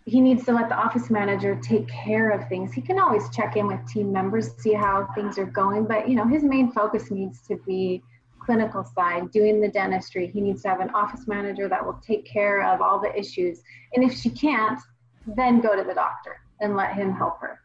he 0.05 0.21
needs 0.21 0.45
to 0.47 0.53
let 0.53 0.69
the 0.69 0.77
office 0.77 1.11
manager 1.11 1.59
take 1.63 1.87
care 1.89 2.31
of 2.31 2.49
things. 2.49 2.73
He 2.73 2.81
can 2.81 2.99
always 2.99 3.29
check 3.31 3.57
in 3.57 3.67
with 3.67 3.85
team 3.87 4.13
members, 4.13 4.51
see 4.59 4.73
how 4.73 5.09
things 5.15 5.39
are 5.39 5.47
going, 5.47 5.87
but 5.87 6.09
you 6.09 6.15
know 6.15 6.27
his 6.27 6.45
main 6.45 6.71
focus 6.71 7.11
needs 7.11 7.43
to 7.49 7.57
be 7.67 8.03
clinical 8.49 8.83
side, 8.83 9.31
doing 9.31 9.61
the 9.61 9.69
dentistry. 9.69 10.27
He 10.27 10.41
needs 10.41 10.63
to 10.63 10.71
have 10.71 10.81
an 10.81 10.89
office 10.95 11.27
manager 11.27 11.69
that 11.69 11.85
will 11.85 12.01
take 12.07 12.25
care 12.25 12.65
of 12.65 12.81
all 12.81 12.99
the 12.99 13.15
issues. 13.15 13.61
And 13.93 14.03
if 14.03 14.17
she 14.17 14.31
can't, 14.31 14.81
then 15.27 15.61
go 15.61 15.77
to 15.77 15.85
the 15.85 15.93
doctor 15.93 16.41
and 16.59 16.75
let 16.75 16.95
him 16.95 17.13
help 17.13 17.39
her. 17.41 17.61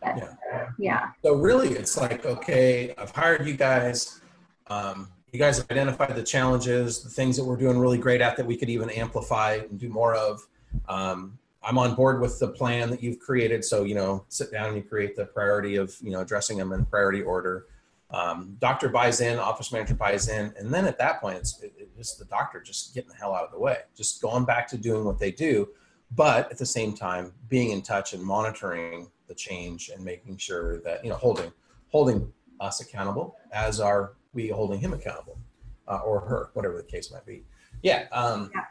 But, 0.00 0.16
Yeah. 0.16 0.68
yeah. 0.78 1.10
So 1.24 1.34
really, 1.34 1.70
it's 1.70 1.96
like, 1.96 2.24
okay, 2.24 2.94
I've 2.96 3.10
hired 3.10 3.48
you 3.48 3.54
guys. 3.54 4.20
Um, 4.68 5.08
you 5.32 5.40
guys 5.40 5.58
have 5.58 5.68
identified 5.72 6.14
the 6.14 6.22
challenges, 6.22 7.02
the 7.02 7.10
things 7.10 7.36
that 7.36 7.44
we're 7.44 7.56
doing 7.56 7.76
really 7.76 7.98
great 7.98 8.20
at 8.20 8.36
that 8.36 8.46
we 8.46 8.56
could 8.56 8.70
even 8.70 8.90
amplify 8.90 9.54
and 9.54 9.76
do 9.76 9.88
more 9.88 10.14
of. 10.14 10.46
Um, 10.88 11.36
I'm 11.64 11.78
on 11.78 11.96
board 11.96 12.20
with 12.20 12.38
the 12.38 12.46
plan 12.46 12.90
that 12.90 13.02
you've 13.02 13.18
created. 13.18 13.64
So 13.64 13.82
you 13.82 13.96
know, 13.96 14.24
sit 14.28 14.52
down 14.52 14.68
and 14.68 14.76
you 14.76 14.84
create 14.84 15.16
the 15.16 15.26
priority 15.26 15.74
of 15.74 15.96
you 16.00 16.12
know 16.12 16.20
addressing 16.20 16.58
them 16.58 16.72
in 16.72 16.84
priority 16.86 17.22
order. 17.22 17.66
Um, 18.10 18.56
doctor 18.58 18.88
buys 18.88 19.20
in, 19.20 19.38
office 19.38 19.70
manager 19.70 19.94
buys 19.94 20.28
in, 20.28 20.52
and 20.58 20.72
then 20.72 20.86
at 20.86 20.98
that 20.98 21.20
point, 21.20 21.36
it's 21.36 21.60
it, 21.62 21.74
it 21.76 21.96
just 21.96 22.18
the 22.18 22.24
doctor 22.24 22.60
just 22.60 22.94
getting 22.94 23.10
the 23.10 23.16
hell 23.16 23.34
out 23.34 23.44
of 23.44 23.52
the 23.52 23.58
way, 23.58 23.78
just 23.96 24.22
going 24.22 24.44
back 24.44 24.66
to 24.68 24.78
doing 24.78 25.04
what 25.04 25.18
they 25.18 25.30
do, 25.30 25.68
but 26.14 26.50
at 26.50 26.56
the 26.58 26.66
same 26.66 26.94
time 26.94 27.32
being 27.48 27.70
in 27.70 27.82
touch 27.82 28.14
and 28.14 28.22
monitoring 28.22 29.10
the 29.26 29.34
change 29.34 29.90
and 29.90 30.02
making 30.04 30.36
sure 30.38 30.80
that 30.80 31.04
you 31.04 31.10
know 31.10 31.16
holding 31.16 31.52
holding 31.90 32.32
us 32.60 32.80
accountable 32.80 33.36
as 33.52 33.78
are 33.78 34.14
we 34.32 34.48
holding 34.48 34.80
him 34.80 34.92
accountable 34.92 35.38
uh, 35.86 35.98
or 35.98 36.20
her 36.20 36.50
whatever 36.54 36.76
the 36.76 36.82
case 36.82 37.12
might 37.12 37.26
be 37.26 37.44
yeah, 37.82 38.06
um, 38.10 38.50
Yeah. 38.54 38.62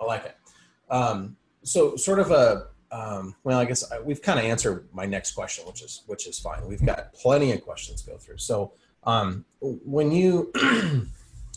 i 0.00 0.04
like 0.04 0.24
it 0.24 0.36
um, 0.90 1.36
so 1.62 1.94
sort 1.96 2.18
of 2.18 2.30
a 2.30 2.68
um, 2.90 3.34
well 3.44 3.58
i 3.58 3.64
guess 3.64 3.90
I, 3.90 4.00
we've 4.00 4.22
kind 4.22 4.38
of 4.38 4.44
answered 4.44 4.88
my 4.92 5.06
next 5.06 5.32
question 5.32 5.66
which 5.66 5.82
is 5.82 6.02
which 6.06 6.26
is 6.26 6.38
fine. 6.38 6.66
We've 6.66 6.84
got 6.84 7.12
plenty 7.12 7.52
of 7.52 7.62
questions 7.62 8.02
to 8.02 8.10
go 8.10 8.16
through. 8.16 8.38
So 8.38 8.72
um, 9.04 9.44
when 9.60 10.10
you 10.10 10.50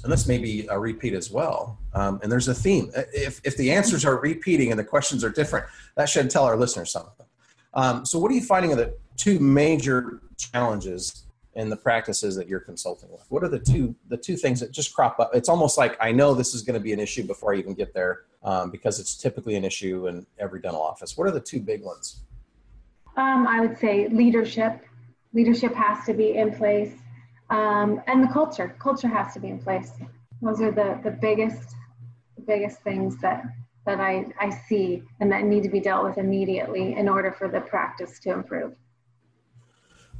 and 0.03 0.11
this 0.11 0.27
may 0.27 0.37
be 0.37 0.67
a 0.67 0.79
repeat 0.79 1.13
as 1.13 1.29
well 1.31 1.77
um, 1.93 2.19
and 2.23 2.31
there's 2.31 2.47
a 2.47 2.53
theme. 2.53 2.91
If, 3.13 3.39
if 3.43 3.55
the 3.57 3.71
answers 3.71 4.03
are 4.05 4.17
repeating 4.19 4.71
and 4.71 4.79
the 4.79 4.83
questions 4.83 5.23
are 5.23 5.29
different 5.29 5.65
that 5.95 6.09
should 6.09 6.29
tell 6.29 6.45
our 6.45 6.57
listeners 6.57 6.91
something 6.91 7.25
um, 7.73 8.05
so, 8.05 8.19
what 8.19 8.31
are 8.31 8.35
you 8.35 8.41
finding 8.41 8.73
are 8.73 8.75
the 8.75 8.93
two 9.17 9.39
major 9.39 10.21
challenges 10.37 11.25
in 11.55 11.69
the 11.69 11.75
practices 11.75 12.35
that 12.35 12.47
you're 12.47 12.59
consulting 12.59 13.09
with? 13.11 13.25
What 13.29 13.43
are 13.43 13.49
the 13.49 13.59
two 13.59 13.95
the 14.09 14.17
two 14.17 14.35
things 14.35 14.59
that 14.59 14.71
just 14.71 14.93
crop 14.93 15.19
up? 15.19 15.31
It's 15.33 15.49
almost 15.49 15.77
like 15.77 15.97
I 16.01 16.11
know 16.11 16.33
this 16.33 16.53
is 16.53 16.61
going 16.61 16.73
to 16.75 16.83
be 16.83 16.93
an 16.93 16.99
issue 16.99 17.23
before 17.23 17.53
I 17.53 17.57
even 17.57 17.73
get 17.73 17.93
there 17.93 18.21
um, 18.43 18.71
because 18.71 18.99
it's 18.99 19.15
typically 19.15 19.55
an 19.55 19.63
issue 19.63 20.07
in 20.07 20.25
every 20.39 20.61
dental 20.61 20.81
office. 20.81 21.17
What 21.17 21.27
are 21.27 21.31
the 21.31 21.39
two 21.39 21.59
big 21.59 21.83
ones? 21.83 22.21
Um, 23.17 23.47
I 23.47 23.59
would 23.59 23.77
say 23.77 24.07
leadership. 24.09 24.81
Leadership 25.33 25.73
has 25.75 26.05
to 26.05 26.13
be 26.13 26.37
in 26.37 26.53
place. 26.53 26.93
Um, 27.49 28.01
and 28.07 28.23
the 28.23 28.31
culture. 28.31 28.75
Culture 28.79 29.07
has 29.07 29.33
to 29.33 29.39
be 29.39 29.49
in 29.49 29.59
place. 29.59 29.91
Those 30.41 30.61
are 30.61 30.71
the, 30.71 30.99
the 31.03 31.11
biggest 31.11 31.75
biggest 32.47 32.81
things 32.81 33.17
that 33.21 33.43
that 33.85 33.99
I, 33.99 34.25
I 34.39 34.49
see 34.49 35.03
and 35.19 35.31
that 35.31 35.43
need 35.43 35.63
to 35.63 35.69
be 35.69 35.79
dealt 35.79 36.03
with 36.05 36.17
immediately 36.17 36.95
in 36.95 37.09
order 37.09 37.31
for 37.31 37.47
the 37.47 37.61
practice 37.61 38.19
to 38.19 38.31
improve. 38.31 38.73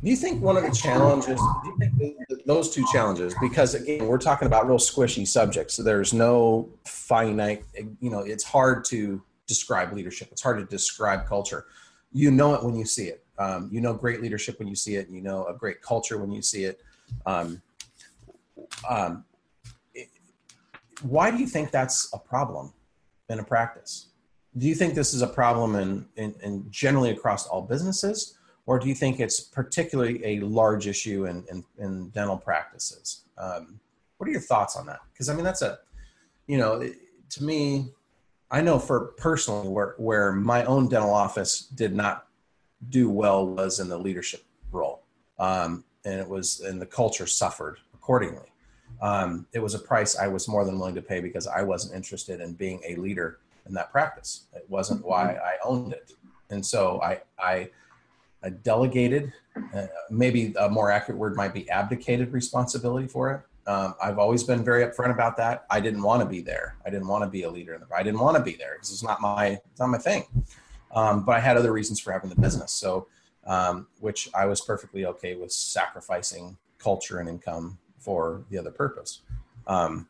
Do 0.04 0.10
you 0.10 0.16
think 0.16 0.42
one 0.42 0.58
of 0.58 0.64
the 0.64 0.72
challenges, 0.72 1.40
do 1.40 1.70
you 1.70 1.78
think 1.78 1.98
th- 2.00 2.16
th- 2.28 2.42
those 2.48 2.74
two 2.74 2.84
challenges, 2.92 3.36
because 3.40 3.76
again, 3.76 4.08
we're 4.08 4.18
talking 4.18 4.48
about 4.48 4.68
real 4.68 4.80
squishy 4.80 5.28
subjects. 5.28 5.76
So 5.76 5.84
there's 5.84 6.12
no 6.12 6.70
finite, 6.86 7.64
you 8.00 8.10
know, 8.10 8.20
it's 8.20 8.44
hard 8.44 8.84
to 8.86 9.22
describe 9.46 9.94
leadership. 9.94 10.30
It's 10.32 10.42
hard 10.42 10.58
to 10.58 10.66
describe 10.66 11.28
culture. 11.28 11.66
You 12.12 12.32
know 12.32 12.56
it 12.56 12.64
when 12.64 12.76
you 12.76 12.86
see 12.86 13.06
it. 13.06 13.24
Um, 13.38 13.70
you 13.72 13.80
know 13.80 13.94
great 13.94 14.22
leadership 14.22 14.58
when 14.58 14.68
you 14.68 14.76
see 14.76 14.96
it. 14.96 15.08
You 15.10 15.22
know 15.22 15.46
a 15.46 15.54
great 15.54 15.82
culture 15.84 16.18
when 16.18 16.32
you 16.32 16.42
see 16.42 16.64
it. 16.64 16.82
Um, 17.28 17.62
um, 18.90 19.24
it- 19.94 20.10
why 21.04 21.30
do 21.30 21.38
you 21.38 21.48
think 21.48 21.70
that's 21.70 22.10
a 22.14 22.18
problem 22.18 22.74
in 23.30 23.40
a 23.40 23.44
practice? 23.44 24.08
Do 24.58 24.68
you 24.68 24.76
think 24.76 24.96
this 24.96 25.14
is 25.14 25.22
a 25.22 25.28
problem 25.28 25.76
in, 25.76 26.06
in, 26.16 26.34
in 26.44 26.66
generally 26.72 27.12
across 27.12 27.48
all 27.48 27.62
businesses? 27.62 28.38
Or 28.66 28.80
do 28.80 28.88
you 28.88 28.96
think 28.96 29.20
it's 29.20 29.40
particularly 29.40 30.24
a 30.26 30.40
large 30.42 30.88
issue 30.88 31.26
in, 31.26 31.44
in, 31.52 31.64
in 31.78 32.10
dental 32.10 32.38
practices? 32.38 33.22
Um, 33.38 33.80
what 34.18 34.28
are 34.28 34.32
your 34.32 34.42
thoughts 34.42 34.76
on 34.76 34.86
that? 34.86 35.00
Because 35.12 35.30
I 35.30 35.34
mean, 35.36 35.44
that's 35.44 35.62
a, 35.62 35.80
you 36.48 36.58
know, 36.58 36.76
it- 36.82 36.98
to 37.32 37.44
me, 37.46 37.94
I 38.52 38.60
know 38.60 38.78
for 38.78 39.14
personally 39.18 39.70
where 39.70 39.96
where 39.98 40.34
my 40.34 40.66
own 40.66 40.90
dental 40.90 41.14
office 41.14 41.62
did 41.62 41.96
not 41.96 42.28
do 42.90 43.10
well 43.10 43.48
was 43.48 43.80
in 43.80 43.88
the 43.88 43.98
leadership 43.98 44.44
role, 44.74 45.04
um, 45.40 45.86
and 46.04 46.20
it 46.20 46.28
was 46.28 46.60
and 46.60 46.82
the 46.82 46.86
culture 46.86 47.26
suffered 47.26 47.78
accordingly. 47.94 48.52
Um, 49.02 49.48
it 49.54 49.60
was 49.60 49.74
a 49.76 49.80
price 49.80 50.18
I 50.18 50.28
was 50.28 50.50
more 50.50 50.66
than 50.66 50.78
willing 50.78 50.96
to 50.96 51.02
pay 51.02 51.22
because 51.22 51.48
I 51.48 51.62
wasn't 51.64 51.96
interested 51.96 52.42
in 52.42 52.52
being 52.54 52.82
a 52.86 52.96
leader 52.98 53.40
in 53.66 53.74
that 53.76 53.90
practice. 53.94 54.48
It 54.54 54.66
wasn't 54.68 55.06
why 55.06 55.36
I 55.36 55.54
owned 55.64 55.94
it, 55.94 56.12
and 56.50 56.66
so 56.66 57.02
I 57.02 57.22
I 57.40 57.54
I 57.54 57.70
delegated, 58.50 59.32
uh, 59.74 59.88
maybe 60.10 60.54
a 60.60 60.70
more 60.70 60.92
accurate 60.92 61.20
word 61.20 61.36
might 61.36 61.54
be 61.54 61.70
abdicated 61.70 62.34
responsibility 62.34 63.08
for 63.08 63.32
it. 63.32 63.42
Um, 63.70 63.94
I've 64.02 64.18
always 64.18 64.44
been 64.44 64.64
very 64.64 64.84
upfront 64.84 65.12
about 65.12 65.38
that. 65.38 65.66
I 65.70 65.80
didn't 65.80 66.02
want 66.02 66.22
to 66.22 66.28
be 66.28 66.42
there. 66.42 66.78
I 66.86 66.90
didn't 66.90 67.08
want 67.08 67.24
to 67.24 67.30
be 67.30 67.44
a 67.44 67.50
leader 67.50 67.76
in 67.76 67.82
the. 67.82 67.88
I 67.96 68.02
didn't 68.02 68.20
want 68.20 68.36
to 68.38 68.44
be 68.44 68.56
there 68.56 68.74
because 68.74 68.92
it's 68.92 69.04
not 69.04 69.22
my 69.22 69.60
it's 69.72 69.80
not 69.80 69.90
my 69.90 70.00
thing. 70.00 70.26
Um, 70.94 71.24
but 71.24 71.38
I 71.38 71.40
had 71.40 71.58
other 71.58 71.72
reasons 71.72 72.00
for 72.00 72.12
having 72.12 72.30
the 72.30 72.36
business, 72.42 72.72
so 72.72 73.08
um, 73.46 73.88
which 74.00 74.30
I 74.34 74.46
was 74.46 74.62
perfectly 74.62 75.06
okay 75.06 75.36
with 75.36 75.52
sacrificing 75.52 76.58
culture 76.80 77.20
and 77.20 77.30
income 77.30 77.78
for 78.00 78.44
the 78.50 78.58
other 78.58 78.72
purpose. 78.72 79.22
Um, 79.68 80.08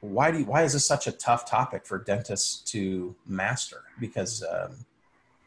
why 0.00 0.30
do 0.30 0.40
you, 0.40 0.44
why 0.44 0.62
is 0.62 0.72
this 0.72 0.86
such 0.86 1.06
a 1.06 1.12
tough 1.12 1.48
topic 1.48 1.86
for 1.86 1.98
dentists 1.98 2.60
to 2.72 3.14
master? 3.26 3.82
Because 4.00 4.42
um, 4.42 4.84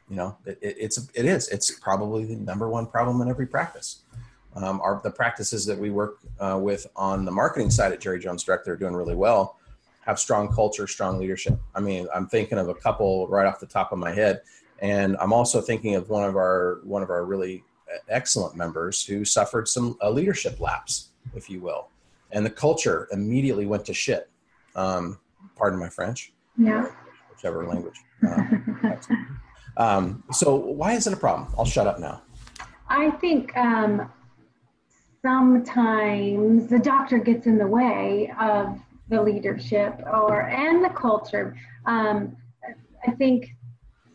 you 0.09 0.15
know 0.15 0.37
it, 0.45 0.57
it, 0.61 0.75
it's 0.79 1.09
it 1.13 1.25
is 1.25 1.47
it's 1.49 1.71
probably 1.79 2.25
the 2.25 2.35
number 2.35 2.69
one 2.69 2.85
problem 2.85 3.21
in 3.21 3.29
every 3.29 3.47
practice. 3.47 4.03
Um, 4.55 4.81
our 4.81 4.99
the 5.03 5.11
practices 5.11 5.65
that 5.65 5.77
we 5.77 5.89
work 5.91 6.19
uh, 6.39 6.57
with 6.61 6.87
on 6.95 7.25
the 7.25 7.31
marketing 7.31 7.69
side 7.69 7.91
at 7.91 7.99
jerry 7.99 8.19
jones 8.19 8.43
direct 8.43 8.65
they're 8.65 8.75
doing 8.75 8.95
really 8.95 9.13
well 9.15 9.57
have 10.01 10.17
strong 10.17 10.51
culture 10.51 10.87
strong 10.87 11.19
leadership. 11.19 11.59
I 11.75 11.79
mean 11.79 12.07
i'm 12.15 12.27
thinking 12.27 12.57
of 12.57 12.69
a 12.69 12.73
couple 12.73 13.27
right 13.27 13.45
off 13.45 13.59
the 13.59 13.67
top 13.67 13.91
of 13.91 13.99
my 13.99 14.11
head. 14.11 14.41
And 14.79 15.17
i'm 15.19 15.33
also 15.33 15.61
thinking 15.61 15.95
of 15.95 16.09
one 16.09 16.23
of 16.23 16.35
our 16.35 16.79
one 16.83 17.03
of 17.03 17.09
our 17.09 17.25
really 17.25 17.63
excellent 18.09 18.55
members 18.55 19.05
who 19.05 19.23
suffered 19.25 19.67
some 19.67 19.97
a 20.01 20.09
leadership 20.09 20.59
lapse 20.59 21.09
if 21.35 21.49
you 21.49 21.59
will. 21.59 21.89
And 22.31 22.45
the 22.45 22.49
culture 22.49 23.07
immediately 23.11 23.65
went 23.65 23.85
to 23.85 23.93
shit. 23.93 24.29
Um, 24.75 25.19
pardon 25.55 25.79
my 25.79 25.89
french. 25.89 26.33
Yeah. 26.57 26.87
whichever 27.31 27.65
language. 27.65 27.99
Uh, 28.27 28.97
um, 29.77 30.23
so 30.31 30.55
why 30.55 30.93
is 30.93 31.07
it 31.07 31.13
a 31.13 31.17
problem? 31.17 31.53
I'll 31.57 31.65
shut 31.65 31.87
up 31.87 31.99
now. 31.99 32.21
I 32.89 33.11
think 33.11 33.55
um, 33.55 34.11
sometimes 35.21 36.67
the 36.67 36.79
doctor 36.79 37.19
gets 37.19 37.45
in 37.45 37.57
the 37.57 37.67
way 37.67 38.31
of 38.39 38.79
the 39.09 39.21
leadership 39.21 40.01
or 40.11 40.41
and 40.41 40.83
the 40.83 40.89
culture. 40.89 41.55
Um, 41.85 42.35
I 43.05 43.11
think 43.11 43.49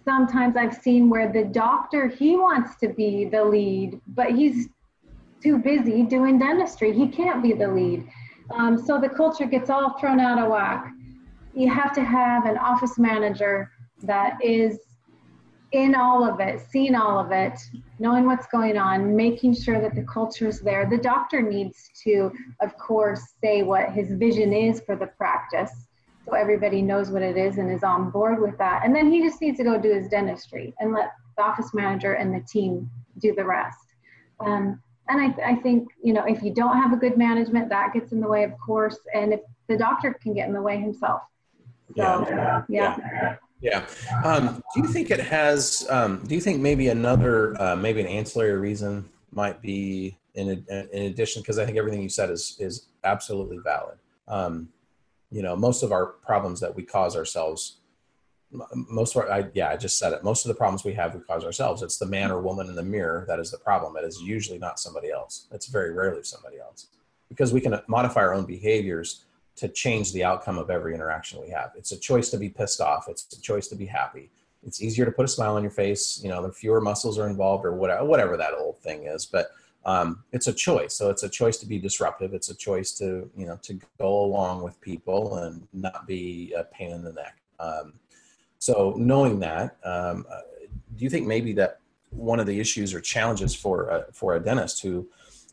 sometimes 0.04 0.56
I've 0.56 0.74
seen 0.74 1.08
where 1.08 1.32
the 1.32 1.44
doctor 1.44 2.08
he 2.08 2.36
wants 2.36 2.76
to 2.80 2.88
be 2.88 3.24
the 3.24 3.44
lead, 3.44 4.00
but 4.08 4.32
he's 4.32 4.68
too 5.42 5.58
busy 5.58 6.02
doing 6.02 6.38
dentistry. 6.38 6.92
He 6.92 7.08
can't 7.08 7.42
be 7.42 7.52
the 7.52 7.68
lead. 7.68 8.08
Um, 8.50 8.78
so 8.84 9.00
the 9.00 9.08
culture 9.08 9.46
gets 9.46 9.70
all 9.70 9.98
thrown 9.98 10.20
out 10.20 10.38
of 10.38 10.50
whack. 10.50 10.92
You 11.54 11.70
have 11.72 11.92
to 11.94 12.02
have 12.02 12.46
an 12.46 12.58
office 12.58 12.98
manager 12.98 13.70
that 14.02 14.38
is 14.42 14.78
in 15.72 15.94
all 15.94 16.28
of 16.28 16.40
it, 16.40 16.60
seeing 16.70 16.94
all 16.94 17.18
of 17.18 17.32
it, 17.32 17.58
knowing 17.98 18.26
what's 18.26 18.46
going 18.46 18.76
on, 18.76 19.16
making 19.16 19.54
sure 19.54 19.80
that 19.80 19.94
the 19.94 20.02
culture 20.02 20.48
is 20.48 20.60
there. 20.60 20.88
The 20.88 20.98
doctor 20.98 21.40
needs 21.40 21.90
to, 22.04 22.30
of 22.60 22.76
course, 22.76 23.22
say 23.42 23.62
what 23.62 23.90
his 23.90 24.12
vision 24.12 24.52
is 24.52 24.80
for 24.80 24.96
the 24.96 25.06
practice 25.06 25.88
so 26.24 26.34
everybody 26.34 26.82
knows 26.82 27.10
what 27.10 27.22
it 27.22 27.36
is 27.36 27.58
and 27.58 27.70
is 27.70 27.82
on 27.82 28.10
board 28.10 28.40
with 28.40 28.56
that. 28.58 28.82
And 28.84 28.94
then 28.94 29.10
he 29.10 29.22
just 29.22 29.40
needs 29.40 29.58
to 29.58 29.64
go 29.64 29.78
do 29.78 29.92
his 29.92 30.08
dentistry 30.08 30.72
and 30.78 30.92
let 30.92 31.12
the 31.36 31.42
office 31.42 31.74
manager 31.74 32.14
and 32.14 32.34
the 32.34 32.40
team 32.40 32.88
do 33.18 33.34
the 33.34 33.44
rest. 33.44 33.78
Um, 34.40 34.80
and 35.08 35.20
I, 35.20 35.52
I 35.52 35.56
think, 35.56 35.88
you 36.02 36.12
know, 36.12 36.24
if 36.24 36.42
you 36.42 36.54
don't 36.54 36.80
have 36.80 36.92
a 36.92 36.96
good 36.96 37.18
management, 37.18 37.68
that 37.70 37.92
gets 37.92 38.12
in 38.12 38.20
the 38.20 38.28
way, 38.28 38.44
of 38.44 38.52
course. 38.64 38.98
And 39.14 39.32
if 39.32 39.40
the 39.68 39.76
doctor 39.76 40.14
can 40.22 40.32
get 40.32 40.46
in 40.46 40.54
the 40.54 40.62
way 40.62 40.80
himself. 40.80 41.22
So, 41.96 42.24
yeah. 42.30 42.62
yeah. 42.68 42.96
yeah. 42.98 43.36
Yeah. 43.62 43.86
Um, 44.24 44.62
do 44.74 44.80
you 44.82 44.88
think 44.88 45.10
it 45.10 45.20
has? 45.20 45.86
Um, 45.88 46.24
do 46.26 46.34
you 46.34 46.40
think 46.40 46.60
maybe 46.60 46.88
another, 46.88 47.60
uh, 47.62 47.76
maybe 47.76 48.00
an 48.00 48.08
ancillary 48.08 48.58
reason 48.58 49.08
might 49.30 49.62
be 49.62 50.18
in 50.34 50.64
in 50.68 51.02
addition? 51.02 51.42
Because 51.42 51.58
I 51.60 51.64
think 51.64 51.78
everything 51.78 52.02
you 52.02 52.08
said 52.08 52.28
is 52.30 52.56
is 52.58 52.86
absolutely 53.04 53.58
valid. 53.58 53.98
Um, 54.26 54.68
you 55.30 55.42
know, 55.42 55.54
most 55.54 55.82
of 55.84 55.92
our 55.92 56.06
problems 56.06 56.58
that 56.60 56.74
we 56.74 56.82
cause 56.82 57.16
ourselves, 57.16 57.76
most 58.74 59.14
of 59.14 59.22
our, 59.22 59.32
I, 59.32 59.48
yeah, 59.54 59.70
I 59.70 59.76
just 59.76 59.96
said 59.96 60.12
it. 60.12 60.24
Most 60.24 60.44
of 60.44 60.48
the 60.48 60.54
problems 60.54 60.84
we 60.84 60.92
have, 60.94 61.14
we 61.14 61.20
cause 61.20 61.44
ourselves. 61.44 61.82
It's 61.82 61.98
the 61.98 62.06
man 62.06 62.32
or 62.32 62.40
woman 62.40 62.68
in 62.68 62.74
the 62.74 62.82
mirror 62.82 63.24
that 63.28 63.38
is 63.38 63.50
the 63.50 63.58
problem. 63.58 63.96
It 63.96 64.04
is 64.04 64.20
usually 64.20 64.58
not 64.58 64.80
somebody 64.80 65.10
else. 65.10 65.46
It's 65.52 65.66
very 65.66 65.92
rarely 65.92 66.24
somebody 66.24 66.58
else, 66.58 66.88
because 67.28 67.52
we 67.52 67.60
can 67.60 67.80
modify 67.86 68.20
our 68.22 68.34
own 68.34 68.44
behaviors 68.44 69.24
to 69.56 69.68
change 69.68 70.12
the 70.12 70.24
outcome 70.24 70.58
of 70.58 70.70
every 70.70 70.94
interaction 70.94 71.40
we 71.40 71.50
have. 71.50 71.72
It's 71.76 71.92
a 71.92 71.98
choice 71.98 72.30
to 72.30 72.38
be 72.38 72.48
pissed 72.48 72.80
off. 72.80 73.06
It's 73.08 73.32
a 73.36 73.40
choice 73.40 73.68
to 73.68 73.76
be 73.76 73.86
happy. 73.86 74.30
It's 74.66 74.82
easier 74.82 75.04
to 75.04 75.12
put 75.12 75.24
a 75.24 75.28
smile 75.28 75.56
on 75.56 75.62
your 75.62 75.70
face. 75.70 76.20
You 76.22 76.30
know, 76.30 76.42
the 76.42 76.52
fewer 76.52 76.80
muscles 76.80 77.18
are 77.18 77.26
involved 77.26 77.64
or 77.64 77.74
whatever, 77.74 78.04
whatever 78.04 78.36
that 78.36 78.54
old 78.54 78.78
thing 78.78 79.04
is. 79.06 79.26
But 79.26 79.50
um, 79.84 80.22
it's 80.32 80.46
a 80.46 80.52
choice. 80.52 80.94
So 80.94 81.10
it's 81.10 81.24
a 81.24 81.28
choice 81.28 81.58
to 81.58 81.66
be 81.66 81.78
disruptive. 81.78 82.34
It's 82.34 82.50
a 82.50 82.54
choice 82.54 82.92
to, 82.98 83.28
you 83.36 83.46
know, 83.46 83.58
to 83.62 83.78
go 83.98 84.20
along 84.20 84.62
with 84.62 84.80
people 84.80 85.36
and 85.38 85.66
not 85.72 86.06
be 86.06 86.54
a 86.56 86.64
pain 86.64 86.92
in 86.92 87.02
the 87.02 87.12
neck. 87.12 87.38
Um, 87.58 87.94
so 88.58 88.94
knowing 88.96 89.40
that, 89.40 89.76
um, 89.84 90.24
uh, 90.30 90.40
do 90.96 91.04
you 91.04 91.10
think 91.10 91.26
maybe 91.26 91.52
that 91.54 91.80
one 92.10 92.38
of 92.38 92.46
the 92.46 92.60
issues 92.60 92.94
or 92.94 93.00
challenges 93.00 93.54
for 93.54 93.88
a, 93.88 94.12
for 94.12 94.36
a 94.36 94.40
dentist 94.40 94.82
who, 94.82 95.08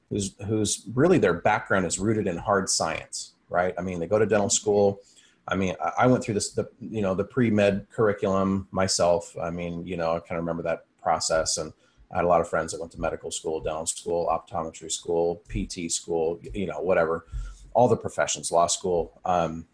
who's, 0.10 0.36
who's 0.45 0.86
really 0.93 1.18
their 1.18 1.34
background 1.34 1.86
is 1.86 1.97
rooted 1.97 2.28
in 2.28 2.38
hard 2.38 2.70
science, 2.70 3.34
right? 3.50 3.74
I 3.78 3.82
mean, 3.82 4.00
they 4.00 4.08
go 4.08 4.20
to 4.20 4.26
dental 4.26 4.50
school. 4.50 5.02
I 5.47 5.56
mean, 5.56 5.76
I 5.97 6.08
went 6.08 6.24
through 6.24 6.36
this, 6.36 6.52
the, 6.52 6.70
you 6.80 7.02
know, 7.02 7.16
the 7.16 7.24
pre-med 7.24 7.88
curriculum 7.91 8.68
myself. 8.72 9.36
I 9.41 9.50
mean, 9.50 9.86
you 9.86 9.97
know, 9.97 10.16
I 10.16 10.20
kind 10.20 10.38
of 10.38 10.45
remember 10.45 10.64
that 10.64 10.86
process. 11.02 11.58
And 11.58 11.74
I 12.12 12.18
had 12.18 12.26
a 12.26 12.28
lot 12.28 12.41
of 12.41 12.47
friends 12.47 12.72
that 12.72 12.80
went 12.80 12.91
to 12.93 13.02
medical 13.02 13.32
school, 13.32 13.60
dental 13.60 13.86
school, 13.88 14.28
optometry 14.28 14.91
school, 14.91 15.43
PT 15.50 15.91
school, 15.91 16.39
you 16.54 16.68
know, 16.68 16.80
whatever, 16.80 17.26
all 17.74 17.88
the 17.88 17.97
professions, 17.97 18.52
law 18.52 18.68
school. 18.68 19.20
Um, 19.26 19.66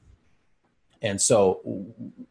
and 1.02 1.22
so 1.22 1.62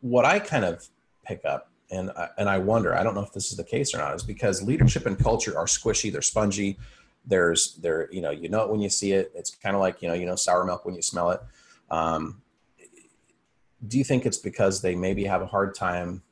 what 0.01 0.25
I 0.25 0.39
kind 0.39 0.65
of 0.65 0.89
pick 1.25 1.45
up 1.45 1.71
and, 1.91 2.11
and 2.39 2.49
I 2.49 2.59
wonder, 2.59 2.95
I 2.95 3.03
don't 3.03 3.15
know 3.15 3.23
if 3.23 3.33
this 3.33 3.51
is 3.51 3.57
the 3.57 3.65
case 3.65 3.95
or 3.95 3.99
not, 3.99 4.15
is 4.15 4.23
because 4.23 4.63
leadership 4.63 5.07
and 5.07 5.19
culture 5.19 5.57
are 5.57 5.67
squishy, 5.67 6.11
they're 6.11 6.23
spongy, 6.23 6.79
there's 7.27 7.75
there 7.77 8.09
you 8.13 8.21
know 8.21 8.31
you 8.31 8.49
know 8.49 8.65
it 8.65 8.71
when 8.71 8.81
you 8.81 8.91
see 8.91 9.13
it. 9.13 9.33
It's 9.35 9.55
kind 9.55 9.75
of 9.75 9.81
like 9.81 10.03
you 10.03 10.09
know 10.09 10.15
you 10.15 10.27
know 10.27 10.37
sour 10.37 10.65
milk 10.65 10.85
when 10.85 10.95
you 10.95 11.03
smell 11.03 11.31
it. 11.31 11.41
Um, 11.91 12.43
do 13.87 13.99
you 13.99 14.05
think 14.05 14.27
it's 14.27 14.39
because 14.39 14.81
they 14.81 14.95
maybe 14.95 15.25
have 15.25 15.43
a 15.43 15.47
hard 15.47 15.75
time 15.75 16.23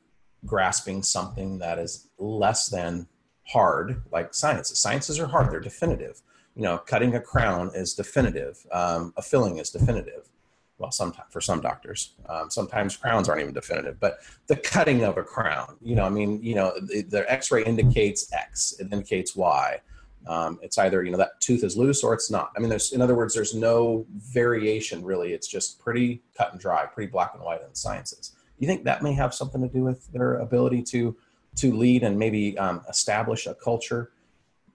grasping 0.45 1.03
something 1.03 1.59
that 1.59 1.79
is 1.79 2.09
less 2.17 2.67
than 2.67 3.07
hard? 3.43 4.03
Like 4.11 4.33
sciences 4.33 4.79
sciences 4.79 5.19
are 5.19 5.27
hard 5.27 5.51
they're 5.51 5.59
definitive. 5.59 6.21
You 6.55 6.63
know 6.63 6.77
cutting 6.77 7.15
a 7.15 7.21
crown 7.21 7.71
is 7.73 7.93
definitive 7.93 8.65
um, 8.71 9.13
a 9.17 9.21
filling 9.21 9.57
is 9.57 9.69
definitive. 9.69 10.29
Well 10.77 10.91
sometimes 10.91 11.31
for 11.31 11.41
some 11.41 11.61
doctors 11.61 12.13
um, 12.27 12.49
sometimes 12.49 12.97
crowns 12.97 13.29
aren't 13.29 13.41
even 13.41 13.53
definitive 13.53 13.99
but 13.99 14.19
the 14.47 14.55
cutting 14.55 15.03
of 15.03 15.17
a 15.17 15.23
crown 15.23 15.77
you 15.81 15.95
know 15.95 16.03
i 16.03 16.09
mean 16.09 16.41
you 16.43 16.55
know 16.55 16.73
the, 16.81 17.03
the 17.03 17.31
x-ray 17.31 17.63
indicates 17.63 18.33
x 18.33 18.73
it 18.79 18.91
indicates 18.91 19.35
y 19.35 19.79
um, 20.27 20.59
it's 20.61 20.77
either 20.77 21.03
you 21.03 21.11
know 21.11 21.17
that 21.17 21.39
tooth 21.39 21.63
is 21.63 21.75
loose 21.75 22.03
or 22.03 22.13
it's 22.13 22.31
not. 22.31 22.51
I 22.55 22.59
mean, 22.59 22.69
there's 22.69 22.93
in 22.93 23.01
other 23.01 23.15
words, 23.15 23.33
there's 23.33 23.53
no 23.53 24.05
variation 24.15 25.03
really. 25.03 25.33
It's 25.33 25.47
just 25.47 25.79
pretty 25.79 26.21
cut 26.37 26.51
and 26.51 26.61
dry, 26.61 26.85
pretty 26.85 27.11
black 27.11 27.31
and 27.33 27.43
white 27.43 27.61
in 27.61 27.69
the 27.69 27.75
sciences. 27.75 28.33
You 28.59 28.67
think 28.67 28.83
that 28.85 29.03
may 29.03 29.13
have 29.13 29.33
something 29.33 29.61
to 29.61 29.67
do 29.67 29.83
with 29.83 30.11
their 30.11 30.35
ability 30.35 30.83
to 30.83 31.15
to 31.55 31.73
lead 31.73 32.03
and 32.03 32.17
maybe 32.17 32.57
um, 32.57 32.81
establish 32.89 33.45
a 33.47 33.53
culture 33.53 34.11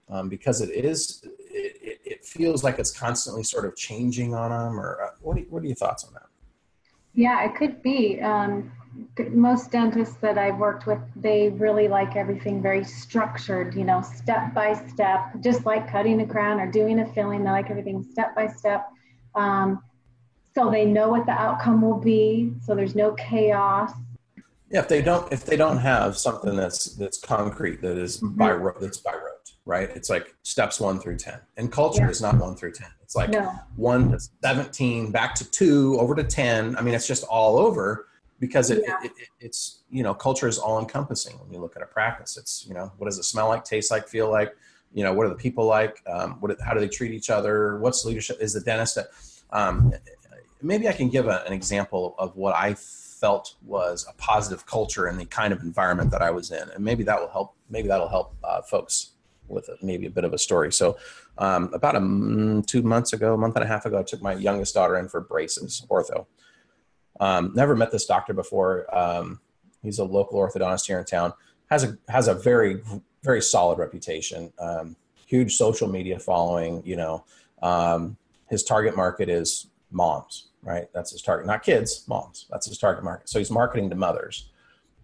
um, 0.09 0.29
because 0.29 0.61
it 0.61 0.69
is 0.85 1.21
it, 1.51 1.99
it, 2.05 2.25
feels 2.25 2.63
like 2.63 2.79
it's 2.79 2.91
constantly 2.91 3.43
sort 3.43 3.65
of 3.65 3.75
changing 3.75 4.33
on 4.33 4.51
them. 4.51 4.79
Or 4.79 5.03
uh, 5.03 5.09
what, 5.21 5.37
are, 5.37 5.41
what 5.41 5.63
are 5.63 5.65
your 5.65 5.75
thoughts 5.75 6.03
on 6.03 6.13
that? 6.13 6.27
Yeah, 7.13 7.43
it 7.43 7.55
could 7.55 7.81
be. 7.81 8.21
Um, 8.21 8.71
most 9.31 9.71
dentists 9.71 10.15
that 10.15 10.37
I've 10.37 10.57
worked 10.57 10.87
with, 10.87 10.99
they 11.15 11.49
really 11.49 11.87
like 11.87 12.15
everything 12.15 12.61
very 12.61 12.83
structured, 12.83 13.75
you 13.75 13.83
know, 13.83 14.01
step 14.01 14.53
by 14.53 14.73
step, 14.87 15.31
just 15.41 15.65
like 15.65 15.91
cutting 15.91 16.21
a 16.21 16.27
crown 16.27 16.59
or 16.59 16.71
doing 16.71 16.99
a 16.99 17.13
filling. 17.13 17.43
They 17.43 17.51
like 17.51 17.69
everything 17.69 18.03
step 18.03 18.35
by 18.35 18.47
step. 18.47 18.87
Um, 19.35 19.83
so 20.55 20.71
they 20.71 20.85
know 20.85 21.09
what 21.09 21.25
the 21.25 21.31
outcome 21.31 21.81
will 21.81 21.99
be. 21.99 22.53
So 22.65 22.75
there's 22.75 22.95
no 22.95 23.13
chaos. 23.13 23.91
Yeah, 24.71 24.79
if 24.79 24.87
they 24.87 25.01
don't, 25.01 25.31
if 25.31 25.45
they 25.45 25.57
don't 25.57 25.77
have 25.77 26.17
something 26.17 26.55
that's 26.55 26.95
that's 26.95 27.19
concrete, 27.19 27.81
that 27.81 27.97
is 27.97 28.17
mm-hmm. 28.17 28.37
by 28.37 28.51
rote, 28.51 28.79
that's 28.79 28.97
by 28.97 29.13
rote, 29.13 29.51
right? 29.65 29.89
It's 29.95 30.09
like 30.09 30.35
steps 30.43 30.79
one 30.79 30.99
through 30.99 31.17
ten, 31.17 31.39
and 31.57 31.71
culture 31.71 32.03
yeah. 32.03 32.09
is 32.09 32.21
not 32.21 32.37
one 32.37 32.55
through 32.55 32.73
ten. 32.73 32.89
It's 33.01 33.15
like 33.15 33.31
no. 33.31 33.51
one 33.77 34.11
to 34.11 34.19
seventeen, 34.43 35.11
back 35.11 35.33
to 35.35 35.49
two, 35.49 35.97
over 35.99 36.13
to 36.13 36.23
ten. 36.23 36.75
I 36.75 36.81
mean, 36.81 36.93
it's 36.93 37.07
just 37.07 37.23
all 37.23 37.57
over 37.57 38.05
because 38.39 38.69
it, 38.69 38.83
yeah. 38.87 38.97
it, 39.03 39.11
it, 39.17 39.27
it's 39.39 39.83
you 39.89 40.03
know 40.03 40.13
culture 40.13 40.47
is 40.47 40.57
all 40.57 40.79
encompassing 40.79 41.37
when 41.39 41.51
you 41.51 41.59
look 41.59 41.75
at 41.75 41.81
a 41.81 41.87
practice. 41.87 42.37
It's 42.37 42.65
you 42.67 42.73
know 42.73 42.91
what 42.97 43.05
does 43.05 43.17
it 43.17 43.23
smell 43.23 43.47
like 43.47 43.63
taste 43.63 43.91
like 43.91 44.07
feel 44.07 44.29
like? 44.29 44.55
You 44.93 45.03
know 45.03 45.13
what 45.13 45.25
are 45.25 45.29
the 45.29 45.35
people 45.35 45.65
like? 45.65 46.01
Um, 46.07 46.37
what 46.39 46.55
how 46.61 46.73
do 46.73 46.79
they 46.79 46.87
treat 46.87 47.11
each 47.11 47.29
other? 47.29 47.79
What's 47.79 48.05
leadership? 48.05 48.37
Is 48.41 48.53
the 48.53 48.61
dentist 48.61 48.97
um, 49.51 49.93
maybe 50.61 50.87
i 50.87 50.93
can 50.93 51.09
give 51.09 51.27
a, 51.27 51.43
an 51.45 51.53
example 51.53 52.15
of 52.17 52.35
what 52.35 52.55
i 52.55 52.73
felt 52.73 53.55
was 53.65 54.05
a 54.09 54.13
positive 54.13 54.65
culture 54.65 55.07
in 55.07 55.17
the 55.17 55.25
kind 55.25 55.53
of 55.53 55.61
environment 55.61 56.09
that 56.09 56.21
i 56.21 56.31
was 56.31 56.51
in. 56.51 56.69
And 56.69 56.83
maybe 56.83 57.03
that 57.03 57.19
will 57.19 57.27
help 57.29 57.55
maybe 57.69 57.87
that'll 57.87 58.07
help 58.07 58.35
uh, 58.43 58.61
folks 58.61 59.11
with 59.47 59.67
a, 59.67 59.75
maybe 59.81 60.05
a 60.05 60.09
bit 60.09 60.23
of 60.23 60.31
a 60.31 60.37
story. 60.37 60.71
So 60.71 60.97
um, 61.37 61.73
about 61.73 61.95
a 61.95 62.63
two 62.65 62.81
months 62.81 63.11
ago 63.13 63.33
a 63.33 63.37
month 63.37 63.55
and 63.55 63.63
a 63.63 63.67
half 63.67 63.85
ago 63.85 63.99
i 63.99 64.03
took 64.03 64.21
my 64.21 64.33
youngest 64.33 64.73
daughter 64.73 64.97
in 64.97 65.09
for 65.09 65.21
braces 65.21 65.85
ortho 65.89 66.25
um, 67.19 67.51
never 67.55 67.75
met 67.75 67.91
this 67.91 68.05
doctor 68.05 68.33
before. 68.33 68.85
Um, 68.95 69.39
he's 69.81 69.99
a 69.99 70.03
local 70.03 70.39
orthodontist 70.39 70.87
here 70.87 70.99
in 70.99 71.05
town. 71.05 71.33
has 71.69 71.83
a 71.83 71.97
has 72.07 72.27
a 72.27 72.33
very 72.33 72.81
very 73.23 73.41
solid 73.41 73.77
reputation. 73.77 74.51
Um, 74.59 74.95
huge 75.25 75.55
social 75.55 75.87
media 75.87 76.19
following. 76.19 76.81
You 76.85 76.95
know, 76.95 77.25
um, 77.61 78.17
his 78.49 78.63
target 78.63 78.95
market 78.95 79.29
is 79.29 79.67
moms. 79.91 80.47
Right, 80.61 80.89
that's 80.93 81.11
his 81.11 81.21
target. 81.21 81.47
Not 81.47 81.63
kids, 81.63 82.03
moms. 82.07 82.45
That's 82.49 82.67
his 82.67 82.77
target 82.77 83.03
market. 83.03 83.29
So 83.29 83.39
he's 83.39 83.49
marketing 83.51 83.89
to 83.91 83.95
mothers. 83.95 84.49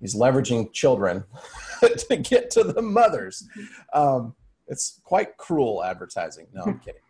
He's 0.02 0.14
leveraging 0.14 0.74
children 0.74 1.24
to 2.10 2.18
get 2.18 2.52
to 2.52 2.64
the 2.64 2.82
mothers. 2.82 3.48
Um, 3.94 4.36
it's 4.68 5.00
quite 5.04 5.38
cruel 5.38 5.84
advertising. 5.84 6.48
No, 6.54 6.64
I'm 6.64 6.80
kidding. 6.86 7.02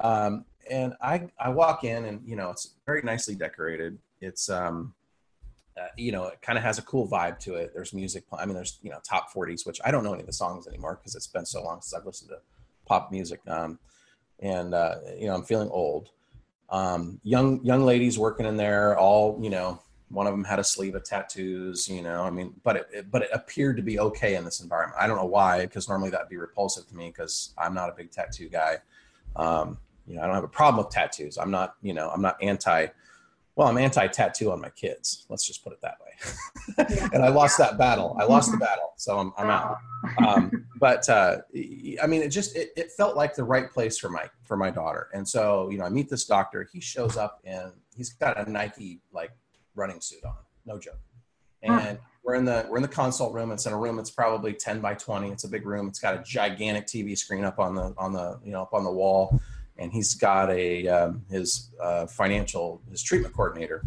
Um, 0.00 0.44
and 0.68 0.94
I, 1.00 1.28
I 1.38 1.50
walk 1.50 1.84
in 1.84 2.06
and 2.06 2.20
you 2.26 2.36
know 2.36 2.50
it's 2.50 2.74
very 2.86 3.02
nicely 3.02 3.34
decorated 3.34 3.98
it's 4.20 4.48
um, 4.48 4.94
uh, 5.76 5.86
you 5.96 6.12
know, 6.12 6.26
it 6.26 6.40
kind 6.40 6.56
of 6.56 6.64
has 6.64 6.78
a 6.78 6.82
cool 6.82 7.08
vibe 7.08 7.38
to 7.40 7.54
it. 7.54 7.72
There's 7.74 7.92
music. 7.92 8.24
I 8.32 8.46
mean, 8.46 8.54
there's 8.54 8.78
you 8.82 8.90
know 8.90 8.98
top 9.02 9.32
40s, 9.32 9.66
which 9.66 9.80
I 9.84 9.90
don't 9.90 10.04
know 10.04 10.12
any 10.12 10.20
of 10.20 10.26
the 10.26 10.32
songs 10.32 10.66
anymore 10.66 10.98
because 11.00 11.14
it's 11.14 11.26
been 11.26 11.46
so 11.46 11.62
long 11.62 11.80
since 11.80 11.94
I've 11.94 12.06
listened 12.06 12.30
to 12.30 12.38
pop 12.86 13.10
music. 13.10 13.40
Um, 13.48 13.78
and 14.40 14.74
uh, 14.74 14.96
you 15.18 15.26
know, 15.26 15.34
I'm 15.34 15.44
feeling 15.44 15.68
old. 15.70 16.10
Um, 16.70 17.20
young 17.22 17.64
young 17.64 17.84
ladies 17.84 18.18
working 18.18 18.46
in 18.46 18.56
there, 18.56 18.98
all 18.98 19.38
you 19.42 19.50
know. 19.50 19.80
One 20.10 20.28
of 20.28 20.32
them 20.32 20.44
had 20.44 20.60
a 20.60 20.64
sleeve 20.64 20.94
of 20.94 21.02
tattoos, 21.02 21.88
you 21.88 22.02
know. 22.02 22.22
I 22.22 22.30
mean, 22.30 22.54
but 22.62 22.76
it, 22.76 22.88
it 22.92 23.10
but 23.10 23.22
it 23.22 23.30
appeared 23.32 23.76
to 23.78 23.82
be 23.82 23.98
okay 23.98 24.36
in 24.36 24.44
this 24.44 24.60
environment. 24.60 24.96
I 25.00 25.08
don't 25.08 25.16
know 25.16 25.24
why, 25.24 25.62
because 25.62 25.88
normally 25.88 26.10
that'd 26.10 26.28
be 26.28 26.36
repulsive 26.36 26.86
to 26.88 26.94
me 26.94 27.08
because 27.08 27.52
I'm 27.58 27.74
not 27.74 27.88
a 27.88 27.92
big 27.92 28.12
tattoo 28.12 28.48
guy. 28.48 28.78
Um, 29.34 29.78
you 30.06 30.14
know, 30.14 30.22
I 30.22 30.26
don't 30.26 30.34
have 30.36 30.44
a 30.44 30.48
problem 30.48 30.84
with 30.84 30.94
tattoos. 30.94 31.36
I'm 31.36 31.50
not, 31.50 31.74
you 31.82 31.94
know, 31.94 32.10
I'm 32.10 32.22
not 32.22 32.36
anti 32.40 32.86
well, 33.56 33.68
I'm 33.68 33.78
anti-tattoo 33.78 34.50
on 34.50 34.60
my 34.60 34.70
kids. 34.70 35.26
Let's 35.28 35.46
just 35.46 35.62
put 35.62 35.72
it 35.72 35.80
that 35.82 35.96
way. 36.00 37.08
and 37.12 37.22
I 37.22 37.28
lost 37.28 37.56
that 37.58 37.78
battle. 37.78 38.16
I 38.20 38.24
lost 38.24 38.50
the 38.50 38.56
battle, 38.56 38.94
so 38.96 39.18
I'm, 39.18 39.32
I'm 39.38 39.48
out. 39.48 39.78
Um, 40.26 40.66
but 40.80 41.08
uh, 41.08 41.38
I 42.02 42.06
mean, 42.06 42.22
it 42.22 42.28
just 42.28 42.56
it, 42.56 42.70
it, 42.76 42.90
felt 42.92 43.16
like 43.16 43.34
the 43.34 43.44
right 43.44 43.70
place 43.70 43.96
for 43.96 44.08
my 44.08 44.28
for 44.42 44.56
my 44.56 44.70
daughter. 44.70 45.08
And 45.14 45.26
so 45.26 45.70
you 45.70 45.78
know, 45.78 45.84
I 45.84 45.88
meet 45.88 46.10
this 46.10 46.24
doctor. 46.24 46.68
He 46.72 46.80
shows 46.80 47.16
up 47.16 47.40
and 47.44 47.72
he's 47.96 48.12
got 48.12 48.38
a 48.38 48.50
Nike 48.50 49.00
like 49.12 49.30
running 49.76 50.00
suit 50.00 50.24
on. 50.24 50.34
No 50.66 50.78
joke. 50.78 50.98
And 51.62 51.98
we're 52.24 52.34
in 52.34 52.44
the 52.44 52.66
we're 52.68 52.76
in 52.76 52.82
the 52.82 52.88
consult 52.88 53.32
room. 53.32 53.52
It's 53.52 53.66
in 53.66 53.72
a 53.72 53.78
room 53.78 53.96
that's 53.96 54.10
probably 54.10 54.52
10 54.52 54.80
by 54.80 54.94
20. 54.94 55.30
It's 55.30 55.44
a 55.44 55.48
big 55.48 55.66
room. 55.66 55.88
It's 55.88 55.98
got 55.98 56.14
a 56.14 56.22
gigantic 56.22 56.86
TV 56.86 57.16
screen 57.16 57.44
up 57.44 57.58
on 57.58 57.74
the 57.74 57.94
on 57.96 58.12
the 58.12 58.40
you 58.44 58.52
know 58.52 58.62
up 58.62 58.74
on 58.74 58.84
the 58.84 58.90
wall, 58.90 59.40
and 59.78 59.92
he's 59.92 60.14
got 60.14 60.50
a 60.50 60.86
um, 60.88 61.24
his 61.30 61.70
uh, 61.82 62.06
financial 62.06 62.80
his 62.90 63.02
treatment 63.02 63.34
coordinator 63.34 63.84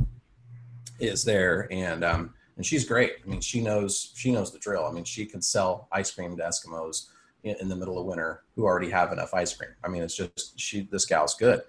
is 1.00 1.24
there, 1.24 1.68
and 1.72 2.04
um, 2.04 2.34
and 2.58 2.66
she's 2.66 2.86
great. 2.86 3.14
I 3.26 3.30
mean, 3.30 3.42
she 3.42 3.62
knows 3.62 4.12
she 4.16 4.32
knows 4.32 4.52
the 4.52 4.60
drill. 4.60 4.86
I 4.86 4.92
mean, 4.92 5.04
she 5.04 5.26
can 5.26 5.42
sell 5.42 5.88
ice 5.92 6.12
cream 6.12 6.36
to 6.38 6.44
Eskimos 6.44 7.08
in, 7.44 7.56
in 7.62 7.70
the 7.70 7.76
middle 7.76 8.00
of 8.00 8.06
winter 8.06 8.44
who 8.56 8.64
already 8.64 8.90
have 8.90 9.12
enough 9.12 9.34
ice 9.34 9.54
cream. 9.54 9.72
I 9.84 9.88
mean, 9.88 10.04
it's 10.04 10.16
just 10.16 10.60
she 10.60 10.88
this 10.92 11.06
gal's 11.06 11.36
good. 11.36 11.62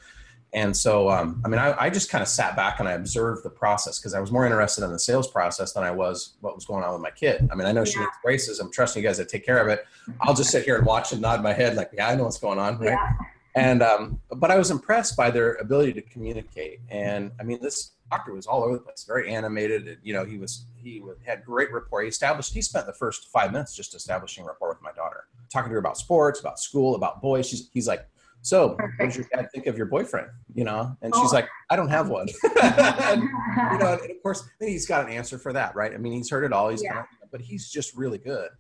And 0.55 0.75
so, 0.75 1.11
um, 1.11 1.43
I 1.45 1.49
mean, 1.49 1.59
I, 1.59 1.79
I 1.79 1.91
just 1.91 2.11
kind 2.11 2.23
of 2.23 2.29
sat 2.29 2.57
back 2.57 2.81
and 2.81 2.89
I 2.89 2.93
observed 2.93 3.45
the 3.45 3.51
process 3.51 3.99
because 3.99 4.15
I 4.15 4.21
was 4.21 4.33
more 4.33 4.47
interested 4.47 4.83
in 4.83 4.91
the 4.91 4.99
sales 4.99 5.29
process 5.31 5.75
than 5.75 5.85
I 5.85 5.91
was 5.91 6.37
what 6.41 6.55
was 6.55 6.65
going 6.65 6.85
on 6.85 6.95
with 6.95 7.03
my 7.03 7.11
kid. 7.11 7.47
I 7.53 7.55
mean, 7.55 7.67
I 7.67 7.73
know 7.73 7.85
she 7.85 7.99
needs 7.99 8.13
braces. 8.25 8.59
I'm 8.59 8.73
trusting 8.73 9.03
you 9.03 9.07
guys 9.07 9.19
to 9.19 9.27
take 9.27 9.45
care 9.45 9.59
of 9.59 9.69
it. 9.69 9.85
I'll 10.23 10.35
just 10.35 10.51
sit 10.51 10.65
here 10.65 10.79
and 10.79 10.87
watch 10.87 11.13
and 11.13 11.21
nod 11.21 11.43
my 11.43 11.53
head 11.53 11.77
like, 11.77 11.91
yeah, 11.93 12.09
I 12.09 12.15
know 12.15 12.25
what's 12.25 12.39
going 12.39 12.59
on, 12.59 12.79
right? 12.79 12.93
Yeah. 12.93 13.13
And 13.55 13.83
um, 13.83 14.21
but 14.37 14.51
I 14.51 14.59
was 14.59 14.71
impressed 14.71 15.17
by 15.17 15.31
their 15.31 15.55
ability 15.55 15.95
to 15.95 16.03
communicate. 16.03 16.81
And 16.91 17.33
I 17.41 17.43
mean, 17.43 17.61
this 17.61 17.93
doctor 18.11 18.33
was 18.33 18.47
all 18.47 18.63
over 18.63 18.75
the 18.75 18.81
place, 18.81 19.05
very 19.07 19.33
animated. 19.33 19.89
And, 19.89 19.99
You 20.03 20.13
know, 20.13 20.25
he 20.25 20.39
was 20.39 20.67
he 20.77 21.03
had 21.25 21.45
great 21.45 21.73
rapport. 21.73 22.03
He 22.03 22.09
established. 22.09 22.53
He 22.53 22.63
spent 22.63 22.87
the 22.87 22.93
first 22.93 23.29
five 23.29 23.53
minutes 23.53 23.75
just 23.75 23.95
establishing 23.95 24.45
rapport 24.45 24.69
with 24.69 24.83
my 24.83 24.93
daughter, 24.93 25.25
talking 25.53 25.71
to 25.71 25.75
her 25.75 25.79
about 25.79 25.99
sports, 25.99 26.41
about 26.41 26.61
school, 26.61 26.95
about 26.95 27.21
boys. 27.21 27.49
She's, 27.49 27.69
he's 27.73 27.89
like, 27.89 28.07
so 28.43 28.71
Perfect. 28.71 28.99
what 28.99 29.07
does 29.07 29.17
your 29.17 29.27
dad 29.33 29.49
think 29.53 29.67
of 29.67 29.77
your 29.77 29.87
boyfriend 29.87 30.29
you 30.55 30.65
know 30.65 30.97
and 31.03 31.13
oh. 31.15 31.23
she's 31.23 31.33
like 31.33 31.49
i 31.71 31.77
don't 31.77 31.89
have 31.89 32.09
one 32.09 32.29
and, 32.63 33.23
you 33.23 33.79
know 33.79 33.99
and 34.01 34.11
of 34.11 34.23
course 34.23 34.49
then 34.61 34.69
he's 34.69 34.87
got 34.87 35.05
an 35.05 35.13
answer 35.13 35.39
for 35.39 35.53
that 35.53 35.75
right 35.75 35.93
i 35.93 35.97
mean 35.97 36.13
he's 36.13 36.31
heard 36.31 36.45
it 36.45 36.53
all 36.53 36.69
he's 36.69 36.83
yeah. 36.83 37.05
but 37.31 37.41
he's 37.41 37.71
just 37.71 37.97
really 37.97 38.19
good 38.19 38.51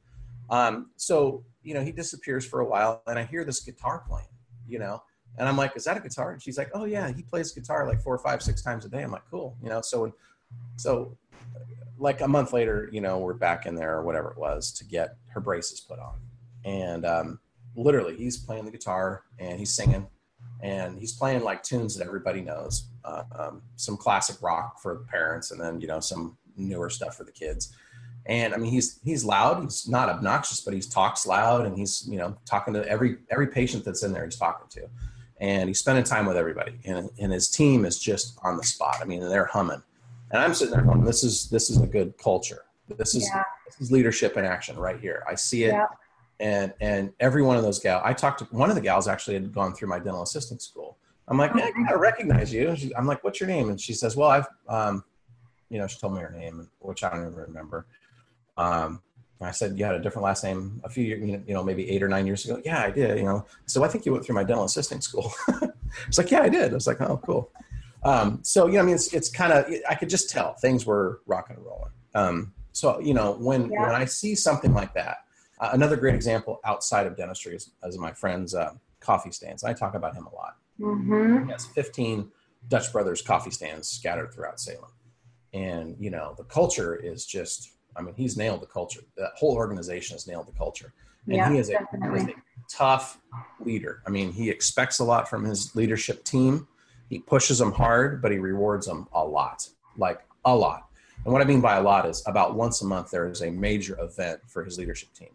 um, 0.50 0.90
so 0.96 1.44
you 1.62 1.74
know 1.74 1.82
he 1.82 1.92
disappears 1.92 2.44
for 2.44 2.60
a 2.60 2.64
while 2.64 3.02
and 3.06 3.18
i 3.18 3.24
hear 3.24 3.44
this 3.44 3.60
guitar 3.60 4.02
playing 4.08 4.26
you 4.68 4.78
know? 4.78 5.02
And 5.38 5.48
i'm 5.48 5.56
like 5.56 5.76
is 5.76 5.84
that 5.84 5.96
a 5.96 6.00
guitar? 6.00 6.32
And 6.32 6.42
she's 6.42 6.58
like 6.58 6.70
oh 6.74 6.84
yeah 6.84 7.10
he 7.12 7.22
plays 7.22 7.52
guitar 7.52 7.86
like 7.86 8.00
four 8.00 8.18
five 8.18 8.42
six 8.42 8.62
times 8.62 8.84
a 8.84 8.88
day. 8.88 9.02
I'm 9.02 9.12
like 9.12 9.28
cool 9.30 9.56
you 9.62 9.68
know? 9.68 9.80
So 9.80 10.12
so 10.76 11.16
like 11.98 12.20
a 12.20 12.28
month 12.28 12.52
later 12.52 12.88
you 12.92 13.00
know 13.00 13.18
we're 13.18 13.34
back 13.34 13.66
in 13.66 13.74
there 13.74 13.96
or 13.96 14.02
whatever 14.02 14.30
it 14.30 14.38
was 14.38 14.72
to 14.72 14.84
get 14.84 15.16
her 15.28 15.40
braces 15.40 15.80
put 15.80 15.98
on. 15.98 16.14
And 16.64 17.06
um, 17.06 17.40
literally 17.76 18.16
he's 18.16 18.36
playing 18.36 18.64
the 18.64 18.70
guitar 18.70 19.22
and 19.38 19.58
he's 19.58 19.74
singing 19.74 20.06
and 20.60 20.98
he's 20.98 21.12
playing 21.12 21.42
like 21.42 21.62
tunes 21.62 21.96
that 21.96 22.06
everybody 22.06 22.40
knows 22.40 22.88
uh, 23.04 23.22
um, 23.38 23.62
some 23.76 23.96
classic 23.96 24.42
rock 24.42 24.80
for 24.80 24.94
the 24.94 25.04
parents 25.04 25.50
and 25.50 25.60
then 25.60 25.80
you 25.80 25.86
know 25.86 26.00
some 26.00 26.36
newer 26.56 26.90
stuff 26.90 27.16
for 27.16 27.24
the 27.24 27.32
kids 27.32 27.74
and 28.28 28.54
i 28.54 28.56
mean 28.56 28.70
he's 28.70 29.00
he's 29.02 29.24
loud. 29.24 29.62
He's 29.62 29.88
not 29.88 30.08
obnoxious 30.08 30.60
but 30.60 30.74
he 30.74 30.80
talks 30.80 31.26
loud 31.26 31.66
and 31.66 31.76
he's 31.76 32.06
you 32.08 32.18
know 32.18 32.36
talking 32.44 32.74
to 32.74 32.86
every 32.86 33.18
every 33.30 33.48
patient 33.48 33.84
that's 33.84 34.02
in 34.02 34.12
there 34.12 34.24
he's 34.24 34.36
talking 34.36 34.68
to. 34.70 34.88
And 35.40 35.68
he's 35.68 35.78
spending 35.78 36.02
time 36.02 36.26
with 36.26 36.36
everybody. 36.36 36.80
And, 36.84 37.08
and 37.20 37.32
his 37.32 37.48
team 37.48 37.84
is 37.84 38.00
just 38.00 38.36
on 38.42 38.56
the 38.56 38.64
spot. 38.64 38.98
I 39.00 39.04
mean 39.04 39.20
they're 39.20 39.46
humming. 39.46 39.82
And 40.30 40.42
i'm 40.42 40.54
sitting 40.54 40.74
there 40.74 40.82
going 40.82 41.02
this 41.04 41.24
is 41.24 41.48
this 41.48 41.70
is 41.70 41.80
a 41.80 41.86
good 41.86 42.16
culture. 42.18 42.64
This 42.96 43.14
is 43.14 43.28
yeah. 43.34 43.42
this 43.66 43.80
is 43.80 43.90
leadership 43.90 44.36
in 44.36 44.44
action 44.44 44.76
right 44.76 45.00
here. 45.00 45.24
I 45.28 45.34
see 45.34 45.64
it. 45.64 45.72
Yeah. 45.72 45.86
And 46.40 46.72
and 46.80 47.12
every 47.18 47.42
one 47.42 47.56
of 47.56 47.62
those 47.64 47.80
gals 47.80 48.02
i 48.04 48.12
talked 48.12 48.40
to 48.40 48.44
one 48.46 48.68
of 48.68 48.76
the 48.76 48.82
gals 48.82 49.08
actually 49.08 49.34
had 49.34 49.52
gone 49.52 49.74
through 49.74 49.88
my 49.88 49.98
dental 49.98 50.22
assisting 50.22 50.58
school. 50.58 50.98
I'm 51.28 51.36
like 51.38 51.52
hey, 51.52 51.72
i 51.88 51.94
recognize 51.94 52.52
you. 52.52 52.76
She, 52.76 52.94
i'm 52.94 53.06
like 53.06 53.24
what's 53.24 53.40
your 53.40 53.48
name? 53.48 53.70
And 53.70 53.80
she 53.80 53.94
says 53.94 54.16
well 54.16 54.28
i've 54.28 54.46
um, 54.68 55.02
you 55.70 55.78
know 55.78 55.86
she 55.86 55.98
told 55.98 56.14
me 56.14 56.20
her 56.20 56.30
name 56.30 56.68
which 56.80 57.04
i 57.04 57.10
don't 57.10 57.20
even 57.20 57.34
remember 57.34 57.86
um, 58.58 59.02
i 59.40 59.50
said 59.50 59.78
you 59.78 59.84
had 59.84 59.94
a 59.94 60.00
different 60.00 60.24
last 60.24 60.44
name 60.44 60.80
a 60.84 60.88
few 60.88 61.04
years 61.04 61.42
you 61.46 61.54
know 61.54 61.62
maybe 61.62 61.88
eight 61.90 62.02
or 62.02 62.08
nine 62.08 62.26
years 62.26 62.44
ago 62.44 62.60
yeah 62.64 62.82
i 62.82 62.90
did 62.90 63.18
you 63.18 63.24
know 63.24 63.44
so 63.66 63.84
i 63.84 63.88
think 63.88 64.04
you 64.04 64.12
went 64.12 64.24
through 64.24 64.34
my 64.34 64.44
dental 64.44 64.64
assisting 64.64 65.00
school 65.00 65.32
it's 66.06 66.18
like 66.18 66.30
yeah 66.30 66.42
i 66.42 66.48
did 66.48 66.70
i 66.70 66.74
was 66.74 66.86
like 66.86 67.00
oh 67.00 67.20
cool 67.24 67.50
um, 68.04 68.38
so 68.42 68.66
you 68.66 68.74
know 68.74 68.80
i 68.80 68.82
mean 68.82 68.94
it's, 68.94 69.12
it's 69.12 69.28
kind 69.28 69.52
of 69.52 69.66
i 69.88 69.94
could 69.94 70.08
just 70.08 70.30
tell 70.30 70.54
things 70.54 70.86
were 70.86 71.20
rocking 71.26 71.56
and 71.56 71.64
rolling 71.64 71.90
um, 72.14 72.52
so 72.72 73.00
you 73.00 73.14
know 73.14 73.32
when 73.32 73.70
yeah. 73.70 73.82
when 73.82 73.94
i 73.94 74.04
see 74.04 74.34
something 74.34 74.72
like 74.72 74.94
that 74.94 75.18
uh, 75.60 75.70
another 75.72 75.96
great 75.96 76.14
example 76.14 76.60
outside 76.64 77.06
of 77.06 77.16
dentistry 77.16 77.54
is, 77.54 77.70
is 77.84 77.98
my 77.98 78.12
friend's 78.12 78.54
uh, 78.54 78.74
coffee 79.00 79.30
stands. 79.30 79.64
I 79.64 79.72
talk 79.72 79.94
about 79.94 80.14
him 80.14 80.26
a 80.26 80.34
lot. 80.34 80.56
Mm-hmm. 80.80 81.46
He 81.46 81.52
has 81.52 81.66
15 81.66 82.30
Dutch 82.68 82.92
Brothers 82.92 83.22
coffee 83.22 83.50
stands 83.50 83.88
scattered 83.88 84.32
throughout 84.32 84.60
Salem. 84.60 84.90
And, 85.52 85.96
you 85.98 86.10
know, 86.10 86.34
the 86.36 86.44
culture 86.44 86.94
is 86.94 87.24
just, 87.24 87.72
I 87.98 88.02
mean, 88.02 88.14
he's 88.14 88.36
nailed 88.36 88.62
the 88.62 88.66
culture. 88.66 89.00
That 89.16 89.32
whole 89.36 89.54
organization 89.54 90.14
has 90.14 90.26
nailed 90.26 90.46
the 90.46 90.56
culture. 90.56 90.92
And 91.26 91.36
yeah, 91.36 91.50
he, 91.50 91.58
is 91.58 91.68
a, 91.68 91.86
is 92.14 92.24
a 92.24 92.34
tough 92.70 93.20
leader. 93.60 94.02
I 94.06 94.10
mean, 94.10 94.32
he 94.32 94.48
expects 94.48 94.98
a 95.00 95.04
lot 95.04 95.28
from 95.28 95.44
his 95.44 95.74
leadership 95.74 96.24
team. 96.24 96.66
He 97.10 97.18
pushes 97.18 97.58
them 97.58 97.72
hard, 97.72 98.22
but 98.22 98.30
he 98.30 98.38
rewards 98.38 98.86
them 98.86 99.08
a 99.12 99.24
lot, 99.24 99.68
like 99.96 100.20
a 100.44 100.54
lot. 100.54 100.88
And 101.24 101.32
what 101.32 101.42
I 101.42 101.44
mean 101.44 101.60
by 101.60 101.76
a 101.76 101.82
lot 101.82 102.06
is 102.08 102.22
about 102.26 102.54
once 102.54 102.80
a 102.82 102.86
month, 102.86 103.10
there 103.10 103.28
is 103.28 103.42
a 103.42 103.50
major 103.50 103.98
event 104.00 104.40
for 104.46 104.64
his 104.64 104.78
leadership 104.78 105.12
team. 105.12 105.30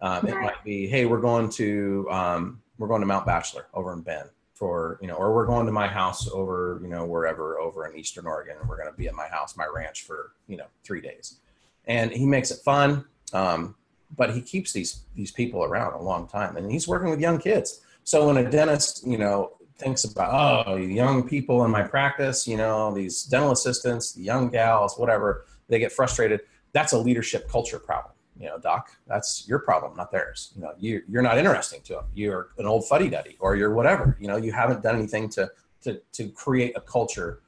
Um, 0.00 0.26
it 0.26 0.34
might 0.34 0.64
be, 0.64 0.88
hey, 0.88 1.06
we're 1.06 1.20
going 1.20 1.48
to 1.50 2.08
um, 2.10 2.62
we're 2.78 2.88
going 2.88 3.02
to 3.02 3.06
Mount 3.06 3.26
Bachelor 3.26 3.66
over 3.74 3.92
in 3.92 4.00
Bend 4.00 4.30
for 4.54 4.98
you 5.00 5.08
know, 5.08 5.14
or 5.14 5.34
we're 5.34 5.46
going 5.46 5.66
to 5.66 5.72
my 5.72 5.86
house 5.86 6.28
over 6.28 6.80
you 6.82 6.88
know 6.88 7.04
wherever 7.04 7.58
over 7.58 7.86
in 7.86 7.96
Eastern 7.96 8.26
Oregon, 8.26 8.56
and 8.60 8.68
we're 8.68 8.76
going 8.76 8.90
to 8.90 8.96
be 8.96 9.06
at 9.06 9.14
my 9.14 9.26
house, 9.26 9.56
my 9.56 9.66
ranch 9.72 10.02
for 10.02 10.32
you 10.48 10.56
know 10.56 10.66
three 10.84 11.00
days, 11.00 11.38
and 11.86 12.10
he 12.10 12.26
makes 12.26 12.50
it 12.50 12.58
fun. 12.64 13.04
Um, 13.32 13.76
but 14.14 14.34
he 14.34 14.42
keeps 14.42 14.72
these 14.72 15.04
these 15.14 15.30
people 15.30 15.64
around 15.64 15.94
a 15.94 16.02
long 16.02 16.26
time, 16.26 16.56
and 16.56 16.70
he's 16.70 16.86
working 16.86 17.10
with 17.10 17.20
young 17.20 17.38
kids. 17.38 17.80
So 18.04 18.26
when 18.26 18.36
a 18.36 18.50
dentist, 18.50 19.06
you 19.06 19.16
know, 19.16 19.52
thinks 19.78 20.04
about 20.04 20.66
oh, 20.66 20.76
young 20.76 21.26
people 21.26 21.64
in 21.64 21.70
my 21.70 21.82
practice, 21.82 22.46
you 22.46 22.56
know, 22.56 22.92
these 22.92 23.24
dental 23.24 23.52
assistants, 23.52 24.12
the 24.12 24.22
young 24.22 24.50
gals, 24.50 24.98
whatever, 24.98 25.46
they 25.68 25.78
get 25.78 25.92
frustrated. 25.92 26.40
That's 26.72 26.92
a 26.92 26.98
leadership 26.98 27.48
culture 27.48 27.78
problem 27.78 28.12
you 28.38 28.48
know, 28.48 28.58
doc, 28.58 28.90
that's 29.06 29.46
your 29.46 29.58
problem, 29.58 29.96
not 29.96 30.10
theirs. 30.10 30.52
You 30.56 30.62
know, 30.62 30.72
you, 30.78 31.02
you're 31.08 31.22
not 31.22 31.38
interesting 31.38 31.80
to 31.82 31.94
them. 31.94 32.04
You're 32.14 32.48
an 32.58 32.66
old 32.66 32.88
fuddy 32.88 33.08
duddy 33.08 33.36
or 33.40 33.56
you're 33.56 33.72
whatever, 33.72 34.16
you 34.20 34.26
know, 34.26 34.36
you 34.36 34.52
haven't 34.52 34.82
done 34.82 34.96
anything 34.96 35.28
to, 35.30 35.50
to, 35.82 36.00
to 36.12 36.28
create 36.30 36.72
a 36.76 36.80
culture 36.80 37.40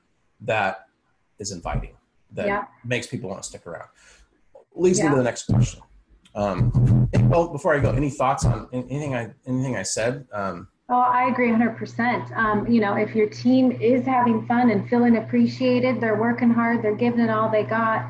that 0.43 0.87
is 1.39 1.53
inviting, 1.53 1.97
that 2.33 2.47
yeah. 2.47 2.65
makes 2.85 3.07
people 3.07 3.31
want 3.31 3.43
to 3.43 3.49
stick 3.49 3.67
around. 3.67 3.89
Leads 4.75 4.99
yeah. 4.99 5.05
me 5.05 5.11
to 5.11 5.17
the 5.17 5.23
next 5.23 5.47
question. 5.47 5.81
Um, 6.35 7.09
well, 7.29 7.49
before 7.49 7.75
I 7.75 7.81
go, 7.81 7.91
any 7.93 8.11
thoughts 8.11 8.45
on 8.45 8.69
anything 8.73 9.15
I, 9.15 9.31
anything 9.47 9.77
I 9.77 9.83
said? 9.83 10.27
Um, 10.33 10.69
Oh, 10.91 11.01
I 11.01 11.31
agree 11.31 11.49
100%. 11.49 12.37
Um, 12.37 12.67
you 12.67 12.79
know, 12.79 12.95
if 12.95 13.15
your 13.15 13.27
team 13.27 13.73
is 13.73 14.05
having 14.05 14.47
fun 14.47 14.71
and 14.71 14.87
feeling 14.87 15.17
appreciated, 15.17 15.99
they're 15.99 16.21
working 16.21 16.51
hard, 16.51 16.83
they're 16.83 16.95
giving 16.95 17.21
it 17.21 17.31
all 17.31 17.51
they 17.51 17.63
got, 17.63 18.05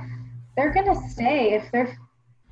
they're 0.56 0.72
going 0.72 0.92
to 0.92 1.08
stay. 1.08 1.54
If 1.54 1.70
they're 1.70 1.96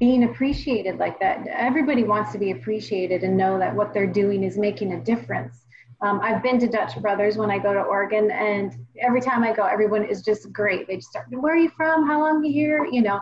being 0.02 0.24
appreciated 0.24 0.98
like 0.98 1.20
that. 1.20 1.46
Everybody 1.46 2.02
wants 2.02 2.32
to 2.32 2.38
be 2.38 2.50
appreciated 2.50 3.22
and 3.22 3.36
know 3.36 3.56
that 3.56 3.72
what 3.72 3.94
they're 3.94 4.04
doing 4.04 4.42
is 4.42 4.58
making 4.58 4.94
a 4.94 5.00
difference. 5.00 5.64
Um, 6.00 6.18
I've 6.20 6.42
been 6.42 6.58
to 6.58 6.66
Dutch 6.66 7.00
Brothers 7.00 7.36
when 7.36 7.52
I 7.52 7.60
go 7.60 7.72
to 7.72 7.78
Oregon, 7.78 8.28
and 8.32 8.74
every 9.00 9.20
time 9.20 9.44
I 9.44 9.52
go, 9.52 9.64
everyone 9.64 10.04
is 10.04 10.22
just 10.22 10.52
great. 10.52 10.88
They 10.88 10.96
just 10.96 11.10
start, 11.10 11.26
"Where 11.30 11.54
are 11.54 11.56
you 11.56 11.70
from? 11.76 12.04
How 12.04 12.18
long 12.18 12.42
are 12.42 12.44
you 12.44 12.52
here?" 12.52 12.84
You 12.90 13.02
know, 13.02 13.20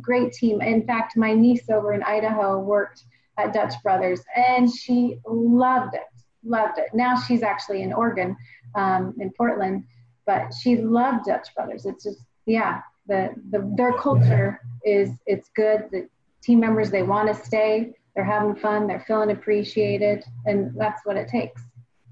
great 0.00 0.32
team. 0.32 0.60
In 0.60 0.86
fact, 0.86 1.16
my 1.16 1.32
niece 1.32 1.68
over 1.70 1.92
in 1.92 2.02
Idaho 2.02 2.58
worked 2.58 3.04
at 3.38 3.52
Dutch 3.52 3.74
Brothers, 3.82 4.20
and 4.36 4.72
she 4.72 5.18
loved 5.26 5.94
it. 5.94 6.02
Loved 6.44 6.78
it. 6.78 6.88
Now 6.92 7.18
she's 7.18 7.42
actually 7.42 7.82
in 7.82 7.92
Oregon, 7.92 8.36
um, 8.74 9.14
in 9.18 9.32
Portland, 9.36 9.84
but 10.26 10.52
she 10.60 10.76
loved 10.76 11.26
Dutch 11.26 11.48
Brothers. 11.56 11.86
It's 11.86 12.04
just, 12.04 12.18
yeah, 12.46 12.80
the, 13.06 13.30
the 13.50 13.72
their 13.76 13.92
culture 13.94 14.60
is 14.84 15.10
it's 15.26 15.48
good. 15.56 15.88
The 15.90 16.08
team 16.42 16.60
members 16.60 16.90
they 16.90 17.02
want 17.02 17.28
to 17.28 17.46
stay. 17.46 17.94
They're 18.14 18.24
having 18.24 18.54
fun. 18.54 18.86
They're 18.86 19.04
feeling 19.06 19.30
appreciated, 19.30 20.24
and 20.46 20.72
that's 20.76 21.00
what 21.04 21.16
it 21.16 21.28
takes. 21.28 21.60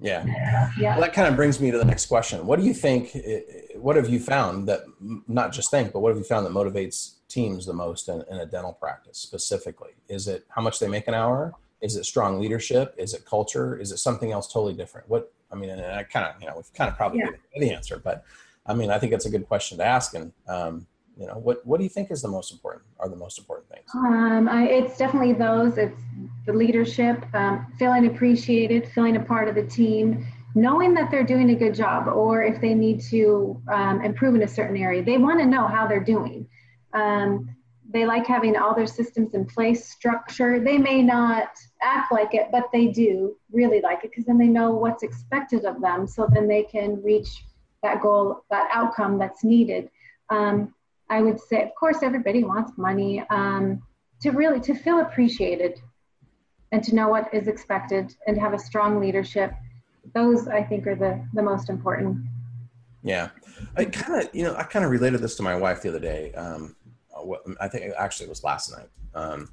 Yeah. 0.01 0.24
Yeah. 0.76 0.95
Well, 0.97 1.03
that 1.03 1.12
kind 1.12 1.28
of 1.28 1.36
brings 1.36 1.61
me 1.61 1.70
to 1.70 1.78
the 1.78 1.84
next 1.84 2.07
question. 2.07 2.45
What 2.45 2.59
do 2.59 2.64
you 2.64 2.74
think? 2.74 3.16
What 3.76 3.97
have 3.97 4.09
you 4.09 4.18
found 4.18 4.68
that 4.68 4.80
not 5.28 5.53
just 5.53 5.70
think, 5.70 5.93
but 5.93 6.01
what 6.01 6.09
have 6.09 6.18
you 6.18 6.24
found 6.24 6.45
that 6.45 6.53
motivates 6.53 7.18
teams 7.33 7.66
the 7.66 7.72
most 7.72 8.09
in, 8.09 8.22
in 8.30 8.39
a 8.39 8.47
dental 8.47 8.72
practice 8.72 9.18
specifically? 9.18 9.93
Is 10.09 10.28
it 10.28 10.45
how 10.49 10.62
much 10.62 10.78
they 10.78 10.89
make 10.89 11.09
an 11.09 11.14
hour? 11.14 11.55
Is 11.80 11.97
it 11.97 12.05
strong 12.05 12.41
leadership? 12.41 12.95
Is 12.97 13.14
it 13.14 13.24
culture? 13.24 13.76
Is 13.76 13.91
it 13.91 13.99
something 13.99 14.30
else 14.30 14.53
totally 14.53 14.74
different? 14.74 15.09
What 15.09 15.33
I 15.51 15.57
mean, 15.57 15.70
and 15.70 15.80
I 15.83 16.03
kind 16.03 16.26
of 16.26 16.41
you 16.41 16.47
know 16.47 16.55
we've 16.57 16.72
kind 16.74 16.91
of 16.91 16.97
probably 16.97 17.20
yeah. 17.20 17.30
the 17.57 17.70
answer, 17.72 17.99
but 17.99 18.24
I 18.66 18.74
mean, 18.74 18.91
I 18.91 18.99
think 18.99 19.12
it's 19.12 19.26
a 19.26 19.30
good 19.30 19.47
question 19.49 19.78
to 19.78 19.85
ask. 19.85 20.14
And, 20.14 20.33
um, 20.49 20.87
you 21.16 21.26
know, 21.26 21.35
what, 21.35 21.64
what 21.66 21.78
do 21.78 21.85
you 21.85 21.91
think 21.91 22.11
is 22.11 22.22
the 22.22 22.28
most 22.28 22.53
important, 22.53 22.85
are 22.99 23.09
the 23.09 23.16
most 23.16 23.39
important 23.39 23.68
things? 23.68 23.85
Um, 23.95 24.49
I, 24.49 24.66
it's 24.68 24.97
definitely 24.97 25.35
those. 25.35 25.76
It's 25.76 26.01
the 26.47 26.53
leadership, 26.53 27.22
um, 27.35 27.66
feeling 27.78 28.07
appreciated, 28.07 28.89
feeling 28.89 29.16
a 29.16 29.20
part 29.20 29.49
of 29.49 29.55
the 29.55 29.64
team, 29.64 30.26
knowing 30.55 30.95
that 30.95 31.11
they're 31.11 31.24
doing 31.24 31.51
a 31.51 31.55
good 31.55 31.74
job, 31.74 32.09
or 32.09 32.43
if 32.43 32.61
they 32.61 32.74
need 32.74 33.01
to 33.11 33.61
um, 33.68 34.03
improve 34.03 34.35
in 34.35 34.43
a 34.43 34.49
certain 34.49 34.76
area, 34.76 35.03
they 35.03 35.18
want 35.18 35.39
to 35.41 35.47
know 35.47 35.66
how 35.66 35.87
they're 35.87 36.05
doing. 36.05 36.47
Um, 36.93 37.55
they 37.90 38.07
like 38.07 38.26
having 38.26 38.57
all 38.57 38.74
their 38.74 38.86
systems 38.86 39.34
in 39.34 39.45
place, 39.45 39.88
structure. 39.88 40.61
They 40.61 40.78
may 40.78 41.03
not 41.03 41.49
act 41.82 42.12
like 42.12 42.34
it, 42.34 42.49
but 42.51 42.64
they 42.72 42.86
do 42.86 43.36
really 43.51 43.80
like 43.80 44.05
it 44.05 44.11
because 44.11 44.24
then 44.24 44.38
they 44.38 44.47
know 44.47 44.72
what's 44.72 45.03
expected 45.03 45.64
of 45.64 45.80
them. 45.80 46.07
So 46.07 46.28
then 46.32 46.49
they 46.49 46.62
can 46.62 47.03
reach 47.03 47.45
that 47.82 48.01
goal, 48.01 48.45
that 48.51 48.70
outcome 48.72 49.18
that's 49.18 49.45
needed. 49.45 49.90
Um, 50.30 50.74
I 51.11 51.20
would 51.20 51.40
say, 51.40 51.62
of 51.62 51.74
course, 51.74 51.99
everybody 52.03 52.45
wants 52.45 52.72
money 52.78 53.22
um, 53.28 53.82
to 54.20 54.30
really 54.30 54.61
to 54.61 54.74
feel 54.74 55.01
appreciated 55.01 55.80
and 56.70 56.82
to 56.84 56.95
know 56.95 57.09
what 57.09 57.32
is 57.34 57.49
expected 57.49 58.14
and 58.26 58.38
have 58.38 58.55
a 58.55 58.59
strong 58.59 58.99
leadership. 58.99 59.53
Those 60.14 60.49
I 60.49 60.62
think 60.62 60.86
are 60.86 60.95
the 60.95 61.22
the 61.34 61.43
most 61.43 61.68
important. 61.68 62.24
Yeah, 63.03 63.30
I 63.76 63.84
kind 63.84 64.22
of 64.22 64.34
you 64.34 64.45
know 64.45 64.55
I 64.57 64.62
kind 64.62 64.84
of 64.84 64.90
related 64.90 65.20
this 65.20 65.34
to 65.36 65.43
my 65.43 65.57
wife 65.57 65.82
the 65.82 65.90
other 65.90 66.01
day. 66.01 66.32
Um, 66.32 66.76
I 67.61 67.68
think 67.68 67.93
actually 67.99 68.27
it 68.27 68.31
was 68.31 68.45
last 68.45 68.77
night. 68.77 68.89
Um, 69.14 69.51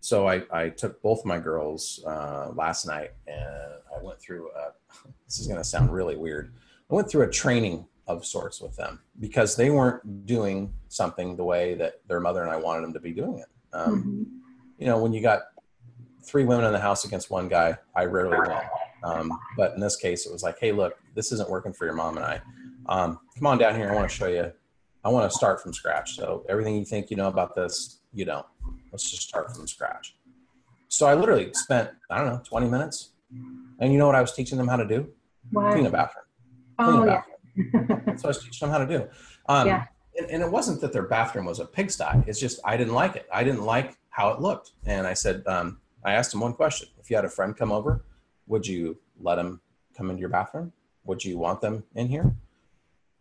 so 0.00 0.28
I, 0.28 0.42
I 0.50 0.68
took 0.68 1.02
both 1.02 1.24
my 1.24 1.38
girls 1.38 2.02
uh, 2.06 2.50
last 2.54 2.86
night 2.86 3.12
and 3.26 3.72
I 3.94 4.02
went 4.02 4.20
through. 4.20 4.48
A, 4.50 4.72
this 5.26 5.38
is 5.38 5.46
going 5.46 5.58
to 5.58 5.64
sound 5.64 5.92
really 5.92 6.16
weird. 6.16 6.52
I 6.90 6.94
went 6.94 7.10
through 7.10 7.22
a 7.22 7.30
training 7.30 7.86
of 8.06 8.24
sorts 8.24 8.60
with 8.60 8.74
them 8.76 9.00
because 9.20 9.54
they 9.54 9.70
weren't 9.70 10.26
doing 10.26 10.72
something 10.88 11.36
the 11.36 11.44
way 11.44 11.74
that 11.74 12.00
their 12.08 12.20
mother 12.20 12.42
and 12.42 12.50
I 12.50 12.56
wanted 12.56 12.82
them 12.82 12.94
to 12.94 13.00
be 13.00 13.12
doing 13.12 13.38
it. 13.38 13.48
Um, 13.72 14.00
mm-hmm. 14.00 14.22
You 14.78 14.86
know, 14.86 15.02
when 15.02 15.12
you 15.12 15.20
got 15.20 15.42
three 16.22 16.44
women 16.44 16.64
in 16.64 16.72
the 16.72 16.80
house 16.80 17.04
against 17.04 17.30
one 17.30 17.48
guy, 17.48 17.76
I 17.94 18.04
rarely 18.04 18.38
win. 18.38 18.60
Um, 19.04 19.38
but 19.56 19.74
in 19.74 19.80
this 19.80 19.96
case, 19.96 20.26
it 20.26 20.32
was 20.32 20.42
like, 20.42 20.58
hey, 20.58 20.72
look, 20.72 20.98
this 21.14 21.32
isn't 21.32 21.48
working 21.48 21.72
for 21.72 21.84
your 21.84 21.94
mom 21.94 22.16
and 22.16 22.24
I. 22.24 22.40
Um, 22.86 23.20
come 23.36 23.46
on 23.46 23.58
down 23.58 23.74
here. 23.74 23.90
I 23.90 23.94
want 23.94 24.08
to 24.08 24.14
show 24.14 24.28
you. 24.28 24.52
I 25.08 25.10
want 25.10 25.30
to 25.30 25.34
start 25.34 25.62
from 25.62 25.72
scratch. 25.72 26.16
So 26.16 26.44
everything 26.50 26.76
you 26.76 26.84
think 26.84 27.10
you 27.10 27.16
know 27.16 27.28
about 27.28 27.54
this, 27.54 28.00
you 28.12 28.26
don't. 28.26 28.44
Let's 28.92 29.10
just 29.10 29.26
start 29.26 29.56
from 29.56 29.66
scratch. 29.66 30.14
So 30.88 31.06
I 31.06 31.14
literally 31.14 31.48
spent, 31.54 31.88
I 32.10 32.18
don't 32.18 32.26
know, 32.26 32.42
20 32.44 32.68
minutes. 32.68 33.12
And 33.80 33.90
you 33.90 33.98
know 33.98 34.04
what 34.04 34.16
I 34.16 34.20
was 34.20 34.34
teaching 34.34 34.58
them 34.58 34.68
how 34.68 34.76
to 34.76 34.86
do? 34.86 35.08
Clean 35.54 35.86
a 35.86 35.90
bathroom. 35.90 36.24
Clean 36.78 36.90
oh, 36.90 37.02
a 37.04 37.06
bathroom. 37.06 37.36
Yeah. 37.56 37.96
That's 38.04 38.22
what 38.22 38.26
I 38.26 38.28
was 38.28 38.44
teaching 38.44 38.68
them 38.68 38.70
how 38.70 38.84
to 38.84 38.98
do. 38.98 39.08
Um, 39.48 39.66
yeah. 39.66 39.86
And, 40.18 40.30
and, 40.30 40.42
it 40.42 40.50
wasn't 40.50 40.82
that 40.82 40.92
their 40.92 41.04
bathroom 41.04 41.46
was 41.46 41.58
a 41.58 41.64
pigsty. 41.64 42.24
It's 42.26 42.38
just 42.38 42.60
I 42.62 42.76
didn't 42.76 42.92
like 42.92 43.16
it. 43.16 43.26
I 43.32 43.44
didn't 43.44 43.62
like 43.64 43.96
how 44.10 44.28
it 44.32 44.40
looked. 44.42 44.72
And 44.84 45.06
I 45.06 45.14
said, 45.14 45.42
um, 45.46 45.80
I 46.04 46.12
asked 46.12 46.32
them 46.32 46.40
one 46.40 46.52
question. 46.52 46.88
If 47.00 47.08
you 47.08 47.16
had 47.16 47.24
a 47.24 47.30
friend 47.30 47.56
come 47.56 47.72
over, 47.72 48.04
would 48.46 48.66
you 48.66 48.98
let 49.18 49.36
them 49.36 49.62
come 49.96 50.10
into 50.10 50.20
your 50.20 50.28
bathroom? 50.28 50.74
Would 51.04 51.24
you 51.24 51.38
want 51.38 51.62
them 51.62 51.84
in 51.94 52.08
here? 52.08 52.34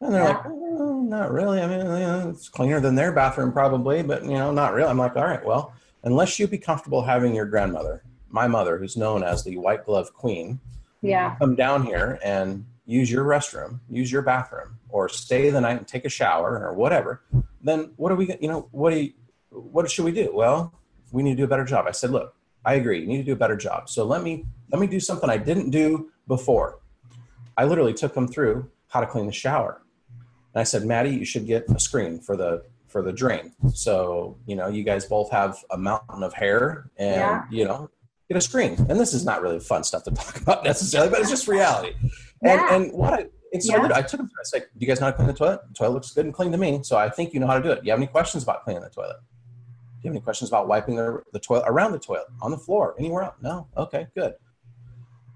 And 0.01 0.13
they're 0.13 0.23
yeah. 0.23 0.29
like, 0.29 0.45
oh, 0.47 0.66
not 1.09 1.31
really. 1.31 1.61
I 1.61 1.67
mean, 1.67 1.79
you 1.79 1.85
know, 1.85 2.29
it's 2.29 2.49
cleaner 2.49 2.79
than 2.79 2.95
their 2.95 3.11
bathroom 3.11 3.51
probably, 3.51 4.03
but 4.03 4.23
you 4.23 4.31
know, 4.31 4.51
not 4.51 4.73
really. 4.73 4.89
I'm 4.89 4.97
like, 4.97 5.15
all 5.15 5.25
right, 5.25 5.43
well, 5.43 5.73
unless 6.03 6.37
you'd 6.37 6.51
be 6.51 6.57
comfortable 6.57 7.01
having 7.01 7.33
your 7.33 7.45
grandmother, 7.45 8.03
my 8.29 8.47
mother, 8.47 8.77
who's 8.77 8.97
known 8.97 9.23
as 9.23 9.43
the 9.43 9.57
white 9.57 9.85
glove 9.85 10.13
queen, 10.13 10.59
yeah, 11.01 11.35
come 11.39 11.55
down 11.55 11.85
here 11.85 12.19
and 12.23 12.65
use 12.85 13.11
your 13.11 13.25
restroom, 13.25 13.79
use 13.89 14.11
your 14.11 14.21
bathroom, 14.21 14.77
or 14.89 15.09
stay 15.09 15.49
the 15.49 15.61
night 15.61 15.77
and 15.77 15.87
take 15.87 16.05
a 16.05 16.09
shower 16.09 16.59
or 16.65 16.73
whatever, 16.73 17.21
then 17.61 17.91
what 17.97 18.11
are 18.11 18.15
we, 18.15 18.35
you 18.41 18.47
know, 18.47 18.67
what 18.71 18.91
do 18.91 18.99
you, 18.99 19.13
what 19.49 19.89
should 19.91 20.05
we 20.05 20.11
do? 20.11 20.31
Well, 20.33 20.73
we 21.11 21.21
need 21.21 21.31
to 21.31 21.37
do 21.37 21.43
a 21.43 21.47
better 21.47 21.65
job. 21.65 21.85
I 21.87 21.91
said, 21.91 22.11
look, 22.11 22.33
I 22.65 22.75
agree. 22.75 23.01
You 23.01 23.07
need 23.07 23.17
to 23.17 23.23
do 23.23 23.33
a 23.33 23.37
better 23.37 23.57
job. 23.57 23.89
So 23.89 24.05
let 24.05 24.23
me, 24.23 24.45
let 24.71 24.79
me 24.79 24.87
do 24.87 24.99
something 24.99 25.29
I 25.29 25.37
didn't 25.37 25.69
do 25.69 26.11
before. 26.27 26.79
I 27.57 27.65
literally 27.65 27.93
took 27.93 28.13
them 28.13 28.27
through 28.27 28.69
how 28.87 29.01
to 29.01 29.07
clean 29.07 29.25
the 29.25 29.33
shower. 29.33 29.81
And 30.57 30.61
I 30.61 30.63
said, 30.63 30.85
Maddie, 30.85 31.11
you 31.11 31.23
should 31.23 31.45
get 31.45 31.69
a 31.69 31.79
screen 31.79 32.19
for 32.19 32.35
the 32.35 32.63
for 32.87 33.03
the 33.03 33.13
drain. 33.13 33.53
So, 33.75 34.39
you 34.47 34.55
know, 34.55 34.67
you 34.67 34.81
guys 34.81 35.05
both 35.05 35.29
have 35.29 35.63
a 35.69 35.77
mountain 35.77 36.23
of 36.23 36.33
hair 36.33 36.89
and, 36.97 37.15
yeah. 37.15 37.43
you 37.51 37.63
know, 37.63 37.91
get 38.27 38.37
a 38.37 38.41
screen. 38.41 38.73
And 38.89 38.99
this 38.99 39.13
is 39.13 39.23
not 39.23 39.43
really 39.43 39.59
fun 39.59 39.83
stuff 39.83 40.03
to 40.05 40.11
talk 40.15 40.41
about 40.41 40.63
necessarily, 40.63 41.11
but 41.11 41.19
it's 41.19 41.29
just 41.29 41.47
reality. 41.47 41.93
Yeah. 42.41 42.73
And, 42.73 42.85
and 42.85 42.93
what 42.93 43.13
I, 43.13 43.25
and 43.53 43.63
so 43.63 43.77
yeah. 43.77 43.91
I 43.93 44.01
took 44.01 44.19
through. 44.19 44.29
I 44.29 44.45
said, 44.45 44.61
"Do 44.61 44.79
you 44.79 44.87
guys 44.87 44.99
know 44.99 45.05
how 45.05 45.11
to 45.11 45.17
clean 45.17 45.27
the 45.27 45.35
toilet? 45.35 45.61
The 45.67 45.75
toilet 45.75 45.93
looks 45.93 46.11
good 46.11 46.25
and 46.25 46.33
clean 46.33 46.51
to 46.51 46.57
me, 46.57 46.79
so 46.81 46.97
I 46.97 47.07
think 47.07 47.35
you 47.35 47.39
know 47.39 47.45
how 47.45 47.59
to 47.59 47.61
do 47.61 47.69
it. 47.69 47.81
Do 47.81 47.85
you 47.85 47.91
have 47.91 47.99
any 47.99 48.07
questions 48.07 48.41
about 48.41 48.63
cleaning 48.63 48.81
the 48.81 48.89
toilet? 48.89 49.17
Do 49.19 49.99
you 50.01 50.09
have 50.09 50.15
any 50.15 50.21
questions 50.21 50.49
about 50.49 50.67
wiping 50.67 50.95
the, 50.95 51.21
the 51.33 51.39
toilet 51.39 51.65
around 51.67 51.91
the 51.91 51.99
toilet, 51.99 52.25
on 52.41 52.49
the 52.49 52.57
floor, 52.57 52.95
anywhere 52.97 53.25
else? 53.25 53.35
No. 53.43 53.67
Okay, 53.77 54.07
good. 54.15 54.33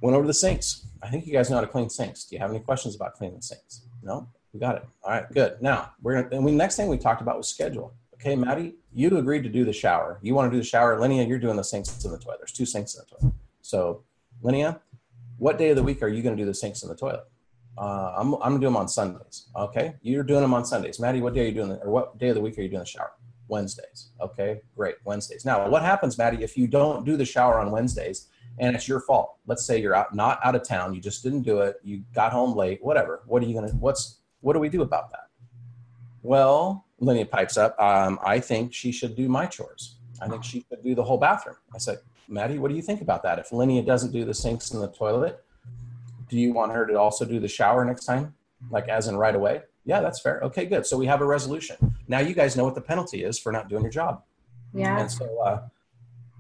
Went 0.02 0.16
over 0.16 0.24
to 0.24 0.28
the 0.28 0.34
sinks. 0.34 0.88
I 1.04 1.10
think 1.10 1.28
you 1.28 1.32
guys 1.34 1.52
know 1.52 1.58
how 1.58 1.62
to 1.62 1.68
clean 1.68 1.92
sinks. 1.92 2.24
Do 2.24 2.36
you 2.36 2.40
have 2.40 2.50
any 2.50 2.60
questions 2.60 2.96
about 2.96 3.14
cleaning 3.14 3.38
the 3.38 3.44
sinks? 3.44 3.84
No. 4.02 4.28
We 4.54 4.60
got 4.60 4.76
it. 4.76 4.86
All 5.04 5.12
right, 5.12 5.32
good. 5.32 5.62
Now 5.62 5.94
we're 6.02 6.22
gonna. 6.22 6.36
And 6.36 6.46
we 6.46 6.52
next 6.52 6.76
thing 6.76 6.88
we 6.88 6.98
talked 6.98 7.22
about 7.22 7.38
was 7.38 7.48
schedule. 7.48 7.94
Okay, 8.16 8.36
Maddie, 8.36 8.76
you 8.94 9.18
agreed 9.18 9.44
to 9.44 9.50
do 9.50 9.66
the 9.66 9.74
shower. 9.74 10.20
You 10.22 10.36
want 10.36 10.52
to 10.52 10.56
do 10.56 10.62
the 10.62 10.68
shower. 10.68 10.98
Linnea, 11.00 11.28
you're 11.28 11.40
doing 11.40 11.56
the 11.58 11.64
sinks 11.64 12.06
in 12.06 12.12
the 12.12 12.20
toilet. 12.20 12.38
There's 12.40 12.52
two 12.52 12.68
sinks 12.68 12.94
in 12.94 13.02
the 13.02 13.16
toilet. 13.18 13.34
So, 13.62 14.04
Linnea, 14.44 14.80
what 15.38 15.58
day 15.58 15.72
of 15.72 15.76
the 15.76 15.82
week 15.82 16.04
are 16.04 16.08
you 16.08 16.22
going 16.22 16.38
to 16.38 16.42
do 16.42 16.46
the 16.46 16.54
sinks 16.54 16.84
in 16.84 16.90
the 16.90 16.96
toilet? 16.96 17.24
Uh, 17.78 18.14
I'm, 18.16 18.36
I'm 18.36 18.40
going 18.40 18.54
to 18.54 18.60
do 18.60 18.66
them 18.66 18.78
on 18.78 18.88
Sundays. 18.88 19.48
Okay. 19.56 19.96
You're 20.04 20.22
doing 20.22 20.42
them 20.42 20.54
on 20.54 20.66
Sundays. 20.66 21.00
Maddie, 21.00 21.20
what 21.20 21.34
day 21.34 21.46
are 21.46 21.48
you 21.48 21.54
doing, 21.54 21.70
the, 21.70 21.78
or 21.78 21.90
what 21.90 22.20
day 22.20 22.30
of 22.30 22.36
the 22.36 22.42
week 22.42 22.60
are 22.60 22.62
you 22.62 22.70
doing 22.70 22.82
the 22.82 22.86
shower? 22.86 23.14
Wednesdays. 23.48 24.10
Okay. 24.22 24.62
Great. 24.76 24.96
Wednesdays. 25.04 25.44
Now, 25.44 25.68
what 25.68 25.82
happens, 25.82 26.16
Maddie, 26.16 26.44
if 26.44 26.56
you 26.56 26.68
don't 26.68 27.06
do 27.06 27.18
the 27.18 27.26
shower 27.26 27.60
on 27.60 27.72
Wednesdays 27.72 28.28
and 28.60 28.76
it's 28.76 28.88
your 28.88 29.00
fault? 29.00 29.38
Let's 29.48 29.66
say 29.66 29.82
you're 29.82 29.96
out, 29.96 30.14
not 30.14 30.40
out 30.44 30.54
of 30.54 30.64
town. 30.64 30.94
You 30.94 31.02
just 31.02 31.24
didn't 31.24 31.42
do 31.42 31.62
it. 31.62 31.78
You 31.82 32.04
got 32.14 32.32
home 32.32 32.56
late, 32.56 32.84
whatever. 32.84 33.24
What 33.26 33.42
are 33.42 33.48
you 33.48 33.54
going 33.54 33.68
to, 33.68 33.76
what's, 33.78 34.20
what 34.42 34.54
do 34.54 34.60
we 34.60 34.70
do 34.70 34.82
about 34.82 35.12
that? 35.12 35.28
Well, 36.24 36.86
Linnea 37.02 37.30
pipes 37.30 37.58
up. 37.58 37.80
Um, 37.80 38.20
I 38.24 38.40
think 38.40 38.74
she 38.74 38.92
should 38.92 39.16
do 39.16 39.28
my 39.28 39.46
chores. 39.46 39.96
I 40.22 40.28
think 40.28 40.44
she 40.44 40.64
should 40.70 40.84
do 40.84 40.94
the 40.94 41.04
whole 41.04 41.18
bathroom. 41.18 41.56
I 41.74 41.80
said, 41.80 42.00
Maddie, 42.28 42.60
what 42.60 42.70
do 42.70 42.76
you 42.76 42.82
think 42.82 43.02
about 43.02 43.24
that? 43.24 43.40
If 43.40 43.50
Linnea 43.50 43.86
doesn't 43.86 44.12
do 44.12 44.24
the 44.24 44.34
sinks 44.34 44.72
and 44.72 44.82
the 44.82 44.88
toilet, 44.88 45.44
do 46.30 46.38
you 46.38 46.54
want 46.54 46.72
her 46.72 46.86
to 46.86 47.00
also 47.00 47.26
do 47.26 47.40
the 47.40 47.48
shower 47.48 47.84
next 47.84 48.06
time? 48.06 48.36
Like 48.70 48.88
as 48.88 49.08
in 49.08 49.18
right 49.18 49.36
away? 49.36 49.62
Yeah, 49.84 50.00
that's 50.02 50.22
fair. 50.22 50.40
Okay, 50.42 50.66
good. 50.66 50.86
So 50.86 50.98
we 50.98 51.08
have 51.08 51.22
a 51.22 51.26
resolution. 51.26 51.96
Now 52.08 52.20
you 52.20 52.36
guys 52.36 52.56
know 52.56 52.64
what 52.64 52.76
the 52.76 52.82
penalty 52.82 53.24
is 53.24 53.40
for 53.40 53.52
not 53.52 53.68
doing 53.68 53.82
your 53.82 53.92
job. 53.92 54.24
Yeah. 54.74 55.00
And 55.00 55.12
so 55.12 55.42
uh, 55.42 55.62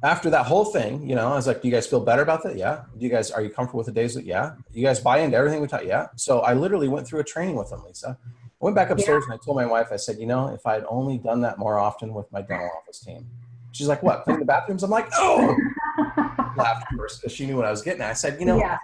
after 0.03 0.29
that 0.31 0.45
whole 0.45 0.65
thing, 0.65 1.07
you 1.07 1.15
know, 1.15 1.31
I 1.31 1.35
was 1.35 1.45
like, 1.45 1.61
do 1.61 1.67
you 1.67 1.73
guys 1.73 1.85
feel 1.85 1.99
better 1.99 2.23
about 2.23 2.43
that? 2.43 2.57
Yeah. 2.57 2.83
Do 2.97 3.05
you 3.05 3.11
guys, 3.11 3.29
are 3.29 3.41
you 3.41 3.49
comfortable 3.49 3.77
with 3.77 3.87
the 3.87 3.93
days 3.93 4.15
that, 4.15 4.25
yeah. 4.25 4.55
You 4.71 4.83
guys 4.83 4.99
buy 4.99 5.19
into 5.19 5.37
everything 5.37 5.61
we 5.61 5.67
taught? 5.67 5.85
Yeah. 5.85 6.07
So 6.15 6.39
I 6.39 6.53
literally 6.53 6.87
went 6.87 7.07
through 7.07 7.19
a 7.19 7.23
training 7.23 7.55
with 7.55 7.69
them, 7.69 7.83
Lisa. 7.85 8.17
I 8.25 8.65
went 8.65 8.75
back 8.75 8.89
upstairs 8.89 9.25
yeah. 9.27 9.33
and 9.33 9.41
I 9.41 9.45
told 9.45 9.57
my 9.57 9.65
wife, 9.65 9.89
I 9.91 9.97
said, 9.97 10.17
you 10.17 10.25
know, 10.25 10.47
if 10.47 10.65
I 10.65 10.73
had 10.73 10.85
only 10.89 11.19
done 11.19 11.41
that 11.41 11.59
more 11.59 11.77
often 11.77 12.13
with 12.13 12.31
my 12.31 12.41
dental 12.41 12.69
office 12.81 12.99
team. 12.99 13.27
She's 13.73 13.87
like, 13.87 14.01
what, 14.03 14.23
clean 14.23 14.39
the 14.39 14.45
bathrooms? 14.45 14.83
I'm 14.83 14.89
like, 14.89 15.07
oh, 15.13 15.55
laughed 16.57 16.87
first 16.97 17.21
because 17.21 17.33
she 17.33 17.45
knew 17.45 17.55
what 17.55 17.65
I 17.65 17.71
was 17.71 17.81
getting 17.81 18.01
at. 18.01 18.09
I 18.09 18.13
said, 18.13 18.39
you 18.39 18.45
know, 18.45 18.57
yeah. 18.57 18.77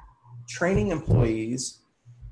training 0.48 0.90
employees 0.90 1.80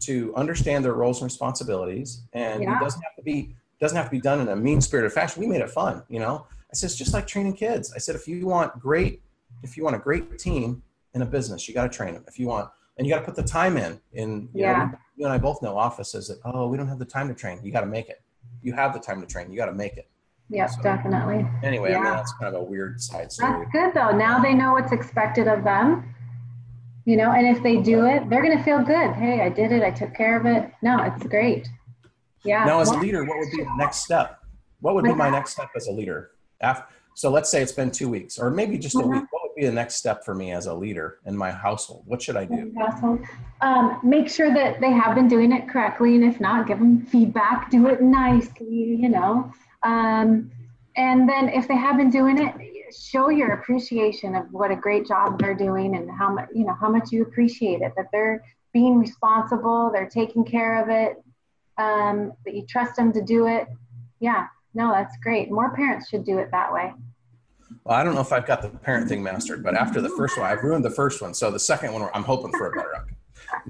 to 0.02 0.34
understand 0.36 0.86
their 0.86 0.94
roles 0.94 1.22
and 1.22 1.26
responsibilities 1.26 2.22
and 2.34 2.62
yeah. 2.62 2.78
it 2.78 2.80
doesn't 2.80 3.02
have 3.02 3.16
to 3.16 3.24
be 3.24 3.56
doesn't 3.80 3.98
have 3.98 4.06
to 4.06 4.12
be 4.12 4.22
done 4.22 4.40
in 4.40 4.48
a 4.48 4.56
mean 4.56 4.80
spirited 4.80 5.12
fashion. 5.12 5.42
We 5.42 5.48
made 5.48 5.62
it 5.62 5.70
fun, 5.70 6.04
you 6.08 6.20
know. 6.20 6.48
I 6.76 6.78
said, 6.78 6.88
it's 6.88 6.98
just 6.98 7.14
like 7.14 7.26
training 7.26 7.54
kids. 7.54 7.94
I 7.96 8.00
said, 8.00 8.16
if 8.16 8.28
you 8.28 8.46
want 8.46 8.78
great, 8.82 9.22
if 9.64 9.78
you 9.78 9.86
want 9.86 9.96
a 9.96 10.00
great 10.00 10.38
team 10.38 10.84
in 11.14 11.22
a 11.22 11.26
business, 11.26 11.70
you 11.70 11.74
got 11.74 11.90
to 11.90 11.98
train 11.98 12.14
them. 12.14 12.26
If 12.28 12.38
you 12.38 12.48
want, 12.48 12.70
and 12.98 13.08
you 13.08 13.14
got 13.14 13.20
to 13.20 13.26
put 13.26 13.36
the 13.36 13.44
time 13.44 13.78
in. 13.78 14.02
In 14.12 14.50
you 14.54 14.64
yeah. 14.64 14.90
know, 14.92 14.98
you 15.16 15.26
and 15.26 15.34
I 15.34 15.38
both 15.38 15.62
know 15.62 15.78
offices 15.78 16.28
that 16.28 16.40
oh, 16.44 16.68
we 16.68 16.76
don't 16.76 16.90
have 16.90 17.00
the 17.00 17.06
time 17.06 17.30
to 17.30 17.34
train. 17.34 17.62
You 17.64 17.72
got 17.72 17.80
to 17.80 17.86
make 17.86 18.10
it. 18.10 18.22
You 18.62 18.74
have 18.74 18.94
the 18.94 19.00
time 19.00 19.22
to 19.22 19.28
train. 19.28 19.50
You 19.50 19.56
got 19.56 19.68
to 19.68 19.74
make 19.74 19.96
it. 19.96 20.10
Yep, 20.50 20.70
so, 20.70 20.82
definitely. 20.82 21.48
Anyway, 21.64 21.92
yeah. 21.92 22.00
I 22.00 22.04
mean, 22.04 22.14
that's 22.14 22.34
kind 22.34 22.54
of 22.54 22.62
a 22.62 22.64
weird 22.66 23.02
side 23.02 23.32
story. 23.32 23.54
That's 23.54 23.72
good 23.72 23.94
though. 23.94 24.12
Now 24.12 24.42
they 24.42 24.54
know 24.54 24.74
what's 24.74 24.92
expected 24.92 25.48
of 25.48 25.64
them. 25.64 26.14
You 27.06 27.16
know, 27.16 27.32
and 27.32 27.56
if 27.56 27.64
they 27.64 27.78
do 27.78 28.06
it, 28.06 28.30
they're 28.30 28.44
going 28.44 28.58
to 28.58 28.64
feel 28.66 28.84
good. 28.84 29.14
Hey, 29.14 29.42
I 29.42 29.48
did 29.50 29.72
it. 29.72 29.82
I 29.82 29.92
took 29.92 30.14
care 30.14 30.38
of 30.38 30.46
it. 30.46 30.74
No, 30.82 31.02
it's 31.04 31.26
great. 31.26 31.70
Yeah. 32.44 32.66
Now, 32.66 32.82
as 32.82 32.90
a 32.90 32.98
leader, 32.98 33.24
what 33.24 33.38
would 33.38 33.52
be 33.52 33.64
the 33.64 33.78
next 33.78 34.04
step? 34.04 34.40
What 34.82 34.94
would 34.96 35.06
be 35.06 35.14
my 35.14 35.30
next 35.30 35.52
step 35.52 35.70
as 35.76 35.88
a 35.88 35.92
leader? 35.92 36.32
After, 36.66 36.86
so 37.14 37.30
let's 37.30 37.50
say 37.50 37.62
it's 37.62 37.72
been 37.72 37.92
two 37.92 38.10
weeks 38.10 38.38
or 38.38 38.50
maybe 38.50 38.78
just 38.78 38.96
a 38.96 39.00
week. 39.00 39.24
What 39.32 39.42
would 39.44 39.56
be 39.56 39.66
the 39.66 39.72
next 39.72 39.96
step 39.96 40.26
for 40.26 40.36
me 40.36 40.52
as 40.52 40.66
a 40.66 40.74
leader 40.74 41.20
in 41.26 41.38
my 41.38 41.52
household? 41.52 42.04
What 42.06 42.22
should 42.22 42.36
I 42.36 42.46
do? 42.46 42.74
Um, 43.62 44.00
make 44.04 44.28
sure 44.30 44.54
that 44.54 44.82
they 44.82 44.92
have 44.92 45.16
been 45.16 45.30
doing 45.30 45.54
it 45.54 45.70
correctly. 45.70 46.16
And 46.16 46.24
if 46.26 46.42
not, 46.42 46.68
give 46.68 46.80
them 46.80 47.06
feedback, 47.06 47.72
do 47.72 47.88
it 47.88 48.02
nicely, 48.02 48.98
you 49.04 49.10
know. 49.10 49.54
Um, 49.84 50.52
and 50.98 51.30
then 51.30 51.50
if 51.50 51.68
they 51.70 51.78
have 51.78 51.96
been 51.98 52.10
doing 52.10 52.38
it, 52.46 52.54
show 52.94 53.30
your 53.30 53.54
appreciation 53.54 54.36
of 54.36 54.52
what 54.52 54.72
a 54.72 54.76
great 54.76 55.08
job 55.08 55.40
they're 55.40 55.56
doing 55.56 55.96
and 55.96 56.10
how 56.10 56.30
much, 56.34 56.50
you 56.54 56.66
know, 56.66 56.76
how 56.80 56.90
much 56.90 57.12
you 57.12 57.22
appreciate 57.22 57.82
it, 57.82 57.94
that 57.96 58.08
they're 58.12 58.44
being 58.74 58.98
responsible, 58.98 59.90
they're 59.94 60.10
taking 60.10 60.44
care 60.44 60.82
of 60.82 60.90
it, 60.90 61.24
um, 61.78 62.34
that 62.44 62.54
you 62.56 62.66
trust 62.68 62.96
them 62.96 63.14
to 63.14 63.22
do 63.22 63.48
it. 63.48 63.68
Yeah, 64.20 64.48
no, 64.76 64.92
that's 64.92 65.18
great. 65.24 65.50
More 65.50 65.74
parents 65.76 66.10
should 66.10 66.26
do 66.26 66.38
it 66.38 66.52
that 66.52 66.72
way. 66.72 66.94
Well, 67.86 67.98
I 67.98 68.04
don't 68.04 68.14
know 68.14 68.22
if 68.22 68.32
I've 68.34 68.46
got 68.46 68.62
the 68.62 68.70
parent 68.70 69.08
thing 69.10 69.24
mastered, 69.24 69.64
but 69.64 69.76
after 69.76 70.02
the 70.02 70.10
first 70.10 70.38
one, 70.38 70.46
I've 70.46 70.64
ruined 70.64 70.84
the 70.84 70.92
first 70.92 71.22
one. 71.22 71.34
So 71.34 71.50
the 71.50 71.60
second 71.60 71.94
one, 71.94 72.08
I'm 72.14 72.24
hoping 72.24 72.52
for 72.52 72.68
a 72.68 72.76
better 72.76 72.96
outcome. 72.96 73.16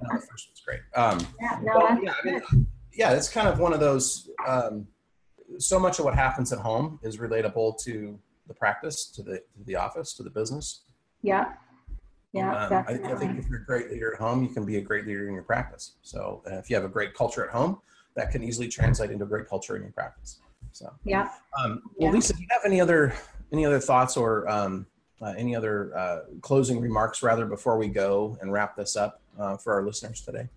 No, 0.02 0.16
the 0.16 0.26
first 0.26 0.50
one's 0.50 0.62
great. 0.66 0.80
Um, 0.96 1.20
yeah, 1.40 1.60
no, 1.62 2.00
yeah, 2.02 2.14
I 2.22 2.26
mean, 2.26 2.68
yeah, 2.94 3.12
it's 3.14 3.30
kind 3.30 3.48
of 3.48 3.60
one 3.60 3.72
of 3.74 3.80
those. 3.80 4.30
Um, 4.48 4.88
so 5.60 5.80
much 5.80 6.00
of 6.00 6.06
what 6.06 6.16
happens 6.16 6.52
at 6.52 6.60
home 6.60 7.00
is 7.04 7.18
relatable 7.18 7.80
to 7.84 8.20
the 8.48 8.54
practice, 8.54 9.06
to 9.12 9.22
the 9.22 9.38
to 9.58 9.64
the 9.66 9.76
office, 9.76 10.14
to 10.14 10.24
the 10.24 10.30
business. 10.30 10.82
Yeah. 11.22 11.54
Yeah, 12.34 12.66
Um, 12.66 12.86
I. 12.88 13.14
I 13.14 13.16
think 13.16 13.40
if 13.40 13.48
you're 13.48 13.62
a 13.62 13.66
great 13.66 13.90
leader 13.90 14.14
at 14.14 14.20
home, 14.20 14.44
you 14.44 14.50
can 14.50 14.66
be 14.66 14.76
a 14.78 14.82
great 14.82 15.06
leader 15.08 15.28
in 15.28 15.34
your 15.34 15.44
practice. 15.44 15.94
So 16.02 16.44
uh, 16.52 16.56
if 16.56 16.70
you 16.70 16.76
have 16.76 16.84
a 16.84 16.90
great 16.90 17.14
culture 17.14 17.46
at 17.46 17.52
home, 17.52 17.80
that 18.16 18.32
can 18.32 18.44
easily 18.44 18.68
translate 18.68 19.10
into 19.12 19.24
a 19.24 19.28
great 19.28 19.48
culture 19.48 19.76
in 19.78 19.84
your 19.84 19.92
practice. 19.92 20.40
So, 20.76 20.94
yeah. 21.06 21.30
um, 21.58 21.82
well, 21.96 22.10
Yeah. 22.10 22.12
Lisa, 22.12 22.34
do 22.34 22.42
you 22.42 22.48
have 22.52 22.64
any 22.66 22.82
other 22.82 23.14
any 23.54 23.66
other 23.66 23.80
thoughts 23.80 24.18
or 24.18 24.46
um, 24.50 24.86
uh, 25.22 25.34
any 25.38 25.56
other 25.56 25.96
uh, 25.96 26.20
closing 26.42 26.82
remarks 26.82 27.24
rather 27.24 27.46
before 27.46 27.78
we 27.78 27.88
go 27.88 28.38
and 28.42 28.52
wrap 28.52 28.76
this 28.76 28.98
up 28.98 29.22
uh, 29.40 29.56
for 29.56 29.74
our 29.74 29.86
listeners 29.86 30.20
today? 30.20 30.50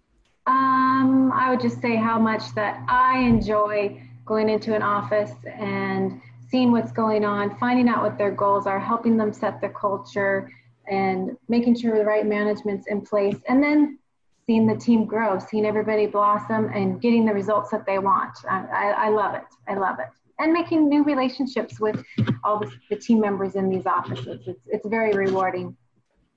Um, 0.49 1.31
I 1.33 1.51
would 1.51 1.61
just 1.61 1.81
say 1.81 1.95
how 1.95 2.19
much 2.19 2.53
that 2.57 2.85
I 2.89 3.21
enjoy 3.21 4.03
going 4.27 4.49
into 4.49 4.75
an 4.75 4.83
office 4.83 5.31
and 5.47 6.21
seeing 6.51 6.73
what's 6.73 6.91
going 6.91 7.25
on, 7.25 7.57
finding 7.59 7.89
out 7.89 8.03
what 8.03 8.19
their 8.19 8.33
goals 8.33 8.67
are, 8.67 8.81
helping 8.81 9.17
them 9.17 9.33
set 9.33 9.61
the 9.61 9.69
culture, 9.69 10.51
and 10.91 11.37
making 11.49 11.77
sure 11.77 11.97
the 11.97 12.05
right 12.05 12.27
management's 12.27 12.89
in 12.89 13.03
place, 13.03 13.37
and 13.49 13.63
then 13.63 13.98
seeing 14.49 14.67
the 14.67 14.75
team 14.75 15.05
grow, 15.05 15.39
seeing 15.39 15.67
everybody 15.67 16.07
blossom, 16.07 16.71
and 16.75 17.03
getting 17.03 17.27
the 17.27 17.35
results 17.35 17.71
that 17.71 17.85
they 17.85 17.99
want. 17.99 18.35
I, 18.49 18.65
I, 18.73 18.85
I 19.07 19.09
love 19.11 19.35
it. 19.35 19.45
I 19.69 19.75
love 19.75 19.99
it. 19.99 20.07
And 20.39 20.55
making 20.55 20.89
new 20.89 21.05
relationships 21.05 21.79
with 21.79 22.03
all 22.43 22.59
the, 22.59 22.73
the 22.89 22.97
team 22.97 23.21
members 23.21 23.57
in 23.57 23.69
these 23.69 23.85
offices. 23.85 24.49
It's, 24.49 24.61
it's 24.67 24.89
very 24.89 25.13
rewarding. 25.13 25.77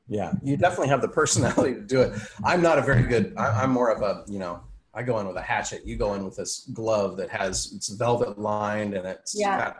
Yeah, 0.09 0.34
you 0.43 0.57
definitely 0.57 0.89
have 0.89 1.01
the 1.01 1.07
personality 1.07 1.74
to 1.76 1.82
do 1.82 2.01
it. 2.01 2.20
I'm 2.43 2.62
not 2.62 2.78
a 2.78 2.82
very 2.82 3.03
good. 3.03 3.34
I, 3.38 3.64
I'm 3.64 3.72
more 3.72 3.89
of 3.89 4.01
a 4.01 4.26
you 4.28 4.39
know. 4.39 4.62
I 4.93 5.03
go 5.03 5.20
in 5.20 5.28
with 5.28 5.38
a 5.38 5.41
hatchet. 5.41 5.86
You 5.86 5.95
go 5.95 6.16
in 6.16 6.26
with 6.26 6.36
this 6.36 6.70
glove 6.74 7.16
that 7.16 7.30
has 7.30 7.72
it's 7.74 7.88
velvet 7.88 8.38
lined 8.38 8.93
and 8.93 9.07
it's 9.07 9.39
Yeah. 9.39 9.74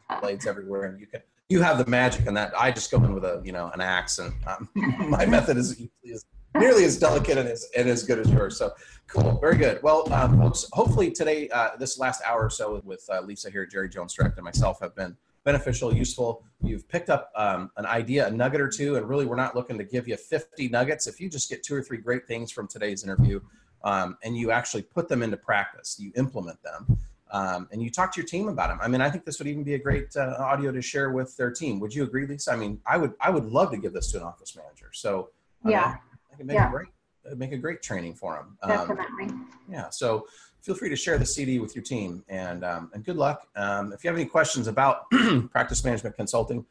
got 0.00 0.20
blades 0.20 0.46
everywhere, 0.46 0.84
and 0.84 1.00
you 1.00 1.08
can 1.08 1.22
you 1.48 1.60
have 1.60 1.78
the 1.78 1.86
magic 1.90 2.26
in 2.26 2.34
that. 2.34 2.52
I 2.56 2.70
just 2.70 2.88
go 2.92 2.98
in 2.98 3.14
with 3.14 3.24
a 3.24 3.42
you 3.44 3.50
know 3.50 3.68
an 3.74 3.80
axe, 3.80 4.20
and 4.20 4.32
um, 4.46 4.68
my 5.08 5.26
method 5.26 5.56
is 5.56 5.70
usually 5.70 6.12
as, 6.12 6.24
nearly 6.54 6.84
as 6.84 6.98
delicate 6.98 7.38
and 7.38 7.48
as 7.48 7.68
and 7.76 7.88
as 7.88 8.02
good 8.02 8.18
as 8.18 8.30
yours. 8.30 8.56
So 8.56 8.72
cool, 9.06 9.38
very 9.40 9.56
good. 9.56 9.82
Well, 9.82 10.12
um, 10.12 10.38
folks, 10.38 10.66
hopefully 10.72 11.10
today, 11.10 11.48
uh, 11.50 11.76
this 11.78 11.98
last 11.98 12.22
hour 12.24 12.44
or 12.44 12.50
so 12.50 12.80
with 12.84 13.04
uh, 13.12 13.20
Lisa 13.22 13.50
here, 13.50 13.66
Jerry 13.66 13.88
Jones 13.88 14.14
Direct, 14.14 14.36
and 14.36 14.44
myself 14.44 14.80
have 14.80 14.94
been 14.94 15.16
beneficial, 15.44 15.94
useful. 15.94 16.42
You've 16.62 16.88
picked 16.88 17.10
up 17.10 17.30
um, 17.36 17.70
an 17.76 17.86
idea, 17.86 18.26
a 18.26 18.30
nugget 18.30 18.60
or 18.60 18.68
two, 18.68 18.96
and 18.96 19.08
really, 19.08 19.26
we're 19.26 19.36
not 19.36 19.54
looking 19.54 19.76
to 19.78 19.84
give 19.84 20.08
you 20.08 20.16
50 20.16 20.68
nuggets. 20.68 21.06
If 21.06 21.20
you 21.20 21.28
just 21.28 21.50
get 21.50 21.62
two 21.62 21.74
or 21.74 21.82
three 21.82 21.98
great 21.98 22.26
things 22.26 22.50
from 22.50 22.66
today's 22.66 23.04
interview, 23.04 23.40
um, 23.82 24.16
and 24.22 24.36
you 24.36 24.50
actually 24.50 24.82
put 24.82 25.08
them 25.08 25.22
into 25.22 25.36
practice, 25.36 25.98
you 26.00 26.12
implement 26.16 26.62
them, 26.62 26.98
um, 27.30 27.68
and 27.72 27.82
you 27.82 27.90
talk 27.90 28.12
to 28.14 28.20
your 28.20 28.26
team 28.26 28.48
about 28.48 28.68
them. 28.68 28.78
I 28.80 28.88
mean, 28.88 29.02
I 29.02 29.10
think 29.10 29.24
this 29.26 29.38
would 29.38 29.48
even 29.48 29.64
be 29.64 29.74
a 29.74 29.78
great 29.78 30.16
uh, 30.16 30.36
audio 30.38 30.72
to 30.72 30.80
share 30.80 31.10
with 31.10 31.36
their 31.36 31.50
team. 31.50 31.78
Would 31.80 31.94
you 31.94 32.04
agree, 32.04 32.26
Lisa? 32.26 32.52
I 32.52 32.56
mean, 32.56 32.80
I 32.86 32.96
would, 32.96 33.12
I 33.20 33.28
would 33.28 33.44
love 33.44 33.70
to 33.72 33.76
give 33.76 33.92
this 33.92 34.10
to 34.12 34.18
an 34.18 34.22
office 34.22 34.56
manager. 34.56 34.90
So, 34.92 35.30
uh, 35.66 35.70
Yeah. 35.70 35.96
I 36.34 36.36
can 36.36 36.46
make 36.46 36.54
Yeah. 36.56 36.68
a 36.68 36.70
great, 36.70 36.88
uh, 37.30 37.34
make 37.36 37.52
a 37.52 37.58
great 37.58 37.82
training 37.82 38.14
for 38.14 38.34
them. 38.34 38.58
Definitely. 38.66 39.28
Yeah. 39.68 39.88
So 39.90 40.26
feel 40.62 40.74
free 40.74 40.88
to 40.88 40.96
share 40.96 41.16
the 41.18 41.26
CD 41.26 41.58
with 41.60 41.76
your 41.76 41.84
team 41.84 42.24
and, 42.28 42.64
um, 42.64 42.90
and 42.92 43.04
good 43.04 43.16
luck. 43.16 43.46
Um, 43.54 43.92
if 43.92 44.02
you 44.02 44.08
have 44.08 44.16
any 44.18 44.26
questions 44.26 44.66
about 44.66 45.08
practice 45.52 45.84
management 45.84 46.16
consulting 46.16 46.64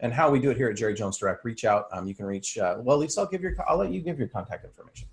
and 0.00 0.12
how 0.12 0.30
we 0.30 0.40
do 0.40 0.50
it 0.50 0.56
here 0.56 0.68
at 0.68 0.76
Jerry 0.76 0.94
Jones 0.94 1.18
Direct, 1.18 1.44
reach 1.44 1.64
out. 1.64 1.86
Um, 1.92 2.06
you 2.06 2.14
can 2.14 2.26
reach, 2.26 2.58
uh, 2.58 2.76
well, 2.78 2.98
Lisa, 2.98 3.20
I'll 3.20 3.26
give 3.26 3.42
your, 3.42 3.54
I'll 3.68 3.76
let 3.78 3.90
you 3.92 4.00
give 4.00 4.18
your 4.18 4.28
contact 4.28 4.64
information. 4.64 5.08